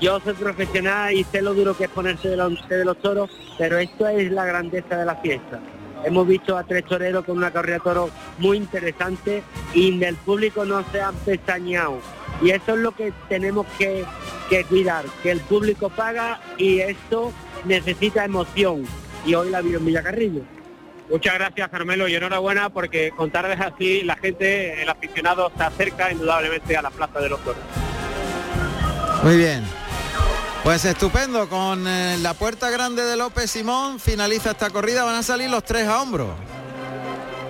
yo 0.00 0.20
soy 0.20 0.34
profesional 0.34 1.14
y 1.14 1.24
sé 1.24 1.40
lo 1.42 1.54
duro 1.54 1.76
que 1.76 1.84
es 1.84 1.90
ponerse 1.90 2.28
de 2.28 2.36
los, 2.36 2.68
de 2.68 2.84
los 2.84 3.00
toros, 3.00 3.30
pero 3.56 3.78
esto 3.78 4.08
es 4.08 4.30
la 4.30 4.44
grandeza 4.44 4.96
de 4.96 5.04
la 5.04 5.16
fiesta. 5.16 5.60
Hemos 6.04 6.26
visto 6.26 6.56
a 6.56 6.64
tres 6.64 6.84
toreros 6.84 7.24
con 7.24 7.36
una 7.36 7.50
corrida 7.50 7.74
de 7.74 7.80
toro 7.80 8.10
muy 8.38 8.56
interesante 8.56 9.42
y 9.72 9.98
del 9.98 10.16
público 10.16 10.64
no 10.64 10.84
se 10.90 11.00
han 11.00 11.14
pestañeado. 11.16 11.98
Y 12.42 12.50
eso 12.50 12.74
es 12.74 12.78
lo 12.78 12.92
que 12.92 13.12
tenemos 13.28 13.66
que, 13.78 14.04
que 14.48 14.64
cuidar, 14.64 15.04
que 15.22 15.30
el 15.30 15.40
público 15.40 15.90
paga 15.90 16.40
y 16.58 16.80
esto 16.80 17.32
necesita 17.64 18.24
emoción. 18.24 18.84
Y 19.24 19.34
hoy 19.34 19.50
la 19.50 19.60
vio 19.60 19.78
en 19.78 19.86
Villacarrillo. 19.86 20.42
Muchas 21.08 21.34
gracias 21.34 21.68
Carmelo 21.68 22.08
y 22.08 22.14
enhorabuena 22.14 22.70
porque 22.70 23.10
con 23.10 23.30
tardes 23.30 23.60
así 23.60 24.02
la 24.02 24.16
gente, 24.16 24.82
el 24.82 24.88
aficionado 24.88 25.52
se 25.56 25.62
acerca 25.62 26.10
indudablemente 26.10 26.76
a 26.76 26.82
la 26.82 26.90
Plaza 26.90 27.20
de 27.20 27.28
los 27.28 27.40
Toros. 27.40 27.62
Muy 29.22 29.36
bien. 29.36 29.62
Pues 30.62 30.84
estupendo, 30.84 31.48
con 31.48 31.88
eh, 31.88 32.18
la 32.18 32.34
puerta 32.34 32.70
grande 32.70 33.02
de 33.02 33.16
López 33.16 33.50
Simón 33.50 33.98
finaliza 33.98 34.52
esta 34.52 34.70
corrida, 34.70 35.02
van 35.02 35.16
a 35.16 35.22
salir 35.24 35.50
los 35.50 35.64
tres 35.64 35.88
a 35.88 36.00
hombro. 36.00 36.36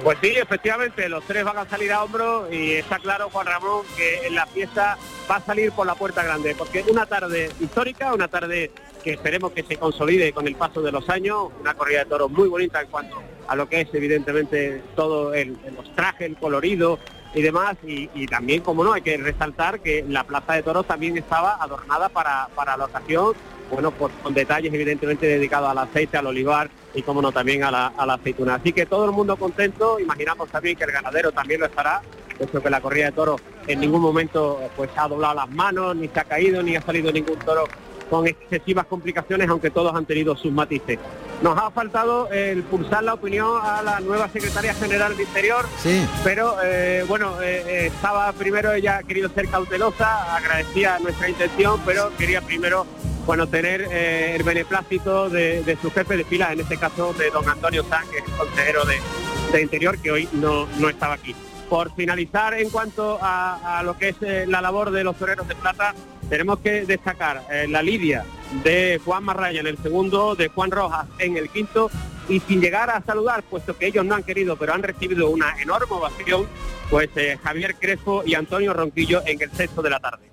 Pues 0.03 0.17
sí, 0.23 0.29
efectivamente, 0.29 1.09
los 1.11 1.23
tres 1.25 1.45
van 1.45 1.59
a 1.59 1.69
salir 1.69 1.93
a 1.93 2.03
hombro 2.03 2.51
y 2.51 2.73
está 2.73 2.99
claro, 2.99 3.29
Juan 3.29 3.47
Ramón, 3.47 3.83
que 3.99 4.27
en 4.27 4.35
la 4.35 4.47
fiesta 4.47 4.97
va 5.31 5.37
a 5.37 5.45
salir 5.45 5.73
por 5.73 5.87
la 5.87 5.95
puerta 5.95 6.23
grande, 6.23 6.55
porque 6.57 6.85
una 6.91 7.05
tarde 7.05 7.53
histórica, 7.61 8.15
una 8.15 8.29
tarde 8.29 8.71
que 9.05 9.13
esperemos 9.13 9.53
que 9.53 9.63
se 9.63 9.77
consolide 9.77 10.33
con 10.33 10.49
el 10.49 10.57
paso 10.57 10.81
de 10.81 10.91
los 10.91 11.09
años, 11.11 11.51
una 11.61 11.75
corrida 11.75 12.01
de 12.01 12.07
toros 12.07 12.31
muy 12.31 12.49
bonita 12.49 12.81
en 12.81 12.89
cuanto 12.89 13.23
a 13.47 13.55
lo 13.55 13.69
que 13.69 13.83
es 13.83 13.89
evidentemente 13.93 14.83
todo 14.97 15.35
el, 15.35 15.59
trajes, 15.95 16.29
el 16.29 16.37
colorido 16.37 16.99
y 17.35 17.43
demás, 17.43 17.77
y, 17.83 18.27
también, 18.27 18.63
como 18.63 18.85
no, 18.85 18.93
hay 18.93 19.03
que 19.03 19.17
resaltar 19.17 19.81
que 19.81 20.05
la 20.07 20.25
plaza 20.25 20.55
de 20.55 20.63
toros 20.63 20.87
también 20.87 21.17
estaba 21.17 21.57
adornada 21.63 22.09
para, 22.09 22.49
para 22.55 22.77
la 22.77 22.85
ocasión 22.85 23.35
bueno, 23.73 23.91
pues 23.91 24.13
con 24.23 24.35
detalles 24.35 24.73
evidentemente 24.73 25.27
dedicados 25.27 25.71
al 25.71 25.79
aceite, 25.79 26.19
al 26.19 26.27
olivar 26.27 26.69
y 26.95 27.01
como 27.01 27.23
no 27.23 27.33
también 27.33 27.65
a 27.65 27.71
la, 27.71 27.87
aceituna. 27.97 28.57
Así 28.57 28.73
que 28.73 28.85
todo 28.85 29.07
el 29.07 29.13
mundo 29.13 29.37
contento, 29.37 29.99
imaginamos 29.99 30.51
también 30.51 30.77
que 30.77 30.85
el 30.85 30.93
ganadero 30.93 31.33
también 31.33 31.61
lo 31.61 31.67
estará, 31.67 32.03
puesto 32.37 32.63
que 32.63 32.69
la 32.69 32.83
corrida 32.83 33.07
de 33.07 33.13
toros 33.13 33.41
en 33.67 33.81
ningún 33.81 34.03
momento 34.03 34.61
pues 34.77 34.91
ha 34.97 35.09
doblado 35.09 35.35
las 35.35 35.51
manos, 35.51 35.97
ni 35.97 36.07
se 36.09 36.21
ha 36.21 36.25
caído, 36.25 36.63
ni 36.63 36.77
ha 36.77 36.83
salido 36.83 37.11
ningún 37.11 37.39
toro 37.39 37.65
con 38.13 38.27
excesivas 38.27 38.85
complicaciones, 38.85 39.49
aunque 39.49 39.71
todos 39.71 39.95
han 39.95 40.05
tenido 40.05 40.37
sus 40.37 40.53
matices. 40.53 40.99
Nos 41.41 41.59
ha 41.59 41.71
faltado 41.71 42.29
el 42.31 42.63
pulsar 42.63 43.03
la 43.03 43.15
opinión 43.15 43.59
a 43.63 43.83
la 43.83 44.01
nueva 44.01 44.29
secretaria 44.29 44.75
general 44.75 45.17
de 45.17 45.23
Interior, 45.23 45.65
sí. 45.79 46.07
pero 46.23 46.57
eh, 46.63 47.07
bueno, 47.09 47.41
eh, 47.41 47.65
eh, 47.67 47.87
estaba 47.87 48.31
primero, 48.35 48.75
ella 48.75 48.99
ha 48.99 49.03
querido 49.03 49.31
ser 49.31 49.49
cautelosa, 49.49 50.37
agradecía 50.37 50.99
nuestra 50.99 51.31
intención, 51.31 51.81
pero 51.87 52.15
quería 52.19 52.43
primero 52.43 52.87
bueno, 53.27 53.47
tener 53.47 53.87
eh, 53.91 54.35
el 54.37 54.43
beneplácito 54.43 55.31
de, 55.31 55.79
su 55.81 55.91
jefe 55.91 56.17
de 56.17 56.25
fila, 56.25 56.53
en 56.53 56.61
este 56.61 56.77
caso 56.77 57.13
de 57.15 57.31
don 57.31 57.49
Antonio 57.49 57.85
Sánchez, 57.85 58.11
que 58.11 58.19
es 58.19 58.25
el 58.27 58.33
consejero 58.33 58.83
de, 58.85 59.63
Interior, 59.63 59.99
que 59.99 60.11
hoy 60.11 60.29
no, 60.33 60.67
no 60.79 60.89
estaba 60.89 61.15
aquí. 61.15 61.35
Por 61.69 61.95
finalizar 61.95 62.55
en 62.55 62.71
cuanto 62.71 63.19
a, 63.21 63.83
lo 63.85 63.99
que 63.99 64.11
es 64.11 64.17
eh, 64.23 64.47
la 64.47 64.61
labor 64.63 64.91
de 64.91 65.05
los 65.05 65.17
toreros 65.17 65.47
de 65.47 65.55
plata, 65.55 65.95
tenemos 66.33 66.61
que 66.61 66.87
destacar 66.87 67.45
eh, 67.53 67.67
la 67.69 67.83
lidia 67.83 68.25
de 68.65 68.99
Juan 69.05 69.23
Marraya 69.23 69.61
en 69.61 69.67
el 69.67 69.77
segundo, 69.77 70.35
de 70.35 70.49
Juan 70.49 70.71
Rojas 70.71 71.05
en 71.19 71.37
el 71.37 71.51
quinto, 71.51 71.91
y 72.27 72.41
sin 72.41 72.63
llegar 72.63 72.89
a 72.89 73.03
saludar, 73.03 73.43
puesto 73.43 73.77
que 73.77 73.89
ellos 73.89 74.03
no 74.07 74.15
han 74.15 74.23
querido, 74.23 74.57
pero 74.57 74.73
han 74.73 74.83
recibido 74.83 75.29
una 75.29 75.61
enorme 75.61 75.95
ovación, 75.95 76.47
pues 76.89 77.11
Javier 77.45 77.75
Crespo 77.75 78.23
y 78.25 78.35
Antonio 78.35 78.73
Ronquillo 78.73 79.21
en 79.27 79.43
el 79.43 79.53
sexto 79.53 79.83
de 79.83 79.91
la 79.91 80.01
tarde. 80.01 80.31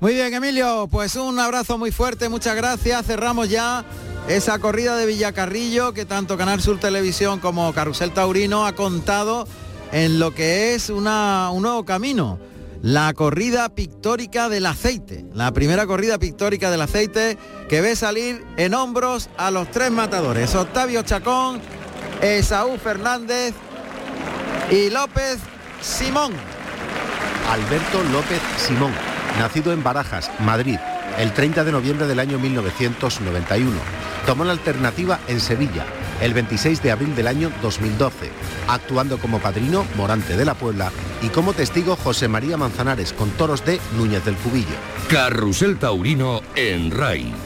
Muy 0.00 0.12
bien, 0.12 0.34
Emilio, 0.34 0.86
pues 0.90 1.16
un 1.16 1.40
abrazo 1.40 1.78
muy 1.78 1.92
fuerte, 1.92 2.28
muchas 2.28 2.54
gracias. 2.54 3.06
Cerramos 3.06 3.48
ya 3.48 3.86
esa 4.28 4.58
corrida 4.58 4.98
de 4.98 5.06
Villacarrillo 5.06 5.94
que 5.94 6.04
tanto 6.04 6.36
Canal 6.36 6.60
Sur 6.60 6.78
Televisión 6.78 7.40
como 7.40 7.72
Carrusel 7.72 8.10
Taurino 8.10 8.66
ha 8.66 8.74
contado 8.74 9.48
en 9.92 10.18
lo 10.18 10.34
que 10.34 10.74
es 10.74 10.90
una, 10.90 11.48
un 11.52 11.62
nuevo 11.62 11.86
camino. 11.86 12.38
La 12.82 13.12
corrida 13.14 13.68
pictórica 13.74 14.48
del 14.48 14.66
aceite, 14.66 15.24
la 15.34 15.52
primera 15.52 15.86
corrida 15.86 16.18
pictórica 16.18 16.70
del 16.70 16.82
aceite 16.82 17.38
que 17.68 17.80
ve 17.80 17.96
salir 17.96 18.44
en 18.56 18.74
hombros 18.74 19.28
a 19.36 19.50
los 19.50 19.70
tres 19.70 19.90
matadores, 19.90 20.54
Octavio 20.54 21.02
Chacón, 21.02 21.60
Esaú 22.22 22.76
Fernández 22.76 23.54
y 24.70 24.90
López 24.90 25.38
Simón. 25.80 26.32
Alberto 27.50 28.02
López 28.12 28.40
Simón, 28.58 28.92
nacido 29.38 29.72
en 29.72 29.82
Barajas, 29.82 30.30
Madrid, 30.40 30.78
el 31.18 31.32
30 31.32 31.64
de 31.64 31.72
noviembre 31.72 32.06
del 32.06 32.18
año 32.18 32.38
1991. 32.38 33.72
Tomó 34.26 34.44
la 34.44 34.52
alternativa 34.52 35.20
en 35.28 35.40
Sevilla, 35.40 35.86
el 36.20 36.34
26 36.34 36.82
de 36.82 36.90
abril 36.90 37.14
del 37.14 37.26
año 37.26 37.50
2012, 37.62 38.30
actuando 38.68 39.18
como 39.18 39.38
padrino 39.38 39.84
Morante 39.96 40.36
de 40.36 40.44
la 40.44 40.54
Puebla 40.54 40.90
y 41.22 41.28
como 41.28 41.52
testigo 41.52 41.96
José 41.96 42.28
María 42.28 42.56
Manzanares 42.56 43.12
con 43.12 43.30
toros 43.30 43.64
de 43.64 43.80
Núñez 43.96 44.24
del 44.24 44.36
Cubillo. 44.36 44.76
Carrusel 45.08 45.78
Taurino 45.78 46.42
en 46.54 46.90
RAI. 46.90 47.45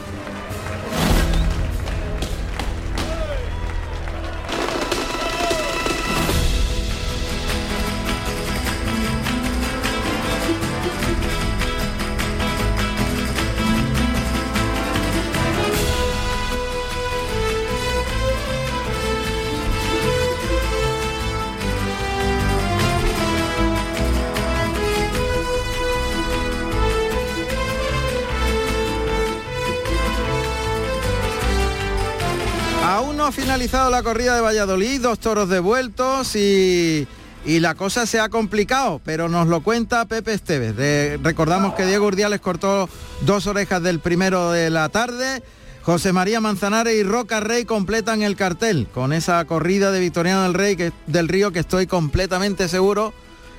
Finalizado 33.60 33.90
la 33.90 34.02
corrida 34.02 34.34
de 34.34 34.40
Valladolid, 34.40 35.02
dos 35.02 35.18
toros 35.18 35.46
devueltos 35.50 36.34
y, 36.34 37.06
y 37.44 37.60
la 37.60 37.74
cosa 37.74 38.06
se 38.06 38.18
ha 38.18 38.30
complicado, 38.30 39.02
pero 39.04 39.28
nos 39.28 39.48
lo 39.48 39.62
cuenta 39.62 40.06
Pepe 40.06 40.32
Esteves. 40.32 40.74
De- 40.74 41.18
recordamos 41.22 41.74
que 41.74 41.84
Diego 41.84 42.06
Urdiales 42.06 42.40
cortó 42.40 42.88
dos 43.20 43.46
orejas 43.46 43.82
del 43.82 44.00
primero 44.00 44.50
de 44.50 44.70
la 44.70 44.88
tarde. 44.88 45.42
José 45.82 46.14
María 46.14 46.40
Manzanares 46.40 46.94
y 46.94 47.02
Roca 47.02 47.40
Rey 47.40 47.66
completan 47.66 48.22
el 48.22 48.34
cartel 48.34 48.86
con 48.94 49.12
esa 49.12 49.44
corrida 49.44 49.92
de 49.92 50.00
Victoriano 50.00 50.44
del 50.44 50.54
Rey 50.54 50.74
que, 50.76 50.92
del 51.06 51.28
Río 51.28 51.52
que 51.52 51.58
estoy 51.58 51.86
completamente 51.86 52.66
seguro 52.66 53.12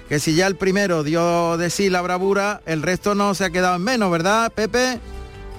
que 0.10 0.20
si 0.20 0.34
ya 0.34 0.48
el 0.48 0.56
primero 0.56 1.04
dio 1.04 1.58
de 1.58 1.70
sí 1.70 1.92
la 1.92 2.02
bravura, 2.02 2.62
el 2.66 2.82
resto 2.82 3.14
no 3.14 3.36
se 3.36 3.46
ha 3.46 3.50
quedado 3.52 3.76
en 3.76 3.84
menos, 3.84 4.10
¿verdad, 4.12 4.52
Pepe? 4.52 5.00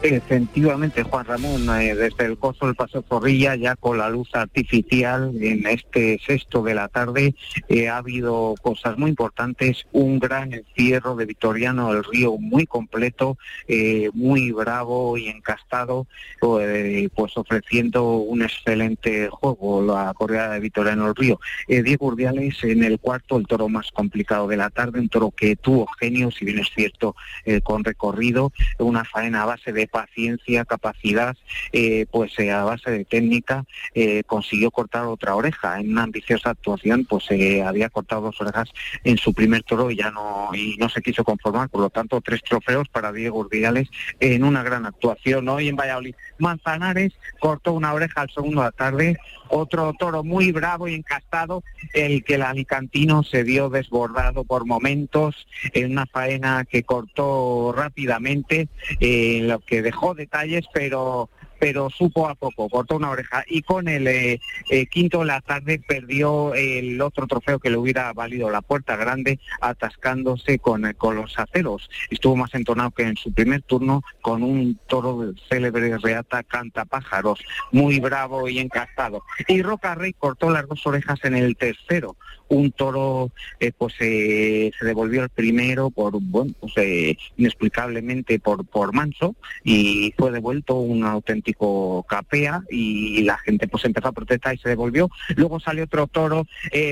Efectivamente, 0.02 1.04
Juan 1.04 1.24
Ramón, 1.24 1.80
eh, 1.80 1.94
desde 1.94 2.24
el 2.24 2.36
costo 2.36 2.66
del 2.66 2.74
Paso 2.74 3.04
Zorrilla, 3.08 3.54
ya 3.54 3.76
con 3.76 3.98
la 3.98 4.10
luz 4.10 4.34
artificial 4.34 5.32
en 5.40 5.64
este 5.64 6.20
sexto 6.26 6.60
de 6.64 6.74
la 6.74 6.88
tarde, 6.88 7.36
eh, 7.68 7.88
ha 7.88 7.98
habido 7.98 8.56
cosas 8.62 8.98
muy 8.98 9.10
importantes, 9.10 9.86
un 9.92 10.18
gran 10.18 10.54
encierro 10.54 11.14
de 11.14 11.26
Victoriano 11.26 11.94
del 11.94 12.02
Río 12.02 12.36
muy 12.36 12.66
completo, 12.66 13.38
eh, 13.68 14.10
muy 14.12 14.50
bravo 14.50 15.16
y 15.16 15.28
encastado, 15.28 16.08
pues 16.40 17.36
ofreciendo 17.36 18.16
un 18.16 18.42
excelente 18.42 19.28
juego 19.28 19.82
la 19.82 20.12
corrida 20.14 20.50
de 20.50 20.58
Victoriano 20.58 21.04
del 21.06 21.14
Río. 21.14 21.40
Diego 21.68 22.06
Urdiales 22.06 22.56
en 22.64 22.82
el 22.82 22.98
cuarto, 22.98 23.36
el 23.36 23.46
toro 23.46 23.68
más 23.68 23.92
complicado 23.92 24.48
de 24.48 24.56
la 24.56 24.68
tarde, 24.68 24.98
un 24.98 25.08
toro 25.08 25.30
que 25.30 25.54
tuvo 25.54 25.86
genio, 26.00 26.32
si 26.32 26.44
bien 26.44 26.58
es 26.58 26.70
cierto, 26.74 27.14
con 27.62 27.84
recorrido, 27.84 28.52
una 28.78 29.04
faena 29.04 29.44
a 29.44 29.46
base 29.46 29.72
de 29.72 29.91
paciencia, 29.92 30.64
capacidad, 30.64 31.36
eh, 31.72 32.06
pues 32.10 32.36
eh, 32.38 32.50
a 32.50 32.64
base 32.64 32.90
de 32.90 33.04
técnica 33.04 33.64
eh, 33.94 34.24
consiguió 34.26 34.70
cortar 34.70 35.04
otra 35.04 35.36
oreja. 35.36 35.78
En 35.78 35.92
una 35.92 36.04
ambiciosa 36.04 36.50
actuación, 36.50 37.04
pues 37.04 37.28
había 37.64 37.90
cortado 37.90 38.22
dos 38.22 38.40
orejas 38.40 38.70
en 39.04 39.18
su 39.18 39.32
primer 39.34 39.62
toro 39.62 39.90
y 39.90 39.96
ya 39.96 40.10
no 40.10 40.50
y 40.54 40.76
no 40.78 40.88
se 40.88 41.02
quiso 41.02 41.22
conformar. 41.22 41.68
Por 41.68 41.82
lo 41.82 41.90
tanto, 41.90 42.20
tres 42.20 42.42
trofeos 42.42 42.88
para 42.88 43.12
Diego 43.12 43.38
Urdiales 43.38 43.88
en 44.18 44.42
una 44.42 44.62
gran 44.62 44.86
actuación. 44.86 45.48
Hoy 45.48 45.68
en 45.68 45.76
Valladolid, 45.76 46.14
Manzanares 46.42 47.12
cortó 47.40 47.72
una 47.72 47.94
oreja 47.94 48.20
al 48.20 48.30
segundo 48.30 48.60
de 48.60 48.66
la 48.66 48.72
tarde, 48.72 49.16
otro 49.48 49.92
toro 49.98 50.24
muy 50.24 50.52
bravo 50.52 50.88
y 50.88 50.94
encastado, 50.94 51.62
el 51.94 52.24
que 52.24 52.34
el 52.34 52.42
alicantino 52.42 53.22
se 53.22 53.42
vio 53.42 53.70
desbordado 53.70 54.44
por 54.44 54.66
momentos 54.66 55.46
en 55.72 55.92
una 55.92 56.06
faena 56.06 56.64
que 56.64 56.82
cortó 56.82 57.72
rápidamente, 57.74 58.68
eh, 59.00 59.40
lo 59.42 59.60
que 59.60 59.82
dejó 59.82 60.14
detalles, 60.14 60.66
pero 60.72 61.30
pero 61.62 61.90
supo 61.90 62.28
a 62.28 62.34
poco, 62.34 62.68
cortó 62.68 62.96
una 62.96 63.10
oreja 63.10 63.44
y 63.46 63.62
con 63.62 63.86
el 63.86 64.08
eh, 64.08 64.40
eh, 64.68 64.86
quinto 64.86 65.20
de 65.20 65.26
la 65.26 65.40
tarde 65.40 65.78
perdió 65.78 66.54
el 66.54 67.00
otro 67.00 67.28
trofeo 67.28 67.60
que 67.60 67.70
le 67.70 67.76
hubiera 67.76 68.12
valido 68.12 68.50
la 68.50 68.62
puerta 68.62 68.96
grande 68.96 69.38
atascándose 69.60 70.58
con, 70.58 70.86
eh, 70.86 70.94
con 70.94 71.14
los 71.14 71.38
aceros. 71.38 71.88
Estuvo 72.10 72.34
más 72.34 72.52
entonado 72.56 72.90
que 72.90 73.04
en 73.04 73.16
su 73.16 73.32
primer 73.32 73.62
turno 73.62 74.02
con 74.22 74.42
un 74.42 74.76
toro 74.88 75.34
célebre 75.48 75.96
reata 75.98 76.42
canta 76.42 76.84
pájaros, 76.84 77.38
muy 77.70 78.00
bravo 78.00 78.48
y 78.48 78.58
encastado. 78.58 79.22
Y 79.46 79.62
Roca 79.62 79.94
Rey 79.94 80.14
cortó 80.14 80.50
las 80.50 80.66
dos 80.66 80.84
orejas 80.84 81.20
en 81.22 81.36
el 81.36 81.56
tercero, 81.56 82.16
un 82.52 82.70
toro 82.70 83.32
eh, 83.60 83.72
pues 83.76 83.94
eh, 84.00 84.70
se 84.78 84.84
devolvió 84.84 85.22
el 85.22 85.30
primero 85.30 85.90
por 85.90 86.20
bueno 86.20 86.52
pues 86.60 86.74
eh, 86.76 87.16
inexplicablemente 87.36 88.38
por 88.38 88.66
por 88.66 88.92
manso 88.92 89.34
y 89.64 90.12
fue 90.18 90.30
devuelto 90.30 90.76
un 90.76 91.04
auténtico 91.04 92.04
capea 92.08 92.62
y 92.70 93.22
la 93.22 93.38
gente 93.38 93.68
pues 93.68 93.84
empezó 93.84 94.08
a 94.08 94.12
protestar 94.12 94.54
y 94.54 94.58
se 94.58 94.68
devolvió. 94.68 95.10
Luego 95.36 95.60
salió 95.60 95.84
otro 95.84 96.06
toro 96.06 96.46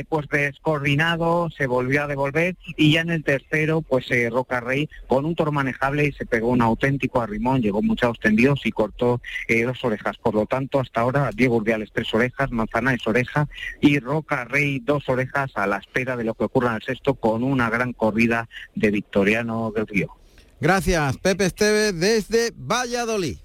pues 0.08 0.28
descoordinado 0.28 1.50
se 1.50 1.66
volvió 1.66 2.04
a 2.04 2.06
devolver 2.06 2.56
y 2.76 2.92
ya 2.92 3.02
en 3.02 3.10
el 3.10 3.22
tercero 3.22 3.82
pues 3.82 4.06
Roca 4.30 4.60
Rey 4.60 4.88
con 5.06 5.24
un 5.24 5.34
toro 5.34 5.52
manejable 5.52 6.06
y 6.06 6.12
se 6.12 6.26
pegó 6.26 6.48
un 6.48 6.62
auténtico 6.62 7.20
arrimón 7.20 7.60
llegó 7.60 7.82
muchos 7.82 8.18
tendidos 8.18 8.64
y 8.64 8.72
cortó 8.72 9.20
dos 9.66 9.84
orejas. 9.84 10.16
Por 10.18 10.34
lo 10.34 10.46
tanto 10.46 10.80
hasta 10.80 11.02
ahora 11.02 11.30
Diego 11.34 11.56
Urdiales 11.56 11.90
tres 11.92 12.12
orejas 12.14 12.50
Manzanares 12.50 13.06
oreja 13.06 13.46
y 13.80 13.98
Roca 13.98 14.44
Rey 14.44 14.78
dos 14.78 15.08
orejas 15.08 15.49
a 15.54 15.66
la 15.66 15.78
espera 15.78 16.16
de 16.16 16.24
lo 16.24 16.34
que 16.34 16.44
ocurra 16.44 16.70
en 16.70 16.76
el 16.76 16.82
sexto 16.82 17.14
con 17.14 17.42
una 17.42 17.70
gran 17.70 17.92
corrida 17.92 18.48
de 18.74 18.90
Victoriano 18.90 19.72
del 19.74 19.86
Río. 19.86 20.16
Gracias, 20.60 21.16
Pepe 21.18 21.46
Esteves 21.46 21.98
desde 21.98 22.52
Valladolid. 22.54 23.38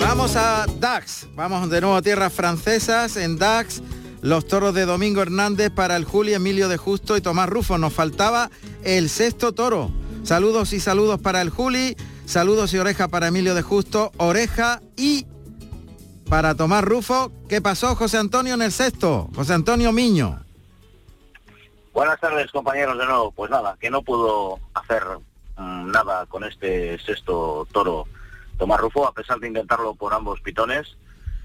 Vamos 0.00 0.34
a 0.36 0.64
Dax, 0.80 1.28
vamos 1.34 1.68
de 1.68 1.80
nuevo 1.80 1.96
a 1.96 2.02
tierras 2.02 2.32
francesas, 2.32 3.18
en 3.18 3.36
Dax, 3.36 3.82
los 4.22 4.46
toros 4.46 4.74
de 4.74 4.86
Domingo 4.86 5.20
Hernández 5.20 5.70
para 5.70 5.96
el 5.96 6.04
Juli, 6.04 6.32
Emilio 6.32 6.68
de 6.68 6.78
Justo 6.78 7.18
y 7.18 7.20
Tomás 7.20 7.50
Rufo. 7.50 7.76
Nos 7.76 7.92
faltaba 7.92 8.50
el 8.82 9.10
sexto 9.10 9.52
toro. 9.52 9.92
Saludos 10.22 10.72
y 10.72 10.80
saludos 10.80 11.20
para 11.20 11.42
el 11.42 11.50
Juli, 11.50 11.96
saludos 12.24 12.72
y 12.72 12.78
oreja 12.78 13.08
para 13.08 13.28
Emilio 13.28 13.54
de 13.54 13.62
Justo, 13.62 14.10
oreja 14.16 14.80
y 14.96 15.26
para 16.28 16.54
Tomás 16.54 16.84
Rufo. 16.84 17.30
¿Qué 17.48 17.60
pasó 17.60 17.94
José 17.94 18.18
Antonio 18.18 18.54
en 18.54 18.62
el 18.62 18.72
sexto? 18.72 19.28
José 19.34 19.54
Antonio 19.54 19.92
Miño. 19.92 20.40
Buenas 21.92 22.20
tardes 22.20 22.50
compañeros 22.50 22.98
de 22.98 23.06
nuevo. 23.06 23.30
Pues 23.30 23.50
nada, 23.50 23.76
que 23.80 23.90
no 23.90 24.02
pudo 24.02 24.58
hacer 24.74 25.02
mm, 25.56 25.90
nada 25.90 26.26
con 26.26 26.44
este 26.44 26.98
sexto 26.98 27.66
toro 27.72 28.06
Tomás 28.58 28.80
Rufo, 28.80 29.06
a 29.06 29.12
pesar 29.12 29.38
de 29.38 29.48
intentarlo 29.48 29.94
por 29.94 30.12
ambos 30.14 30.40
pitones. 30.40 30.96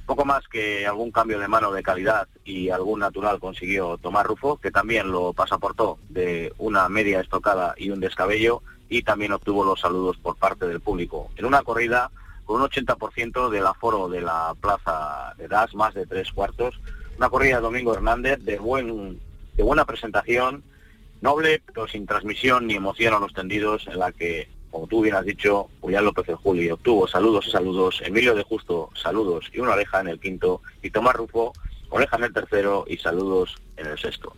Poco 0.06 0.26
más 0.26 0.48
que 0.48 0.86
algún 0.88 1.12
cambio 1.12 1.40
de 1.40 1.48
mano 1.48 1.72
de 1.72 1.84
calidad 1.84 2.28
y 2.44 2.70
algún 2.70 3.00
natural 3.00 3.40
consiguió 3.40 3.98
Tomás 3.98 4.26
Rufo, 4.26 4.58
que 4.58 4.72
también 4.72 5.12
lo 5.12 5.34
pasaportó 5.34 6.00
de 6.10 6.54
una 6.58 6.90
media 6.90 7.22
estocada 7.22 7.76
y 7.78 7.92
un 7.92 8.00
descabello 8.00 8.62
y 8.90 9.04
también 9.04 9.32
obtuvo 9.32 9.64
los 9.64 9.80
saludos 9.80 10.18
por 10.18 10.36
parte 10.36 10.68
del 10.68 10.82
público. 10.82 11.30
En 11.38 11.46
una 11.46 11.62
corrida 11.62 12.12
con 12.46 12.62
un 12.62 12.68
80% 12.68 13.50
del 13.50 13.66
aforo 13.66 14.10
de 14.10 14.22
la 14.22 14.54
plaza 14.60 15.34
de 15.38 15.48
Das, 15.48 15.74
más 15.74 15.94
de 15.94 16.06
tres 16.06 16.32
cuartos. 16.32 16.80
Una 17.18 17.30
corrida 17.30 17.60
Domingo 17.60 17.94
Hernández 17.94 18.40
de, 18.40 18.58
buen, 18.58 19.20
de 19.56 19.64
buena 19.64 19.86
presentación, 19.86 20.64
noble, 21.22 21.62
pero 21.66 21.88
sin 21.88 22.06
transmisión 22.06 22.68
ni 22.68 22.76
emoción 22.76 23.14
a 23.14 23.20
los 23.20 23.34
tendidos, 23.34 23.88
en 23.88 24.00
la 24.00 24.12
que, 24.12 24.50
como 24.72 24.88
tú 24.88 25.02
bien 25.02 25.16
has 25.16 25.26
dicho, 25.26 25.70
Julián 25.82 26.06
López 26.06 26.28
de 26.28 26.36
Juli 26.36 26.72
obtuvo 26.72 27.08
saludos 27.08 27.48
y 27.48 27.52
saludos, 27.52 28.02
Emilio 28.04 28.36
de 28.36 28.44
Justo 28.44 28.90
saludos 28.96 29.50
y 29.54 29.60
una 29.60 29.74
oreja 29.74 30.00
en 30.00 30.08
el 30.08 30.20
quinto, 30.20 30.62
y 30.82 30.90
Tomás 30.90 31.16
Rufo 31.16 31.54
oreja 31.90 32.18
en 32.18 32.24
el 32.24 32.34
tercero 32.34 32.86
y 32.88 32.98
saludos 32.98 33.56
en 33.78 33.88
el 33.88 34.00
sexto. 34.00 34.34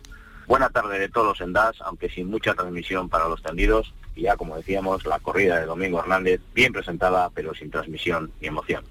Buena 0.46 0.68
tarde 0.68 0.98
de 0.98 1.08
todos 1.08 1.40
en 1.40 1.54
DAS, 1.54 1.76
aunque 1.80 2.10
sin 2.10 2.28
mucha 2.28 2.54
transmisión 2.54 3.08
para 3.08 3.28
los 3.28 3.42
tendidos, 3.42 3.94
y 4.16 4.22
ya 4.22 4.36
como 4.36 4.56
decíamos, 4.56 5.04
la 5.04 5.18
corrida 5.18 5.58
de 5.58 5.66
Domingo 5.66 5.98
Hernández, 5.98 6.40
bien 6.54 6.72
presentada, 6.72 7.30
pero 7.34 7.54
sin 7.54 7.70
transmisión 7.70 8.30
ni 8.40 8.48
emoción. 8.48 8.84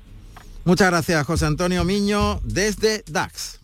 Muchas 0.65 0.89
gracias 0.89 1.25
José 1.25 1.45
Antonio 1.45 1.83
Miño 1.83 2.39
desde 2.43 3.03
Dax. 3.07 3.59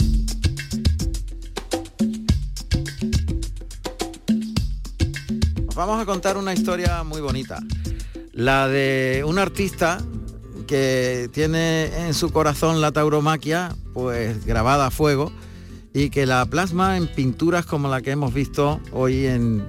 Os 5.67 5.75
vamos 5.75 6.01
a 6.01 6.05
contar 6.05 6.37
una 6.37 6.53
historia 6.53 7.03
muy 7.03 7.21
bonita. 7.21 7.59
La 8.33 8.67
de 8.67 9.23
un 9.25 9.39
artista 9.39 9.99
que 10.67 11.29
tiene 11.33 11.85
en 12.05 12.13
su 12.13 12.31
corazón 12.31 12.81
la 12.81 12.91
tauromaquia, 12.91 13.75
pues 13.93 14.45
grabada 14.45 14.87
a 14.87 14.91
fuego, 14.91 15.31
y 15.93 16.09
que 16.09 16.25
la 16.25 16.45
plasma 16.45 16.97
en 16.97 17.07
pinturas 17.07 17.65
como 17.65 17.87
la 17.87 18.01
que 18.01 18.11
hemos 18.11 18.33
visto 18.33 18.79
hoy 18.91 19.25
en, 19.25 19.65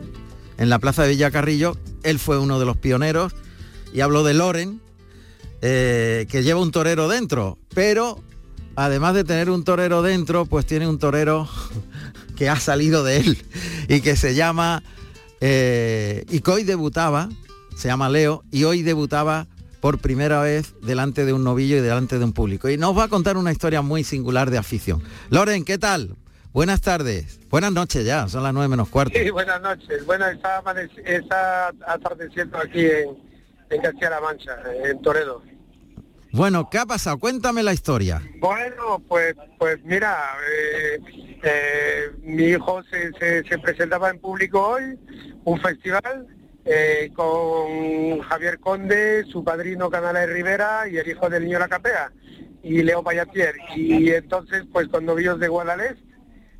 en 0.60 0.68
la 0.68 0.78
Plaza 0.78 1.02
de 1.02 1.08
Villacarrillo. 1.08 1.76
Él 2.04 2.20
fue 2.20 2.38
uno 2.38 2.60
de 2.60 2.66
los 2.66 2.76
pioneros 2.76 3.32
y 3.92 4.02
hablo 4.02 4.22
de 4.22 4.34
Loren, 4.34 4.80
eh, 5.62 6.26
que 6.30 6.44
lleva 6.44 6.60
un 6.60 6.70
torero 6.70 7.08
dentro, 7.08 7.58
pero 7.74 8.22
además 8.76 9.14
de 9.14 9.24
tener 9.24 9.50
un 9.50 9.64
torero 9.64 10.02
dentro, 10.02 10.46
pues 10.46 10.66
tiene 10.66 10.86
un 10.86 10.98
torero 10.98 11.48
que 12.36 12.48
ha 12.48 12.60
salido 12.60 13.02
de 13.02 13.16
él 13.16 13.38
y 13.88 14.00
que 14.02 14.14
se 14.16 14.34
llama, 14.34 14.84
eh, 15.40 16.24
y 16.30 16.40
que 16.40 16.50
hoy 16.50 16.64
debutaba, 16.64 17.30
se 17.74 17.88
llama 17.88 18.10
Leo, 18.10 18.44
y 18.52 18.64
hoy 18.64 18.82
debutaba 18.82 19.48
por 19.80 19.98
primera 19.98 20.42
vez 20.42 20.74
delante 20.82 21.24
de 21.24 21.32
un 21.32 21.42
novillo 21.42 21.78
y 21.78 21.80
delante 21.80 22.18
de 22.18 22.24
un 22.26 22.34
público. 22.34 22.68
Y 22.68 22.76
nos 22.76 22.96
va 22.96 23.04
a 23.04 23.08
contar 23.08 23.38
una 23.38 23.50
historia 23.50 23.80
muy 23.80 24.04
singular 24.04 24.50
de 24.50 24.58
afición. 24.58 25.02
Loren, 25.30 25.64
¿qué 25.64 25.78
tal? 25.78 26.16
Buenas 26.52 26.80
tardes. 26.80 27.38
Buenas 27.48 27.72
noches 27.72 28.04
ya, 28.04 28.26
son 28.28 28.42
las 28.42 28.52
nueve 28.52 28.68
menos 28.68 28.88
cuarto. 28.88 29.16
Sí, 29.16 29.30
buenas 29.30 29.60
noches. 29.62 30.04
Bueno, 30.04 30.26
está, 30.26 30.62
está 31.04 31.68
atardeciendo 31.86 32.58
aquí 32.58 32.86
en, 32.86 33.16
en 33.70 33.80
Castilla-La 33.82 34.20
Mancha, 34.20 34.56
en 34.84 35.00
Toledo. 35.00 35.42
Bueno, 36.32 36.68
¿qué 36.70 36.78
ha 36.78 36.86
pasado? 36.86 37.18
Cuéntame 37.18 37.62
la 37.62 37.72
historia. 37.72 38.22
Bueno, 38.40 39.00
pues 39.08 39.34
pues 39.58 39.78
mira, 39.84 40.16
eh, 40.52 40.98
eh, 41.42 42.04
mi 42.22 42.44
hijo 42.44 42.82
se, 42.84 43.12
se- 43.18 43.42
se 43.48 43.58
presentaba 43.58 44.10
en 44.10 44.18
público 44.20 44.60
hoy, 44.70 44.96
un 45.44 45.60
festival, 45.60 46.26
eh, 46.64 47.10
con 47.14 48.20
Javier 48.22 48.58
Conde, 48.60 49.24
su 49.30 49.42
padrino 49.44 49.90
Canales 49.90 50.28
Rivera 50.32 50.88
y 50.88 50.98
el 50.98 51.08
hijo 51.08 51.28
del 51.28 51.44
niño 51.44 51.58
La 51.58 51.68
Capea, 51.68 52.12
y 52.62 52.82
Leo 52.82 53.02
Payatier. 53.02 53.54
Y 53.74 54.10
entonces, 54.12 54.64
pues 54.72 54.86
con 54.88 55.04
novillos 55.04 55.40
de 55.40 55.48
Guadalés, 55.48 55.96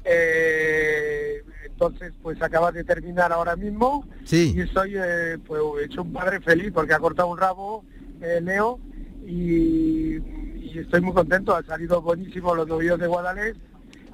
eh, 0.05 1.43
entonces 1.65 2.13
pues 2.23 2.41
acaba 2.43 2.73
de 2.73 2.85
terminar 2.85 3.33
ahora 3.33 3.57
mismo 3.57 4.07
Sí. 4.25 4.53
y 4.57 4.61
estoy 4.61 4.95
eh, 4.97 5.39
pues 5.47 5.61
hecho 5.85 6.03
un 6.03 6.13
padre 6.13 6.41
feliz 6.41 6.73
porque 6.73 6.93
ha 6.95 6.99
cortado 6.99 7.29
un 7.29 7.39
rabo 7.39 7.85
eh, 8.21 8.41
Leo 8.43 8.79
y, 9.27 10.17
y 10.17 10.79
estoy 10.79 11.01
muy 11.01 11.15
contento, 11.15 11.55
ha 11.55 11.63
salido 11.63 12.03
buenísimo 12.03 12.55
los 12.55 12.67
novillos 12.67 12.99
de 12.99 13.07
Guadalés. 13.07 13.57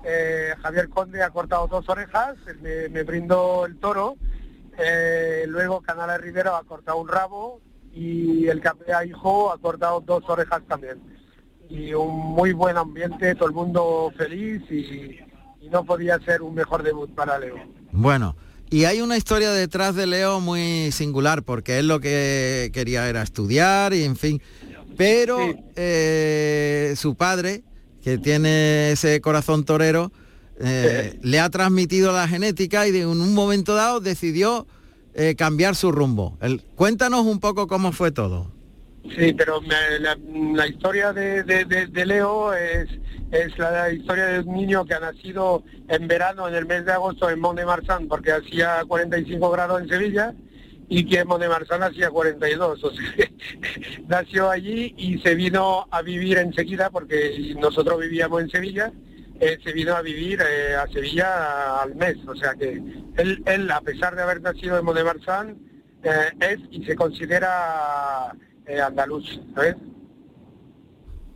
Eh, 0.04 0.54
Javier 0.62 0.88
Conde 0.88 1.22
ha 1.22 1.30
cortado 1.30 1.66
dos 1.66 1.88
orejas, 1.88 2.36
me, 2.62 2.88
me 2.90 3.02
brindó 3.02 3.66
el 3.66 3.76
toro, 3.78 4.16
eh, 4.78 5.44
luego 5.48 5.80
Canales 5.80 6.20
Rivera 6.20 6.56
ha 6.58 6.62
cortado 6.62 6.98
un 6.98 7.08
rabo 7.08 7.60
y 7.92 8.46
el 8.46 8.60
Capea 8.60 9.04
Hijo 9.04 9.50
ha 9.52 9.58
cortado 9.58 10.00
dos 10.00 10.22
orejas 10.28 10.62
también. 10.68 11.00
Y 11.68 11.92
un 11.94 12.14
muy 12.14 12.52
buen 12.52 12.76
ambiente, 12.76 13.34
todo 13.34 13.48
el 13.48 13.54
mundo 13.54 14.12
feliz 14.16 14.62
y, 14.70 15.18
y 15.66 15.70
no 15.70 15.84
podía 15.84 16.18
ser 16.20 16.42
un 16.42 16.54
mejor 16.54 16.82
debut 16.82 17.10
para 17.14 17.38
Leo. 17.38 17.56
Bueno, 17.92 18.36
y 18.70 18.84
hay 18.84 19.00
una 19.00 19.16
historia 19.16 19.50
detrás 19.52 19.94
de 19.94 20.06
Leo 20.06 20.40
muy 20.40 20.90
singular, 20.92 21.42
porque 21.42 21.78
él 21.78 21.88
lo 21.88 22.00
que 22.00 22.70
quería 22.72 23.08
era 23.08 23.22
estudiar 23.22 23.92
y 23.94 24.04
en 24.04 24.16
fin. 24.16 24.40
Pero 24.96 25.38
eh, 25.76 26.94
su 26.96 27.14
padre, 27.16 27.62
que 28.02 28.18
tiene 28.18 28.92
ese 28.92 29.20
corazón 29.20 29.64
torero, 29.64 30.10
eh, 30.58 31.18
le 31.22 31.40
ha 31.40 31.50
transmitido 31.50 32.12
la 32.12 32.26
genética 32.28 32.86
y 32.86 32.92
de 32.92 33.02
en 33.02 33.08
un 33.08 33.34
momento 33.34 33.74
dado 33.74 34.00
decidió 34.00 34.66
eh, 35.14 35.34
cambiar 35.36 35.74
su 35.76 35.92
rumbo. 35.92 36.36
El- 36.40 36.62
cuéntanos 36.76 37.26
un 37.26 37.40
poco 37.40 37.66
cómo 37.66 37.92
fue 37.92 38.10
todo. 38.10 38.50
Sí, 39.14 39.32
pero 39.34 39.60
la, 40.54 40.66
historia 40.66 41.12
de, 41.12 41.42
de- 41.42 41.64
de- 41.64 42.06
Leo 42.06 42.52
es, 42.54 42.88
es 43.30 43.58
la 43.58 43.90
historia 43.90 44.26
de 44.26 44.40
un 44.40 44.54
niño 44.54 44.84
que 44.84 44.94
ha 44.94 45.00
nacido 45.00 45.62
en 45.88 46.08
verano, 46.08 46.48
en 46.48 46.54
el 46.54 46.66
mes 46.66 46.84
de 46.84 46.92
agosto, 46.92 47.28
en 47.30 47.40
Mont 47.40 47.58
de 47.58 47.66
Marsan, 47.66 48.08
porque 48.08 48.32
hacía 48.32 48.82
45 48.86 49.50
grados 49.50 49.82
en 49.82 49.88
Sevilla, 49.88 50.34
y 50.88 51.04
que 51.06 51.20
en 51.20 51.28
Mont 51.28 51.42
de 51.42 51.48
Marsan 51.48 51.82
hacía 51.82 52.10
42. 52.10 52.84
O 52.84 52.90
sea, 52.90 53.00
nació 54.08 54.50
allí 54.50 54.94
y 54.96 55.18
se 55.18 55.34
vino 55.34 55.86
a 55.90 56.02
vivir 56.02 56.38
enseguida, 56.38 56.90
porque 56.90 57.54
nosotros 57.58 58.00
vivíamos 58.00 58.42
en 58.42 58.50
Sevilla, 58.50 58.92
eh, 59.40 59.58
se 59.62 59.72
vino 59.72 59.94
a 59.94 60.02
vivir 60.02 60.40
eh, 60.40 60.74
a 60.76 60.86
Sevilla 60.88 61.80
al 61.82 61.94
mes. 61.94 62.16
O 62.26 62.34
sea 62.34 62.54
que 62.54 62.80
él, 63.16 63.42
él, 63.46 63.70
a 63.70 63.80
pesar 63.80 64.16
de 64.16 64.22
haber 64.22 64.40
nacido 64.40 64.78
en 64.78 64.84
Mont 64.84 64.98
de 64.98 65.04
eh, 66.02 66.32
es 66.40 66.58
y 66.70 66.84
se 66.84 66.94
considera 66.94 68.32
eh, 68.66 68.80
andaluz, 68.80 69.24
¿sabes? 69.54 69.76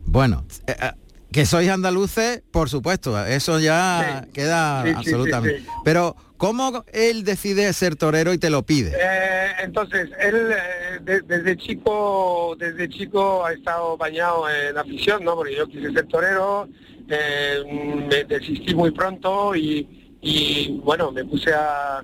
Bueno, 0.05 0.45
eh, 0.67 0.75
eh, 0.81 0.91
que 1.31 1.45
sois 1.45 1.69
andaluces, 1.69 2.43
por 2.51 2.69
supuesto, 2.69 3.17
eso 3.25 3.59
ya 3.59 4.27
queda 4.33 4.81
Sí, 4.83 4.87
sí, 4.89 4.93
sí, 4.93 4.97
absolutamente. 4.97 5.59
sí. 5.61 5.65
Pero, 5.85 6.15
¿cómo 6.37 6.83
él 6.91 7.23
decide 7.23 7.71
ser 7.71 7.95
torero 7.95 8.33
y 8.33 8.37
te 8.37 8.49
lo 8.49 8.63
pide? 8.63 8.91
Eh, 8.99 9.51
entonces, 9.63 10.09
él 10.19 10.51
eh, 10.51 10.99
de- 11.01 11.21
desde 11.21 11.55
chico, 11.55 12.55
desde 12.59 12.89
chico 12.89 13.45
ha 13.45 13.53
estado 13.53 13.95
bañado 13.95 14.49
en 14.49 14.77
afición, 14.77 15.23
¿no? 15.23 15.35
Porque 15.35 15.55
yo 15.55 15.67
quise 15.67 15.91
ser 15.93 16.07
torero, 16.07 16.67
me 17.07 18.23
desistí 18.25 18.73
muy 18.75 18.91
pronto 18.91 19.55
y, 19.55 20.17
y, 20.21 20.79
bueno, 20.83 21.11
me 21.11 21.23
puse 21.23 21.53
a, 21.53 22.03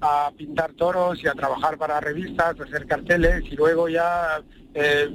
a 0.00 0.30
pintar 0.36 0.72
toros 0.72 1.22
y 1.22 1.28
a 1.28 1.34
trabajar 1.34 1.78
para 1.78 2.00
revistas, 2.00 2.58
a 2.58 2.64
hacer 2.64 2.86
carteles 2.86 3.42
y 3.50 3.54
luego 3.56 3.88
ya 3.88 4.42
eh, 4.74 5.08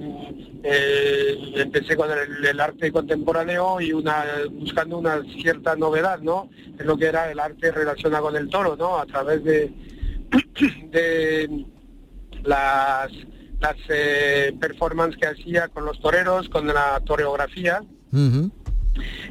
eh, 0.63 1.53
empecé 1.55 1.95
con 1.95 2.09
el, 2.11 2.45
el 2.45 2.59
arte 2.59 2.91
contemporáneo 2.91 3.81
y 3.81 3.93
una 3.93 4.23
buscando 4.51 4.97
una 4.97 5.21
cierta 5.41 5.75
novedad, 5.75 6.19
¿no? 6.19 6.49
En 6.77 6.87
lo 6.87 6.97
que 6.97 7.05
era 7.07 7.31
el 7.31 7.39
arte 7.39 7.71
relacionado 7.71 8.23
con 8.23 8.35
el 8.35 8.49
toro, 8.49 8.75
¿no? 8.75 8.97
A 8.97 9.05
través 9.05 9.43
de, 9.43 9.71
de 10.91 11.65
las, 12.43 13.11
las 13.59 13.75
eh, 13.89 14.55
performances 14.59 15.19
que 15.19 15.27
hacía 15.27 15.67
con 15.67 15.85
los 15.85 15.99
toreros, 15.99 16.49
con 16.49 16.67
la 16.67 17.01
toreografía 17.05 17.81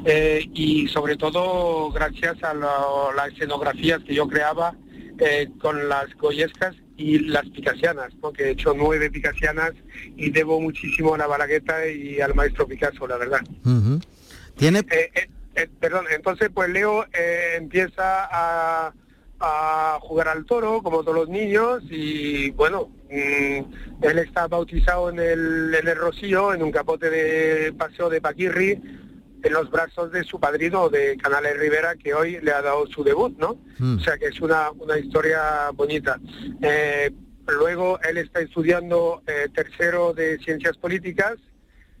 eh, 0.05 0.49
y 0.53 0.87
sobre 0.87 1.17
todo 1.17 1.91
gracias 1.91 2.41
a 2.43 2.53
las 2.53 3.27
escenografías 3.33 3.99
que 4.03 4.15
yo 4.15 4.27
creaba 4.27 4.75
eh, 5.19 5.49
con 5.59 5.89
las 5.89 6.15
goyescas 6.15 6.75
y 6.99 7.19
las 7.19 7.47
picasianas, 7.49 8.13
¿no? 8.21 8.33
que 8.33 8.43
he 8.43 8.49
hecho 8.51 8.73
nueve 8.75 9.09
picasianas 9.09 9.71
y 10.17 10.29
debo 10.31 10.59
muchísimo 10.59 11.15
a 11.15 11.17
la 11.17 11.27
Balagueta 11.27 11.87
y 11.87 12.19
al 12.19 12.35
maestro 12.35 12.67
Picasso, 12.67 13.07
la 13.07 13.15
verdad. 13.15 13.39
Tiene 14.57 14.79
Eh, 14.79 15.09
eh, 15.15 15.29
eh, 15.55 15.69
perdón, 15.79 16.05
entonces 16.13 16.49
pues 16.53 16.69
Leo 16.69 17.05
empieza 17.55 18.27
a, 18.29 18.93
a 19.39 19.97
jugar 20.01 20.27
al 20.27 20.45
toro, 20.45 20.81
como 20.83 21.01
todos 21.01 21.15
los 21.15 21.29
niños, 21.29 21.81
y 21.89 22.49
bueno, 22.51 22.89
mm, 23.09 24.03
él 24.03 24.19
está 24.19 24.47
bautizado 24.47 25.09
en 25.09 25.19
el, 25.19 25.75
en 25.75 25.87
el 25.87 25.95
Rocío, 25.95 26.53
en 26.53 26.61
un 26.61 26.71
capote 26.71 27.09
de 27.09 27.71
paseo 27.71 28.09
de 28.09 28.19
Paquirri, 28.19 28.77
en 29.41 29.53
los 29.53 29.69
brazos 29.69 30.11
de 30.11 30.23
su 30.23 30.39
padrino 30.39 30.89
de 30.89 31.17
Canales 31.17 31.57
Rivera, 31.57 31.95
que 31.95 32.13
hoy 32.13 32.39
le 32.41 32.51
ha 32.51 32.61
dado 32.61 32.87
su 32.87 33.03
debut, 33.03 33.37
¿no? 33.37 33.59
O 33.79 33.99
sea 33.99 34.17
que 34.17 34.27
es 34.27 34.41
una, 34.41 34.71
una 34.71 34.97
historia 34.97 35.69
bonita. 35.73 36.19
Eh, 36.61 37.11
luego 37.47 37.99
él 38.01 38.17
está 38.17 38.41
estudiando 38.41 39.23
eh, 39.27 39.47
tercero 39.53 40.13
de 40.13 40.37
Ciencias 40.39 40.77
Políticas, 40.77 41.35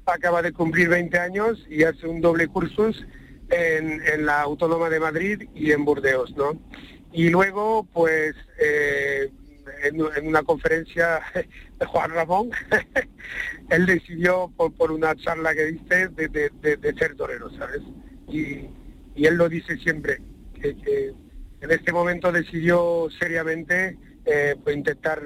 acaba 0.05 0.41
de 0.41 0.51
cumplir 0.51 0.89
20 0.89 1.17
años 1.19 1.65
y 1.69 1.83
hace 1.83 2.07
un 2.07 2.19
doble 2.19 2.47
cursus 2.47 3.05
en, 3.49 4.01
en 4.05 4.25
la 4.25 4.41
Autónoma 4.41 4.89
de 4.89 4.99
Madrid 4.99 5.49
y 5.53 5.71
en 5.71 5.85
Burdeos, 5.85 6.35
¿no? 6.35 6.59
Y 7.11 7.29
luego, 7.29 7.87
pues, 7.91 8.35
eh, 8.59 9.31
en, 9.83 10.01
en 10.15 10.27
una 10.27 10.43
conferencia 10.43 11.21
de 11.33 11.85
Juan 11.85 12.11
Ramón, 12.11 12.49
él 13.69 13.85
decidió, 13.85 14.51
por, 14.55 14.73
por 14.73 14.91
una 14.91 15.15
charla 15.15 15.53
que 15.53 15.65
diste, 15.65 16.07
de, 16.09 16.27
de- 16.27 16.51
de- 16.61 16.77
de 16.77 16.93
ser 16.95 17.15
torero, 17.15 17.49
¿sabes? 17.57 17.81
Y, 18.27 18.69
y 19.15 19.25
él 19.25 19.35
lo 19.35 19.49
dice 19.49 19.77
siempre, 19.77 20.21
que, 20.53 20.75
que 20.77 21.13
en 21.61 21.71
este 21.71 21.91
momento 21.91 22.31
decidió 22.31 23.07
seriamente 23.19 23.97
eh, 24.25 24.55
pues, 24.63 24.75
intentar 24.77 25.21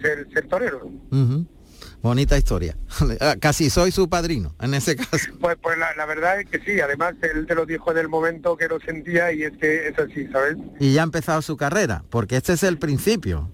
ser, 0.00 0.26
ser 0.32 0.46
torero. 0.48 0.90
Bonita 2.02 2.36
historia. 2.36 2.76
Ah, 3.20 3.36
Casi 3.40 3.70
soy 3.70 3.90
su 3.90 4.08
padrino, 4.08 4.54
en 4.60 4.74
ese 4.74 4.96
caso. 4.96 5.32
Pues, 5.40 5.56
pues 5.62 5.76
la, 5.78 5.94
la 5.96 6.06
verdad 6.06 6.40
es 6.40 6.46
que 6.48 6.58
sí, 6.60 6.80
además 6.80 7.14
él 7.22 7.46
te 7.46 7.54
lo 7.54 7.66
dijo 7.66 7.90
en 7.92 7.98
el 7.98 8.08
momento 8.08 8.56
que 8.56 8.68
lo 8.68 8.78
sentía 8.80 9.32
y 9.32 9.42
es 9.42 9.52
que 9.58 9.88
es 9.88 9.98
así, 9.98 10.26
¿sabes? 10.28 10.56
Y 10.80 10.92
ya 10.94 11.00
ha 11.02 11.04
empezado 11.04 11.42
su 11.42 11.56
carrera, 11.56 12.04
porque 12.10 12.36
este 12.36 12.52
es 12.54 12.62
el 12.62 12.78
principio. 12.78 13.50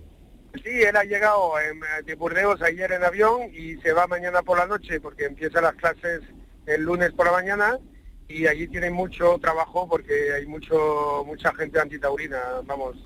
Sí, 0.55 0.83
él 0.83 0.97
ha 0.97 1.05
llegado 1.05 1.53
en- 1.61 1.81
de 2.05 2.15
Burdeos 2.17 2.61
ayer 2.63 2.91
en 2.93 3.05
avión 3.05 3.43
y 3.55 3.77
se 3.83 3.93
va 3.93 4.07
mañana 4.07 4.43
por 4.43 4.59
la 4.59 4.67
noche 4.67 5.01
porque 5.01 5.25
empieza 5.27 5.61
las 5.61 5.75
clases 5.75 6.21
el 6.67 6.83
lunes 6.83 7.13
por 7.13 7.27
la 7.27 7.33
mañana 7.33 7.79
y 8.29 8.47
allí 8.47 8.69
tiene 8.69 8.91
mucho 8.91 9.39
trabajo 9.41 9.89
porque 9.89 10.33
hay 10.35 10.47
mucho 10.47 11.23
mucha 11.27 11.53
gente 11.55 11.81
antitaurina, 11.81 12.39
vamos, 12.65 12.97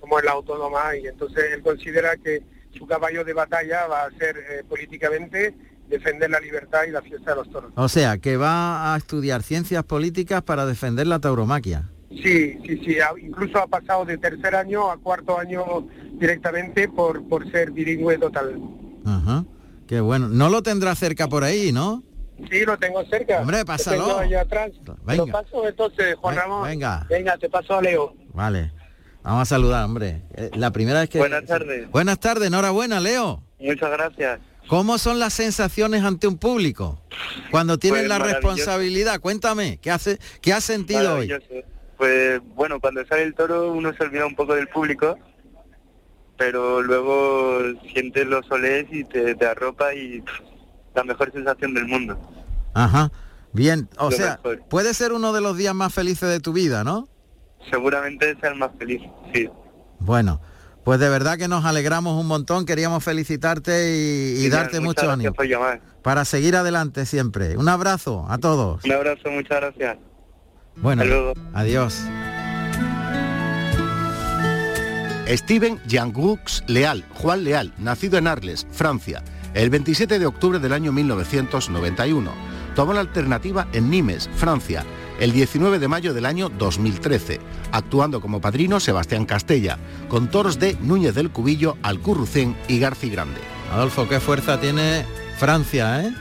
como 0.00 0.18
en 0.18 0.24
la 0.26 0.32
autónoma 0.32 0.96
y 0.96 1.06
entonces 1.06 1.44
él 1.52 1.62
considera 1.62 2.16
que 2.16 2.42
su 2.76 2.86
caballo 2.86 3.24
de 3.24 3.32
batalla 3.32 3.86
va 3.86 4.04
a 4.04 4.10
ser 4.12 4.36
eh, 4.38 4.62
políticamente 4.68 5.54
defender 5.88 6.30
la 6.30 6.38
libertad 6.40 6.84
y 6.86 6.90
la 6.90 7.00
fiesta 7.02 7.30
de 7.30 7.36
los 7.36 7.50
toros. 7.50 7.72
O 7.74 7.88
sea, 7.88 8.18
que 8.18 8.36
va 8.36 8.94
a 8.94 8.98
estudiar 8.98 9.42
ciencias 9.42 9.82
políticas 9.84 10.42
para 10.42 10.66
defender 10.66 11.06
la 11.06 11.18
tauromaquia. 11.18 11.88
Sí, 12.10 12.58
sí, 12.66 12.80
sí, 12.84 12.96
ha- 13.00 13.12
incluso 13.20 13.58
ha 13.58 13.66
pasado 13.66 14.04
de 14.04 14.16
tercer 14.18 14.54
año 14.56 14.90
a 14.90 14.96
cuarto 14.96 15.38
año 15.38 15.86
directamente 16.14 16.88
por, 16.88 17.26
por 17.28 17.50
ser 17.50 17.70
bilingüe 17.70 18.16
total. 18.18 18.58
Ajá. 19.04 19.44
Qué 19.86 20.00
bueno. 20.00 20.28
No 20.28 20.48
lo 20.48 20.62
tendrá 20.62 20.94
cerca 20.94 21.28
por 21.28 21.44
ahí, 21.44 21.70
¿no? 21.72 22.02
Sí, 22.50 22.64
lo 22.64 22.78
tengo 22.78 23.04
cerca. 23.06 23.40
Hombre, 23.40 23.58
Lo 23.58 23.64
pásalo. 23.64 24.06
tengo 24.06 24.18
allá 24.18 24.40
atrás. 24.42 24.70
Venga. 25.04 25.26
Lo 25.26 25.32
paso 25.32 25.68
entonces, 25.68 26.14
Juan 26.16 26.34
Ven- 26.34 26.42
Ramón. 26.44 26.62
venga. 26.68 27.06
Venga, 27.10 27.36
te 27.36 27.48
paso 27.48 27.76
a 27.76 27.82
Leo. 27.82 28.14
Vale. 28.32 28.72
Vamos 29.22 29.42
a 29.42 29.44
saludar, 29.44 29.84
hombre. 29.84 30.22
Eh, 30.34 30.50
La 30.54 30.70
primera 30.70 31.00
vez 31.00 31.10
que... 31.10 31.18
Buenas 31.18 31.44
tardes. 31.44 31.90
Buenas 31.90 32.18
tardes, 32.20 32.48
enhorabuena, 32.48 33.00
Leo. 33.00 33.42
Muchas 33.58 33.90
gracias. 33.90 34.40
¿Cómo 34.68 34.98
son 34.98 35.18
las 35.18 35.32
sensaciones 35.34 36.04
ante 36.04 36.26
un 36.28 36.38
público? 36.38 37.02
Cuando 37.50 37.78
tienes 37.78 38.00
Pues 38.02 38.08
la 38.08 38.18
responsabilidad, 38.18 39.20
cuéntame, 39.20 39.78
¿qué, 39.82 39.90
hace, 39.90 40.18
qué 40.40 40.52
has 40.52 40.62
sentido 40.64 41.16
hoy? 41.16 41.32
Pues 41.98 42.40
bueno, 42.54 42.80
cuando 42.80 43.04
sale 43.06 43.24
el 43.24 43.34
toro 43.34 43.72
uno 43.72 43.92
se 43.92 44.04
olvida 44.04 44.24
un 44.24 44.34
poco 44.36 44.54
del 44.54 44.68
público, 44.68 45.18
pero 46.38 46.80
luego 46.80 47.58
sientes 47.92 48.26
los 48.26 48.46
solés 48.46 48.86
y 48.90 49.04
te, 49.04 49.34
te 49.34 49.46
arropa 49.46 49.92
y 49.92 50.20
pff, 50.22 50.40
la 50.94 51.04
mejor 51.04 51.32
sensación 51.32 51.74
del 51.74 51.86
mundo. 51.86 52.16
Ajá. 52.74 53.10
Bien, 53.52 53.88
o 53.98 54.10
Lo 54.10 54.16
sea, 54.16 54.36
mejor. 54.42 54.62
puede 54.68 54.94
ser 54.94 55.12
uno 55.12 55.32
de 55.32 55.40
los 55.40 55.56
días 55.56 55.74
más 55.74 55.92
felices 55.92 56.28
de 56.28 56.38
tu 56.38 56.52
vida, 56.52 56.84
¿no? 56.84 57.08
Seguramente 57.70 58.36
sea 58.40 58.50
el 58.50 58.58
más 58.58 58.70
feliz, 58.78 59.02
sí. 59.34 59.48
Bueno, 59.98 60.40
pues 60.84 61.00
de 61.00 61.08
verdad 61.08 61.36
que 61.38 61.48
nos 61.48 61.64
alegramos 61.64 62.20
un 62.20 62.28
montón, 62.28 62.64
queríamos 62.66 63.02
felicitarte 63.02 63.96
y, 64.38 64.48
darte 64.48 64.80
mucho 64.80 65.10
ánimo 65.10 65.32
por 65.34 65.46
llamar. 65.46 65.80
para 66.02 66.24
seguir 66.24 66.54
adelante 66.56 67.04
siempre. 67.06 67.56
Un 67.56 67.68
abrazo 67.68 68.26
a 68.28 68.38
todos. 68.38 68.84
Un 68.84 68.92
abrazo, 68.92 69.30
muchas 69.30 69.60
gracias. 69.60 69.98
Bueno, 70.82 71.02
adiós. 71.54 72.04
Steven 75.28 75.78
Jean-Gux 75.86 76.64
Leal, 76.68 77.04
Juan 77.14 77.44
Leal, 77.44 77.74
nacido 77.78 78.16
en 78.16 78.26
Arles, 78.26 78.66
Francia, 78.70 79.22
el 79.54 79.68
27 79.68 80.18
de 80.18 80.26
octubre 80.26 80.58
del 80.58 80.72
año 80.72 80.92
1991. 80.92 82.30
Tomó 82.74 82.92
la 82.92 83.00
alternativa 83.00 83.68
en 83.72 83.90
Nimes, 83.90 84.30
Francia, 84.36 84.84
el 85.20 85.32
19 85.32 85.78
de 85.80 85.88
mayo 85.88 86.14
del 86.14 86.24
año 86.26 86.48
2013, 86.48 87.40
actuando 87.72 88.20
como 88.20 88.40
padrino 88.40 88.80
Sebastián 88.80 89.26
Castella, 89.26 89.78
con 90.08 90.30
toros 90.30 90.58
de 90.58 90.76
Núñez 90.80 91.14
del 91.14 91.30
Cubillo, 91.30 91.76
Alcurrucén 91.82 92.56
y 92.68 92.78
Garci 92.78 93.10
Grande. 93.10 93.40
Adolfo, 93.72 94.08
qué 94.08 94.20
fuerza 94.20 94.60
tiene 94.60 95.04
Francia, 95.36 96.04
¿eh? 96.04 96.14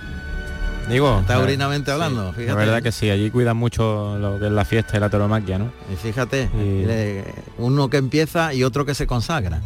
Digo, 0.89 1.21
Taurinamente 1.27 1.91
eh, 1.91 1.93
hablando, 1.93 2.29
sí, 2.29 2.35
fíjate. 2.41 2.47
La 2.47 2.55
verdad 2.55 2.81
que 2.83 2.91
sí, 2.91 3.09
allí 3.09 3.29
cuidan 3.29 3.57
mucho 3.57 4.17
lo 4.19 4.39
que 4.39 4.45
es 4.45 4.51
la 4.51 4.63
fiesta 4.63 4.95
y 4.97 4.99
la 5.01 5.09
tauromaquia, 5.09 5.57
¿no? 5.57 5.71
Y 5.91 5.95
fíjate, 5.97 6.49
Y- 6.53 6.85
le- 6.85 7.25
uno 7.57 7.89
que 7.89 7.97
empieza 7.97 8.53
y 8.53 8.63
otro 8.63 8.85
que 8.85 8.93
se 8.95 9.05
consagra. 9.05 9.61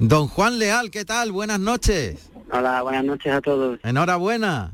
Don 0.00 0.26
Juan 0.26 0.58
Leal, 0.58 0.90
¿qué 0.90 1.04
tal? 1.04 1.30
Buenas 1.30 1.60
noches. 1.60 2.16
Hola, 2.50 2.82
buenas 2.82 3.04
noches 3.04 3.32
a 3.32 3.40
todos. 3.40 3.78
Enhorabuena. 3.84 4.72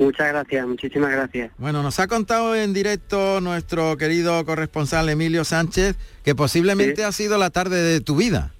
Muchas 0.00 0.28
gracias, 0.28 0.66
muchísimas 0.66 1.10
gracias. 1.10 1.50
Bueno, 1.58 1.82
nos 1.82 1.98
ha 1.98 2.06
contado 2.06 2.54
en 2.54 2.72
directo 2.72 3.40
nuestro 3.40 3.96
querido 3.96 4.44
corresponsal 4.44 5.08
Emilio 5.08 5.44
Sánchez 5.44 5.96
que 6.24 6.34
posiblemente 6.34 7.04
ha 7.04 7.10
sido 7.12 7.36
la 7.38 7.50
tarde 7.50 7.80
de 7.82 8.00
tu 8.00 8.14
vida. 8.16 8.52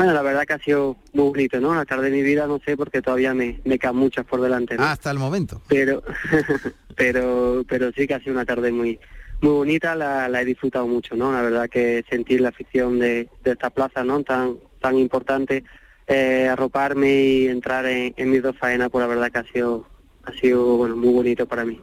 Bueno, 0.00 0.14
la 0.14 0.22
verdad 0.22 0.46
que 0.46 0.54
ha 0.54 0.58
sido 0.58 0.96
muy 1.12 1.28
bonito, 1.28 1.60
¿no? 1.60 1.74
La 1.74 1.84
tarde 1.84 2.08
de 2.08 2.16
mi 2.16 2.22
vida, 2.22 2.46
no 2.46 2.58
sé, 2.64 2.74
porque 2.74 3.02
todavía 3.02 3.34
me, 3.34 3.60
me 3.66 3.78
quedan 3.78 3.96
muchas 3.96 4.24
por 4.24 4.40
delante, 4.40 4.78
¿no? 4.78 4.84
Hasta 4.84 5.10
el 5.10 5.18
momento. 5.18 5.60
Pero, 5.68 6.02
pero, 6.96 7.62
pero 7.68 7.92
sí 7.92 8.06
que 8.06 8.14
ha 8.14 8.18
sido 8.20 8.32
una 8.32 8.46
tarde 8.46 8.72
muy, 8.72 8.98
muy 9.42 9.52
bonita, 9.52 9.94
la, 9.94 10.26
la 10.30 10.40
he 10.40 10.46
disfrutado 10.46 10.86
mucho, 10.86 11.16
¿no? 11.16 11.30
La 11.32 11.42
verdad 11.42 11.68
que 11.68 12.02
sentir 12.08 12.40
la 12.40 12.48
afición 12.48 12.98
de, 12.98 13.28
de 13.44 13.50
esta 13.50 13.68
plaza, 13.68 14.02
¿no? 14.02 14.22
Tan, 14.22 14.56
tan 14.80 14.96
importante, 14.96 15.64
eh, 16.06 16.48
arroparme 16.50 17.12
y 17.12 17.48
entrar 17.48 17.84
en, 17.84 18.14
en 18.16 18.30
mis 18.30 18.42
dos 18.42 18.56
faenas, 18.56 18.88
pues 18.88 19.02
la 19.02 19.06
verdad 19.06 19.30
que 19.30 19.38
ha 19.40 19.52
sido, 19.52 19.86
ha 20.24 20.32
sido, 20.32 20.78
bueno, 20.78 20.96
muy 20.96 21.12
bonito 21.12 21.44
para 21.44 21.66
mí. 21.66 21.78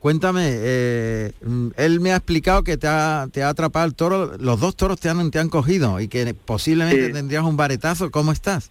Cuéntame, 0.00 0.44
eh, 0.46 1.32
mm, 1.44 1.68
él 1.76 2.00
me 2.00 2.12
ha 2.12 2.16
explicado 2.16 2.62
que 2.62 2.76
te 2.76 2.86
ha, 2.86 3.26
te 3.32 3.42
ha 3.42 3.48
atrapado 3.48 3.84
el 3.86 3.94
toro, 3.94 4.36
los 4.38 4.60
dos 4.60 4.76
toros 4.76 5.00
te 5.00 5.08
han, 5.08 5.30
te 5.32 5.40
han 5.40 5.48
cogido 5.48 5.98
y 6.00 6.06
que 6.08 6.34
posiblemente 6.34 7.08
Sí. 7.08 7.12
tendrías 7.12 7.42
un 7.42 7.56
baretazo. 7.56 8.10
¿Cómo 8.10 8.30
estás? 8.30 8.70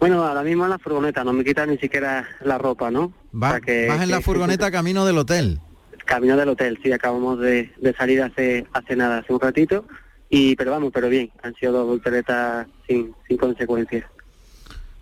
Bueno, 0.00 0.24
ahora 0.24 0.42
mismo 0.42 0.64
en 0.64 0.70
la 0.70 0.80
furgoneta, 0.80 1.22
no 1.22 1.32
me 1.32 1.44
quitan 1.44 1.70
ni 1.70 1.78
siquiera 1.78 2.26
la 2.44 2.58
ropa, 2.58 2.90
¿no? 2.90 3.12
Va- 3.32 3.48
O 3.48 3.50
sea 3.52 3.60
que- 3.60 3.86
vas 3.86 4.02
en 4.02 4.10
la 4.10 4.16
que- 4.18 4.24
furgoneta 4.24 4.70
camino 4.72 5.04
del 5.06 5.18
hotel. 5.18 5.60
Camino 6.06 6.36
del 6.36 6.48
hotel, 6.48 6.76
sí, 6.82 6.90
acabamos 6.90 7.38
de, 7.38 7.70
de 7.80 7.94
salir 7.94 8.20
hace 8.20 8.66
hace 8.72 8.96
nada, 8.96 9.18
hace 9.18 9.32
un 9.32 9.38
ratito, 9.40 9.84
y 10.28 10.56
pero 10.56 10.72
vamos, 10.72 10.90
pero 10.92 11.08
bien, 11.08 11.30
han 11.44 11.54
sido 11.54 11.70
dos 11.70 11.86
volteretas 11.86 12.66
sin, 12.88 13.14
sin 13.28 13.36
consecuencias. 13.36 14.04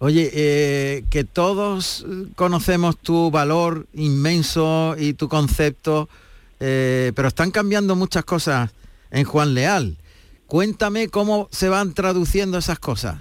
Oye, 0.02 0.30
eh, 0.32 1.04
que 1.10 1.24
todos 1.24 2.06
conocemos 2.34 2.96
tu 2.96 3.30
valor 3.30 3.86
inmenso 3.92 4.96
y 4.98 5.12
tu 5.12 5.28
concepto, 5.28 6.08
eh, 6.58 7.12
pero 7.14 7.28
están 7.28 7.50
cambiando 7.50 7.94
muchas 7.96 8.24
cosas 8.24 8.70
en 9.10 9.24
Juan 9.24 9.52
Leal. 9.52 9.98
Cuéntame 10.46 11.08
cómo 11.08 11.48
se 11.52 11.68
van 11.68 11.92
traduciendo 11.92 12.56
esas 12.56 12.78
cosas, 12.78 13.18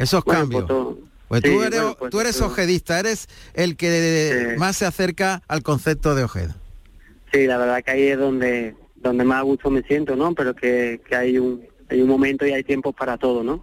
esos 0.00 0.24
Bueno, 0.24 0.40
cambios. 0.40 0.64
pues 0.66 0.98
Pues 1.28 1.42
sí, 1.44 1.48
tú 1.48 1.62
eres, 1.62 1.80
bueno, 1.80 1.96
pues 1.96 2.10
tú 2.10 2.20
eres 2.20 2.40
ojedista, 2.40 2.98
eres 2.98 3.28
el 3.54 3.76
que 3.76 4.56
más 4.58 4.78
se 4.78 4.86
acerca 4.86 5.42
al 5.46 5.62
concepto 5.62 6.16
de 6.16 6.24
Ojeda. 6.24 6.56
Sí, 7.32 7.46
la 7.46 7.56
verdad 7.56 7.84
que 7.84 7.90
ahí 7.92 8.02
es 8.08 8.18
donde 8.18 8.74
donde 8.96 9.24
más 9.24 9.38
a 9.38 9.42
gusto 9.42 9.70
me 9.70 9.82
siento, 9.82 10.16
¿no? 10.16 10.34
Pero 10.34 10.54
que, 10.56 11.00
que 11.08 11.14
hay 11.14 11.38
un 11.38 11.62
hay 11.88 12.02
un 12.02 12.08
momento 12.08 12.44
y 12.46 12.52
hay 12.52 12.64
tiempo 12.64 12.92
para 12.92 13.16
todo, 13.16 13.44
¿no? 13.44 13.62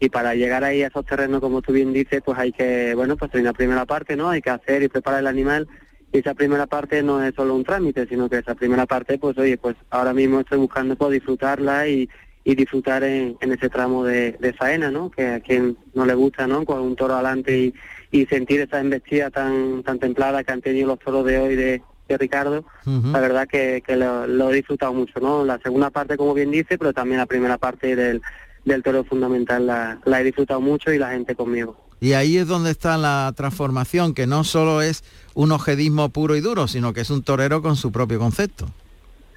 Y 0.00 0.08
para 0.10 0.34
llegar 0.34 0.62
ahí 0.62 0.82
a 0.82 0.88
esos 0.88 1.04
terrenos, 1.04 1.40
como 1.40 1.60
tú 1.60 1.72
bien 1.72 1.92
dices, 1.92 2.22
pues 2.24 2.38
hay 2.38 2.52
que, 2.52 2.94
bueno, 2.94 3.16
pues 3.16 3.34
hay 3.34 3.40
una 3.40 3.52
primera 3.52 3.84
parte, 3.84 4.16
¿no? 4.16 4.30
Hay 4.30 4.40
que 4.40 4.50
hacer 4.50 4.82
y 4.82 4.88
preparar 4.88 5.20
el 5.20 5.26
animal. 5.26 5.66
Y 6.12 6.18
esa 6.18 6.34
primera 6.34 6.66
parte 6.66 7.02
no 7.02 7.22
es 7.22 7.34
solo 7.34 7.54
un 7.54 7.64
trámite, 7.64 8.06
sino 8.06 8.28
que 8.28 8.38
esa 8.38 8.54
primera 8.54 8.86
parte, 8.86 9.18
pues 9.18 9.36
oye, 9.38 9.58
pues 9.58 9.76
ahora 9.90 10.14
mismo 10.14 10.40
estoy 10.40 10.58
buscando 10.58 10.96
pues 10.96 11.12
disfrutarla 11.12 11.88
y, 11.88 12.08
y 12.44 12.54
disfrutar 12.54 13.02
en, 13.02 13.36
en 13.40 13.52
ese 13.52 13.68
tramo 13.68 14.04
de, 14.04 14.32
de 14.32 14.52
faena, 14.54 14.90
¿no? 14.90 15.10
Que 15.10 15.26
a 15.26 15.40
quien 15.40 15.76
no 15.94 16.06
le 16.06 16.14
gusta, 16.14 16.46
¿no? 16.46 16.64
Con 16.64 16.80
un 16.80 16.96
toro 16.96 17.14
adelante 17.14 17.58
y, 17.58 17.74
y 18.10 18.24
sentir 18.26 18.60
esa 18.60 18.80
embestida 18.80 19.30
tan 19.30 19.82
tan 19.82 19.98
templada 19.98 20.44
que 20.44 20.52
han 20.52 20.62
tenido 20.62 20.86
los 20.86 20.98
toros 20.98 21.26
de 21.26 21.38
hoy 21.38 21.56
de, 21.56 21.82
de 22.08 22.16
Ricardo, 22.16 22.64
la 22.86 23.20
verdad 23.20 23.46
que, 23.46 23.82
que 23.86 23.96
lo, 23.96 24.26
lo 24.26 24.50
he 24.50 24.54
disfrutado 24.54 24.94
mucho, 24.94 25.20
¿no? 25.20 25.44
La 25.44 25.58
segunda 25.58 25.90
parte, 25.90 26.16
como 26.16 26.32
bien 26.32 26.50
dice, 26.50 26.78
pero 26.78 26.94
también 26.94 27.18
la 27.18 27.26
primera 27.26 27.58
parte 27.58 27.94
del, 27.94 28.22
del 28.68 28.82
toro 28.82 29.04
fundamental 29.04 29.66
la, 29.66 29.98
la 30.04 30.20
he 30.20 30.24
disfrutado 30.24 30.60
mucho 30.60 30.92
y 30.92 30.98
la 30.98 31.10
gente 31.10 31.34
conmigo. 31.34 31.76
Y 32.00 32.12
ahí 32.12 32.36
es 32.36 32.46
donde 32.46 32.70
está 32.70 32.96
la 32.96 33.32
transformación, 33.36 34.14
que 34.14 34.26
no 34.26 34.44
solo 34.44 34.82
es 34.82 35.02
un 35.34 35.50
ojedismo 35.50 36.10
puro 36.10 36.36
y 36.36 36.40
duro, 36.40 36.68
sino 36.68 36.92
que 36.92 37.00
es 37.00 37.10
un 37.10 37.22
torero 37.22 37.60
con 37.60 37.74
su 37.74 37.90
propio 37.90 38.18
concepto. 38.20 38.68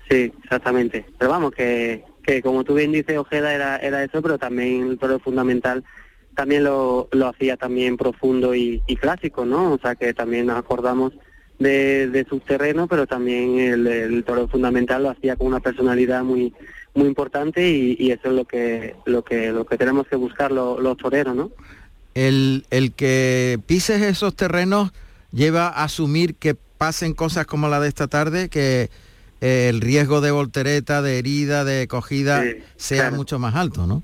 Sí, 0.10 0.32
exactamente. 0.44 1.06
Pero 1.18 1.32
vamos, 1.32 1.54
que, 1.54 2.04
que 2.24 2.42
como 2.42 2.64
tú 2.64 2.76
bien 2.76 2.92
dices, 2.92 3.18
Ojeda 3.18 3.54
era, 3.54 3.78
era 3.78 4.04
eso, 4.04 4.22
pero 4.22 4.38
también 4.38 4.90
el 4.90 5.00
toro 5.00 5.20
fundamental 5.20 5.84
también 6.36 6.64
lo, 6.64 7.10
lo 7.12 7.28
hacía 7.28 7.58
también 7.58 7.98
profundo 7.98 8.56
y, 8.56 8.82
y 8.88 8.96
clásico, 8.96 9.46
¿no? 9.46 9.74
O 9.74 9.78
sea 9.80 9.96
que 9.96 10.14
también 10.14 10.46
nos 10.46 10.58
acordamos 10.58 11.14
de, 11.60 12.08
de 12.08 12.26
sus 12.26 12.44
terrenos, 12.44 12.88
pero 12.90 13.06
también 13.06 13.60
el, 13.60 13.88
el 13.88 14.24
toro 14.24 14.48
fundamental 14.48 15.04
lo 15.04 15.10
hacía 15.10 15.36
con 15.36 15.48
una 15.48 15.60
personalidad 15.60 16.24
muy 16.24 16.54
muy 16.94 17.08
importante 17.08 17.70
y, 17.70 17.96
y 18.00 18.12
eso 18.12 18.30
es 18.30 18.34
lo 18.34 18.46
que 18.46 18.96
lo 19.06 19.24
que 19.24 19.52
lo 19.52 19.66
que 19.66 19.78
tenemos 19.78 20.08
que 20.08 20.16
buscar 20.16 20.52
lo- 20.52 20.80
los 20.80 20.98
toreros, 20.98 21.36
¿no? 21.36 21.52
El, 22.14 22.66
el 22.72 22.92
que 22.94 23.60
pises 23.66 24.02
esos 24.02 24.36
terrenos 24.36 24.92
lleva 25.32 25.68
a 25.70 25.86
asumir 25.86 26.36
que 26.36 26.56
pasen 26.78 27.14
cosas 27.14 27.46
como 27.46 27.70
la 27.70 27.80
de 27.80 27.88
esta 27.88 28.08
tarde, 28.08 28.50
que 28.50 28.90
eh, 29.40 29.68
el 29.70 29.80
riesgo 29.80 30.20
de 30.20 30.32
voltereta, 30.32 31.02
de 31.02 31.18
herida, 31.20 31.64
de 31.64 31.88
cogida 31.88 32.44
Sí, 32.44 32.58
sea 32.76 33.02
claro. 33.04 33.16
mucho 33.16 33.40
más 33.40 33.56
alto, 33.56 33.88
¿no? 33.88 34.04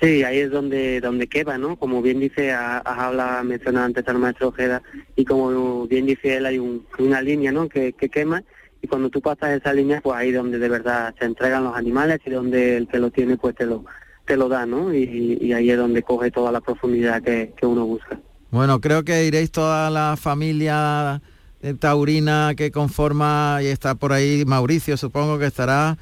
Sí, 0.00 0.22
ahí 0.22 0.38
es 0.38 0.50
donde 0.50 1.00
donde 1.00 1.26
queda, 1.26 1.58
¿no? 1.58 1.76
Como 1.76 2.00
bien 2.02 2.20
dice, 2.20 2.52
ha- 2.52 2.78
has 2.78 2.98
hablado, 2.98 3.44
mencionado 3.44 3.86
antes 3.86 4.06
al 4.08 4.18
maestro 4.18 4.48
Ojeda, 4.48 4.82
y 5.16 5.24
como 5.24 5.86
bien 5.86 6.06
dice 6.06 6.36
él, 6.36 6.46
hay 6.46 6.58
un- 6.58 6.86
una 6.98 7.20
línea, 7.20 7.52
¿no? 7.52 7.68
Que, 7.68 7.92
que 7.92 8.08
quema, 8.08 8.42
y 8.84 8.86
cuando 8.86 9.08
tú 9.08 9.22
pasas 9.22 9.50
esa 9.58 9.72
línea, 9.72 10.02
pues 10.02 10.14
ahí 10.18 10.30
donde 10.30 10.58
de 10.58 10.68
verdad 10.68 11.14
se 11.18 11.24
entregan 11.24 11.64
los 11.64 11.74
animales 11.74 12.20
y 12.26 12.30
donde 12.30 12.76
el 12.76 12.86
que 12.86 12.98
lo 12.98 13.10
tiene, 13.10 13.38
pues 13.38 13.54
te 13.56 13.64
lo 13.64 13.84
te 14.26 14.36
lo 14.36 14.48
da, 14.48 14.66
¿no? 14.66 14.92
Y, 14.94 15.38
y 15.40 15.52
ahí 15.54 15.70
es 15.70 15.76
donde 15.78 16.02
coge 16.02 16.30
toda 16.30 16.52
la 16.52 16.60
profundidad 16.60 17.22
que, 17.22 17.52
que 17.56 17.64
uno 17.66 17.86
busca. 17.86 18.18
Bueno, 18.50 18.80
creo 18.80 19.04
que 19.04 19.24
iréis 19.24 19.50
toda 19.50 19.88
la 19.90 20.16
familia 20.18 21.20
eh, 21.62 21.74
taurina 21.74 22.52
que 22.56 22.70
conforma 22.70 23.58
y 23.62 23.66
está 23.66 23.94
por 23.94 24.12
ahí 24.12 24.44
Mauricio, 24.46 24.96
supongo 24.98 25.38
que 25.38 25.46
estará. 25.46 25.96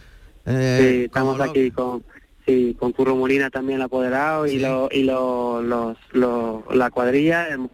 eh, 0.47 0.77
sí, 0.81 1.05
estamos 1.05 1.41
aquí 1.41 1.71
con 1.71 2.03
sí, 2.47 2.77
con 2.79 2.91
Curro 2.93 3.15
Molina 3.15 3.49
también 3.51 3.81
apoderado 3.81 4.47
y, 4.49 4.59
lo, 4.59 4.89
y 4.91 5.05
lo- 5.05 5.63
los, 5.63 5.97
los- 6.13 6.63
la 6.75 6.91
cuadrilla, 6.91 7.47
el 7.49 7.69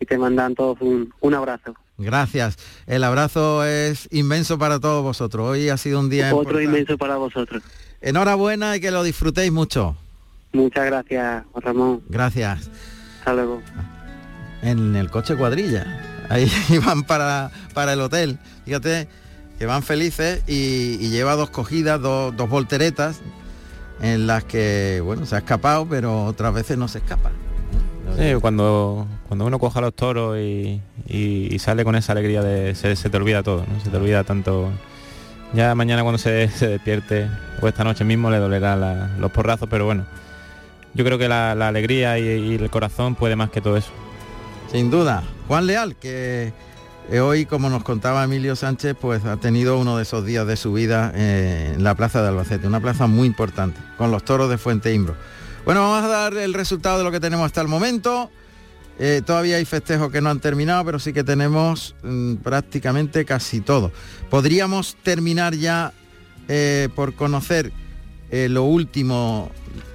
y 0.00 0.04
te 0.06 0.18
mandan 0.18 0.54
todos 0.56 0.80
un, 0.80 1.12
un 1.20 1.34
abrazo. 1.34 1.74
Gracias. 1.98 2.56
El 2.86 3.04
abrazo 3.04 3.64
es 3.64 4.08
inmenso 4.10 4.58
para 4.58 4.80
todos 4.80 5.02
vosotros. 5.02 5.48
Hoy 5.50 5.68
ha 5.68 5.76
sido 5.76 6.00
un 6.00 6.10
día 6.10 6.26
Otro 6.28 6.38
importante. 6.40 6.64
inmenso 6.64 6.98
para 6.98 7.16
vosotros. 7.16 7.62
Enhorabuena 8.00 8.76
y 8.76 8.80
que 8.80 8.90
lo 8.90 9.02
disfrutéis 9.02 9.52
mucho. 9.52 9.96
Muchas 10.52 10.86
gracias, 10.86 11.44
Juan 11.52 11.62
Ramón. 11.64 12.02
Gracias. 12.08 12.70
Hasta 13.20 13.34
luego. 13.34 13.62
En 14.62 14.96
el 14.96 15.10
coche 15.10 15.36
cuadrilla. 15.36 16.24
Ahí 16.28 16.50
van 16.84 17.04
para, 17.04 17.50
para 17.74 17.92
el 17.92 18.00
hotel. 18.00 18.38
Fíjate 18.64 19.08
que 19.58 19.66
van 19.66 19.82
felices 19.82 20.42
y, 20.48 20.96
y 21.00 21.10
lleva 21.10 21.36
dos 21.36 21.50
cogidas, 21.50 22.00
dos, 22.00 22.36
dos 22.36 22.48
volteretas 22.48 23.20
en 24.00 24.26
las 24.26 24.42
que, 24.44 25.00
bueno, 25.04 25.24
se 25.26 25.36
ha 25.36 25.38
escapado, 25.38 25.86
pero 25.88 26.24
otras 26.24 26.52
veces 26.52 26.76
no 26.76 26.88
se 26.88 26.98
escapa. 26.98 27.30
Sí, 28.18 28.34
cuando, 28.40 29.06
cuando 29.32 29.46
uno 29.46 29.58
coja 29.58 29.80
los 29.80 29.94
toros 29.94 30.36
y, 30.36 31.58
sale 31.58 31.84
con 31.84 31.96
esa 31.96 32.12
alegría 32.12 32.42
de 32.42 32.74
se, 32.74 32.94
te 32.94 33.16
olvida 33.16 33.42
todo, 33.42 33.64
¿no? 33.66 33.80
Se 33.82 33.88
te 33.88 33.96
olvida 33.96 34.24
tanto. 34.24 34.70
Ya 35.54 35.74
mañana 35.74 36.02
cuando 36.02 36.18
se, 36.18 36.48
despierte 36.48 37.30
o 37.62 37.66
esta 37.66 37.82
noche 37.82 38.04
mismo 38.04 38.30
le 38.30 38.36
dolerá 38.36 39.08
los 39.18 39.32
porrazos, 39.32 39.70
pero 39.70 39.86
bueno. 39.86 40.04
Yo 40.92 41.02
creo 41.02 41.16
que 41.16 41.28
la, 41.28 41.52
alegría 41.52 42.18
y, 42.18 42.24
y 42.24 42.54
el 42.56 42.68
corazón 42.68 43.14
puede 43.14 43.34
más 43.34 43.48
que 43.48 43.62
todo 43.62 43.78
eso. 43.78 43.88
Sin 44.70 44.90
duda. 44.90 45.22
Juan 45.48 45.66
Leal, 45.66 45.96
que 45.96 46.52
eh, 47.10 47.20
hoy, 47.20 47.46
como 47.46 47.70
nos 47.70 47.84
contaba 47.84 48.24
Emilio 48.24 48.54
Sánchez, 48.54 48.94
pues 49.00 49.24
ha 49.24 49.38
tenido 49.38 49.78
uno 49.78 49.96
de 49.96 50.02
esos 50.02 50.26
días 50.26 50.46
de 50.46 50.58
su 50.58 50.74
vida 50.74 51.10
eh, 51.14 51.72
en 51.74 51.82
la 51.82 51.94
plaza 51.94 52.20
de 52.20 52.28
Albacete, 52.28 52.66
una 52.66 52.80
plaza 52.80 53.06
muy 53.06 53.28
importante, 53.28 53.80
con 53.96 54.10
los 54.10 54.26
toros 54.26 54.50
de 54.50 54.58
Fuente 54.58 54.92
Imbro. 54.92 55.16
Bueno, 55.64 55.80
vamos 55.80 56.04
a 56.04 56.08
dar 56.08 56.34
el 56.34 56.52
resultado 56.52 56.98
de 56.98 57.04
lo 57.04 57.10
que 57.10 57.20
tenemos 57.20 57.46
hasta 57.46 57.62
el 57.62 57.68
momento. 57.68 58.30
Eh, 58.98 59.22
todavía 59.24 59.56
hay 59.56 59.64
festejos 59.64 60.12
que 60.12 60.20
no 60.20 60.30
han 60.30 60.40
terminado, 60.40 60.84
pero 60.84 60.98
sí 60.98 61.12
que 61.12 61.24
tenemos 61.24 61.94
mm, 62.02 62.36
prácticamente 62.36 63.24
casi 63.24 63.60
todo. 63.60 63.90
Podríamos 64.30 64.96
terminar 65.02 65.54
ya 65.54 65.92
eh, 66.48 66.88
por 66.94 67.14
conocer 67.14 67.72
eh, 68.30 68.48
lo 68.48 68.64
último, 68.64 69.50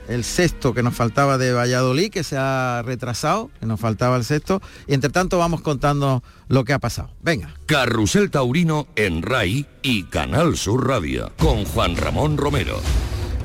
el 0.08 0.24
sexto 0.24 0.74
que 0.74 0.84
nos 0.84 0.96
faltaba 0.96 1.38
de 1.38 1.54
Valladolid, 1.54 2.12
que 2.12 2.24
se 2.24 2.38
ha 2.38 2.84
retrasado, 2.86 3.50
que 3.60 3.66
nos 3.66 3.80
faltaba 3.80 4.16
el 4.16 4.24
sexto, 4.24 4.62
y 4.88 4.94
entre 4.94 5.10
tanto 5.10 5.38
vamos 5.38 5.62
contando 5.62 6.24
lo 6.48 6.64
que 6.64 6.74
ha 6.74 6.80
pasado. 6.80 7.10
Venga. 7.22 7.54
Carrusel 7.66 8.30
Taurino 8.30 8.88
en 8.96 9.22
RAI 9.22 9.66
y 9.82 10.04
Canal 10.04 10.56
Sur 10.56 10.88
Radio 10.88 11.32
con 11.38 11.66
Juan 11.66 11.96
Ramón 11.96 12.38
Romero. 12.38 12.80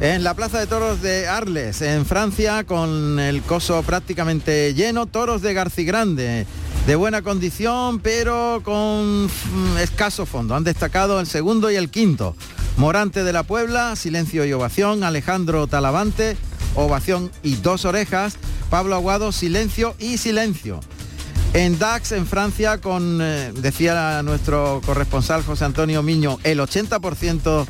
En 0.02 0.24
la 0.24 0.34
Plaza 0.34 0.58
de 0.58 0.66
Toros 0.66 1.00
de 1.00 1.28
Arles, 1.28 1.80
en 1.80 2.04
Francia, 2.04 2.64
con 2.64 3.20
el 3.20 3.40
coso 3.42 3.84
prácticamente 3.84 4.74
lleno, 4.74 5.06
toros 5.06 5.42
de 5.42 5.54
Garcigrande, 5.54 6.44
de 6.88 6.96
buena 6.96 7.22
condición, 7.22 8.00
pero 8.00 8.62
con 8.64 9.26
mm, 9.26 9.78
escaso 9.80 10.26
fondo. 10.26 10.56
Han 10.56 10.64
destacado 10.64 11.20
el 11.20 11.28
segundo 11.28 11.70
y 11.70 11.76
el 11.76 11.88
quinto. 11.88 12.34
Morante 12.78 13.22
de 13.22 13.32
la 13.32 13.44
Puebla, 13.44 13.94
silencio 13.94 14.44
y 14.44 14.52
ovación. 14.52 15.04
Alejandro 15.04 15.68
Talavante, 15.68 16.36
ovación 16.74 17.30
y 17.44 17.54
dos 17.54 17.84
orejas. 17.84 18.38
Pablo 18.70 18.96
Aguado, 18.96 19.30
silencio 19.30 19.94
y 20.00 20.18
silencio. 20.18 20.80
En 21.54 21.78
Dax, 21.78 22.10
en 22.10 22.26
Francia, 22.26 22.78
con, 22.78 23.20
eh, 23.22 23.52
decía 23.54 24.20
nuestro 24.24 24.80
corresponsal 24.84 25.44
José 25.44 25.64
Antonio 25.64 26.02
Miño, 26.02 26.38
el 26.42 26.58
80% 26.58 27.66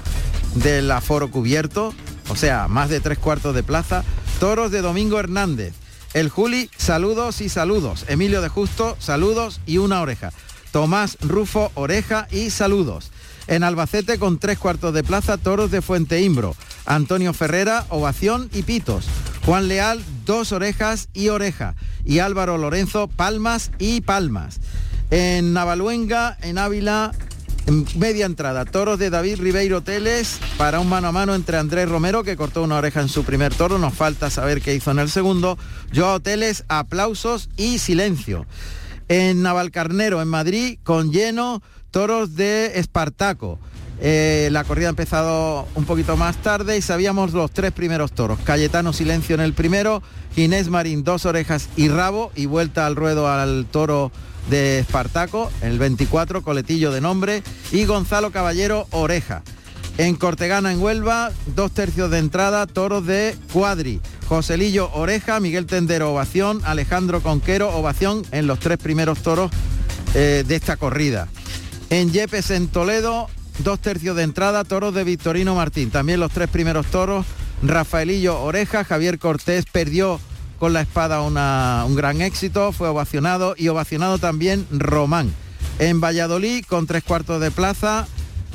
del 0.55 0.91
aforo 0.91 1.30
cubierto, 1.30 1.93
o 2.29 2.37
sea, 2.37 2.68
más 2.68 2.89
de 2.89 3.01
tres 3.01 3.18
cuartos 3.18 3.55
de 3.55 3.62
plaza. 3.62 4.05
Toros 4.41 4.70
de 4.70 4.83
Domingo 4.83 5.18
Hernández. 5.18 5.75
El 6.14 6.29
Juli, 6.29 6.70
saludos 6.77 7.41
y 7.41 7.49
saludos. 7.49 8.05
Emilio 8.09 8.43
de 8.43 8.49
Justo, 8.49 8.97
saludos 8.99 9.61
y 9.66 9.79
una 9.79 10.01
oreja. 10.03 10.33
Tomás 10.70 11.18
Rufo, 11.20 11.70
oreja 11.75 12.29
y 12.31 12.51
saludos. 12.51 13.11
En 13.47 13.64
Albacete, 13.64 14.18
con 14.18 14.39
tres 14.39 14.59
cuartos 14.59 14.95
de 14.95 15.03
plaza, 15.03 15.37
toros 15.37 15.70
de 15.70 15.83
Fuente 15.83 16.20
Imbro. 16.23 16.55
Antonio 16.87 17.33
Ferrera, 17.33 17.87
ovación 17.89 18.51
y 18.53 18.62
pitos. 18.62 19.07
Juan 19.45 19.68
Leal, 19.68 20.03
dos 20.25 20.53
orejas 20.53 21.09
y 21.12 21.29
oreja. 21.29 21.75
Y 22.05 22.20
Álvaro 22.20 22.59
Lorenzo, 22.59 23.09
palmas 23.09 23.70
y 23.79 24.01
palmas. 24.01 24.61
En 25.11 25.53
Navaluenga, 25.53 26.39
en 26.43 26.59
Ávila, 26.59 27.12
media 27.97 28.27
entrada, 28.27 28.65
toros 28.65 28.99
de 28.99 29.11
David 29.11 29.41
Ribeiro 29.41 29.81
Teles 29.81 30.39
para 30.57 30.81
un 30.81 30.89
mano 30.89 31.09
a 31.09 31.13
mano 31.13 31.35
entre 31.35 31.57
Andrés 31.57 31.89
Romero, 31.89 32.25
que 32.25 32.37
cortó 32.37 32.63
una 32.63 32.77
oreja 32.77 33.01
en 33.01 33.09
su 33.09 33.25
primer 33.25 33.55
toro, 33.55 33.79
nos 33.79 33.95
falta 33.95 34.31
saber 34.31 34.61
qué 34.61 34.75
hizo 34.75 34.91
en 34.91 34.99
el 34.99 35.11
segundo. 35.11 35.59
Joao 35.95 36.21
Teles, 36.21 36.65
aplausos 36.69 37.49
y 37.57 37.79
silencio. 37.79 38.47
En 39.09 39.43
Navalcarnero, 39.43 40.23
en 40.23 40.29
Madrid, 40.29 40.79
con 40.83 41.13
lleno, 41.13 41.63
toros 41.91 42.35
de 42.35 42.79
Espartaco. 42.79 43.59
Eh, 44.01 44.49
la 44.51 44.65
corrida 44.65 44.89
ha 44.89 44.91
empezado 44.91 45.69
un 45.77 45.85
poquito 45.85 46.17
más 46.17 46.37
tarde 46.39 46.77
y 46.77 46.83
sabíamos 46.83 47.33
los 47.33 47.53
tres 47.53 47.71
primeros 47.71 48.11
toros. 48.11 48.41
Cayetano 48.43 48.93
Silencio 48.93 49.37
en 49.37 49.41
el 49.41 49.53
primero, 49.53 50.03
Ginés 50.35 50.69
Marín 50.71 51.05
dos 51.05 51.25
orejas 51.25 51.69
y 51.77 51.89
rabo 51.89 52.33
y 52.35 52.47
vuelta 52.47 52.87
al 52.87 52.97
ruedo 52.97 53.29
al 53.29 53.67
toro 53.71 54.11
de 54.51 54.80
Espartaco, 54.80 55.51
el 55.62 55.78
24, 55.78 56.43
coletillo 56.43 56.93
de 56.93 57.01
nombre, 57.01 57.43
y 57.70 57.84
Gonzalo 57.84 58.30
Caballero 58.30 58.86
oreja. 58.90 59.43
En 59.99 60.16
Cortegana, 60.16 60.72
en 60.72 60.80
Huelva, 60.80 61.30
dos 61.55 61.72
tercios 61.72 62.11
de 62.11 62.18
entrada, 62.18 62.66
toros 62.66 63.07
de 63.07 63.36
Cuadri. 63.53 64.01
Joselillo 64.26 64.90
Oreja, 64.95 65.38
Miguel 65.40 65.66
Tendero 65.66 66.12
Ovación, 66.12 66.62
Alejandro 66.64 67.22
Conquero 67.22 67.68
Ovación 67.76 68.24
en 68.32 68.47
los 68.47 68.59
tres 68.59 68.78
primeros 68.78 69.18
toros 69.22 69.51
eh, 70.14 70.45
de 70.47 70.57
esta 70.57 70.78
corrida. 70.78 71.28
En 71.90 72.11
Yepes, 72.11 72.51
en 72.51 72.68
Toledo, 72.68 73.28
dos 73.59 73.80
tercios 73.80 74.16
de 74.16 74.22
entrada, 74.22 74.64
toros 74.64 74.95
de 74.95 75.05
Victorino 75.05 75.55
Martín. 75.55 75.90
También 75.90 76.20
los 76.20 76.32
tres 76.32 76.49
primeros 76.49 76.86
toros, 76.86 77.26
Rafaelillo 77.62 78.40
Oreja, 78.40 78.84
Javier 78.84 79.18
Cortés 79.18 79.66
perdió 79.70 80.18
con 80.63 80.73
la 80.73 80.83
espada 80.83 81.23
un 81.23 81.97
gran 81.97 82.21
éxito, 82.21 82.71
fue 82.71 82.87
ovacionado 82.87 83.57
y 83.59 83.67
ovacionado 83.67 84.19
también 84.19 84.65
Román. 84.71 85.35
En 85.81 86.01
Valladolid, 86.01 86.65
con 86.67 86.87
tres 86.87 87.03
cuartos 87.03 87.41
de 87.41 87.51
plaza, 87.51 88.07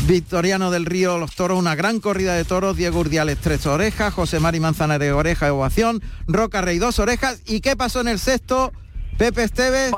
Victoriano 0.08 0.72
del 0.72 0.86
Río 0.86 1.18
Los 1.18 1.36
Toros, 1.36 1.60
una 1.60 1.76
gran 1.76 2.00
corrida 2.00 2.34
de 2.36 2.46
toros, 2.46 2.78
Diego 2.78 3.02
Urdiales 3.02 3.40
tres 3.42 3.66
orejas, 3.66 4.14
José 4.14 4.40
Mari 4.40 4.62
Manzanares 4.62 5.12
oreja 5.12 5.52
ovación, 5.52 6.02
Roca 6.28 6.62
Rey 6.62 6.78
dos 6.78 6.98
orejas. 7.00 7.42
¿Y 7.46 7.60
qué 7.60 7.76
pasó 7.76 8.00
en 8.00 8.08
el 8.08 8.20
sexto? 8.20 8.72
Pepe 9.18 9.44
Esteves. 9.44 9.92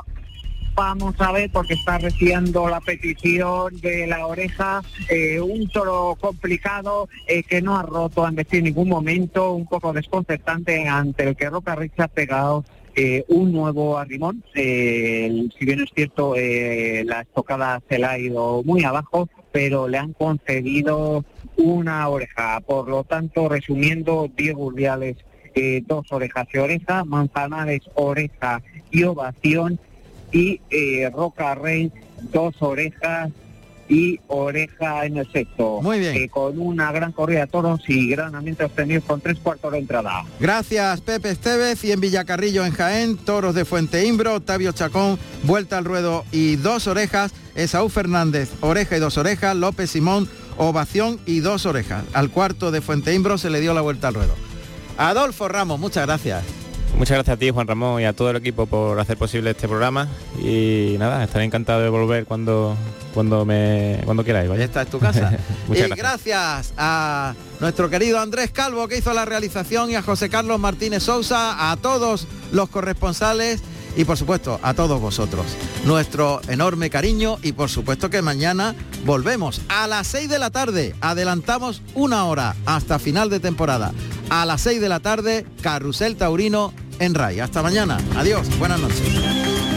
Vamos 0.80 1.14
a 1.18 1.30
ver 1.30 1.50
porque 1.52 1.74
está 1.74 1.98
recibiendo 1.98 2.66
la 2.70 2.80
petición 2.80 3.78
de 3.82 4.06
la 4.06 4.26
oreja, 4.26 4.80
eh, 5.10 5.38
un 5.38 5.68
toro 5.68 6.16
complicado 6.18 7.06
eh, 7.28 7.42
que 7.42 7.60
no 7.60 7.76
ha 7.76 7.82
roto 7.82 8.26
en 8.26 8.64
ningún 8.64 8.88
momento, 8.88 9.52
un 9.52 9.66
poco 9.66 9.92
desconcertante 9.92 10.88
ante 10.88 11.24
el 11.24 11.36
que 11.36 11.50
Roca 11.50 11.74
Rich 11.74 12.00
ha 12.00 12.08
pegado 12.08 12.64
eh, 12.96 13.26
un 13.28 13.52
nuevo 13.52 13.98
arrimón. 13.98 14.42
Si 14.54 15.66
bien 15.66 15.80
es 15.82 15.90
cierto, 15.94 16.34
eh, 16.34 17.04
la 17.04 17.20
estocada 17.20 17.82
se 17.86 17.98
la 17.98 18.12
ha 18.12 18.18
ido 18.18 18.62
muy 18.64 18.82
abajo, 18.82 19.28
pero 19.52 19.86
le 19.86 19.98
han 19.98 20.14
concedido 20.14 21.26
una 21.58 22.08
oreja. 22.08 22.58
Por 22.62 22.88
lo 22.88 23.04
tanto, 23.04 23.50
resumiendo, 23.50 24.30
Diego 24.34 24.64
Urdiales 24.64 25.18
dos 25.86 26.10
orejas 26.10 26.46
y 26.54 26.58
oreja, 26.58 27.04
Manzanares 27.04 27.82
oreja 27.94 28.62
y 28.90 29.02
ovación 29.02 29.78
y 30.32 30.60
eh, 30.70 31.10
Roca 31.12 31.54
Rey 31.54 31.90
dos 32.32 32.54
orejas 32.60 33.30
y 33.90 34.20
oreja 34.28 35.04
en 35.04 35.16
el 35.16 35.30
sexto. 35.32 35.80
Muy 35.82 35.98
bien. 35.98 36.16
Eh, 36.16 36.28
con 36.28 36.58
una 36.60 36.92
gran 36.92 37.10
corrida 37.10 37.40
de 37.40 37.46
toros 37.48 37.80
y 37.88 38.08
gran 38.08 38.34
ambiente 38.36 38.64
obtenido 38.64 39.02
con 39.02 39.20
tres 39.20 39.38
cuartos 39.38 39.72
de 39.72 39.78
entrada. 39.78 40.24
Gracias 40.38 41.00
Pepe 41.00 41.30
Esteves 41.30 41.82
y 41.82 41.90
en 41.90 42.00
Villacarrillo 42.00 42.64
en 42.64 42.72
Jaén, 42.72 43.16
toros 43.16 43.54
de 43.54 43.64
Fuente 43.64 44.06
Imbro, 44.06 44.36
Octavio 44.36 44.70
Chacón, 44.72 45.18
vuelta 45.42 45.76
al 45.76 45.84
ruedo 45.84 46.24
y 46.30 46.54
dos 46.56 46.86
orejas, 46.86 47.32
Esaú 47.56 47.88
Fernández, 47.88 48.50
oreja 48.60 48.96
y 48.96 49.00
dos 49.00 49.18
orejas, 49.18 49.56
López 49.56 49.90
Simón, 49.90 50.28
ovación 50.56 51.18
y 51.26 51.40
dos 51.40 51.66
orejas. 51.66 52.04
Al 52.12 52.30
cuarto 52.30 52.70
de 52.70 52.80
Fuente 52.80 53.12
Imbro 53.12 53.38
se 53.38 53.50
le 53.50 53.60
dio 53.60 53.74
la 53.74 53.80
vuelta 53.80 54.08
al 54.08 54.14
ruedo. 54.14 54.34
Adolfo 54.98 55.48
Ramos, 55.48 55.80
muchas 55.80 56.06
gracias. 56.06 56.59
Muchas 56.96 57.16
gracias 57.16 57.34
a 57.34 57.38
ti, 57.38 57.50
Juan 57.50 57.66
Ramón, 57.66 58.00
y 58.00 58.04
a 58.04 58.12
todo 58.12 58.30
el 58.30 58.36
equipo 58.36 58.66
por 58.66 58.98
hacer 59.00 59.16
posible 59.16 59.50
este 59.50 59.68
programa. 59.68 60.08
Y 60.38 60.96
nada, 60.98 61.24
estaré 61.24 61.44
encantado 61.44 61.80
de 61.80 61.88
volver 61.88 62.26
cuando 62.26 62.76
cuando 63.14 63.44
me 63.44 64.00
cuando 64.04 64.24
queráis. 64.24 64.48
¿vale? 64.48 64.64
Esta 64.64 64.82
es 64.82 64.88
tu 64.88 64.98
casa. 64.98 65.32
Muchas 65.68 65.86
y 65.86 65.94
gracias. 65.94 65.98
gracias 65.98 66.74
a 66.76 67.34
nuestro 67.60 67.90
querido 67.90 68.20
Andrés 68.20 68.50
Calvo 68.50 68.86
que 68.88 68.98
hizo 68.98 69.12
la 69.14 69.24
realización 69.24 69.90
y 69.90 69.94
a 69.94 70.02
José 70.02 70.28
Carlos 70.28 70.60
Martínez 70.60 71.02
Sousa, 71.02 71.70
a 71.70 71.76
todos 71.76 72.26
los 72.52 72.68
corresponsales 72.68 73.62
y 73.96 74.04
por 74.04 74.16
supuesto 74.16 74.60
a 74.62 74.74
todos 74.74 75.00
vosotros. 75.00 75.46
Nuestro 75.84 76.40
enorme 76.48 76.90
cariño 76.90 77.38
y 77.42 77.52
por 77.52 77.70
supuesto 77.70 78.10
que 78.10 78.22
mañana 78.22 78.74
volvemos 79.04 79.60
a 79.68 79.86
las 79.86 80.06
6 80.08 80.28
de 80.28 80.38
la 80.38 80.50
tarde. 80.50 80.94
Adelantamos 81.00 81.82
una 81.94 82.24
hora 82.24 82.56
hasta 82.66 82.98
final 82.98 83.30
de 83.30 83.40
temporada. 83.40 83.92
A 84.28 84.46
las 84.46 84.60
6 84.62 84.80
de 84.80 84.88
la 84.88 85.00
tarde, 85.00 85.46
Carrusel 85.60 86.16
Taurino 86.16 86.72
en 86.98 87.14
RAI. 87.14 87.40
Hasta 87.40 87.62
mañana. 87.62 87.98
Adiós. 88.16 88.46
Buenas 88.58 88.80
noches. 88.80 89.69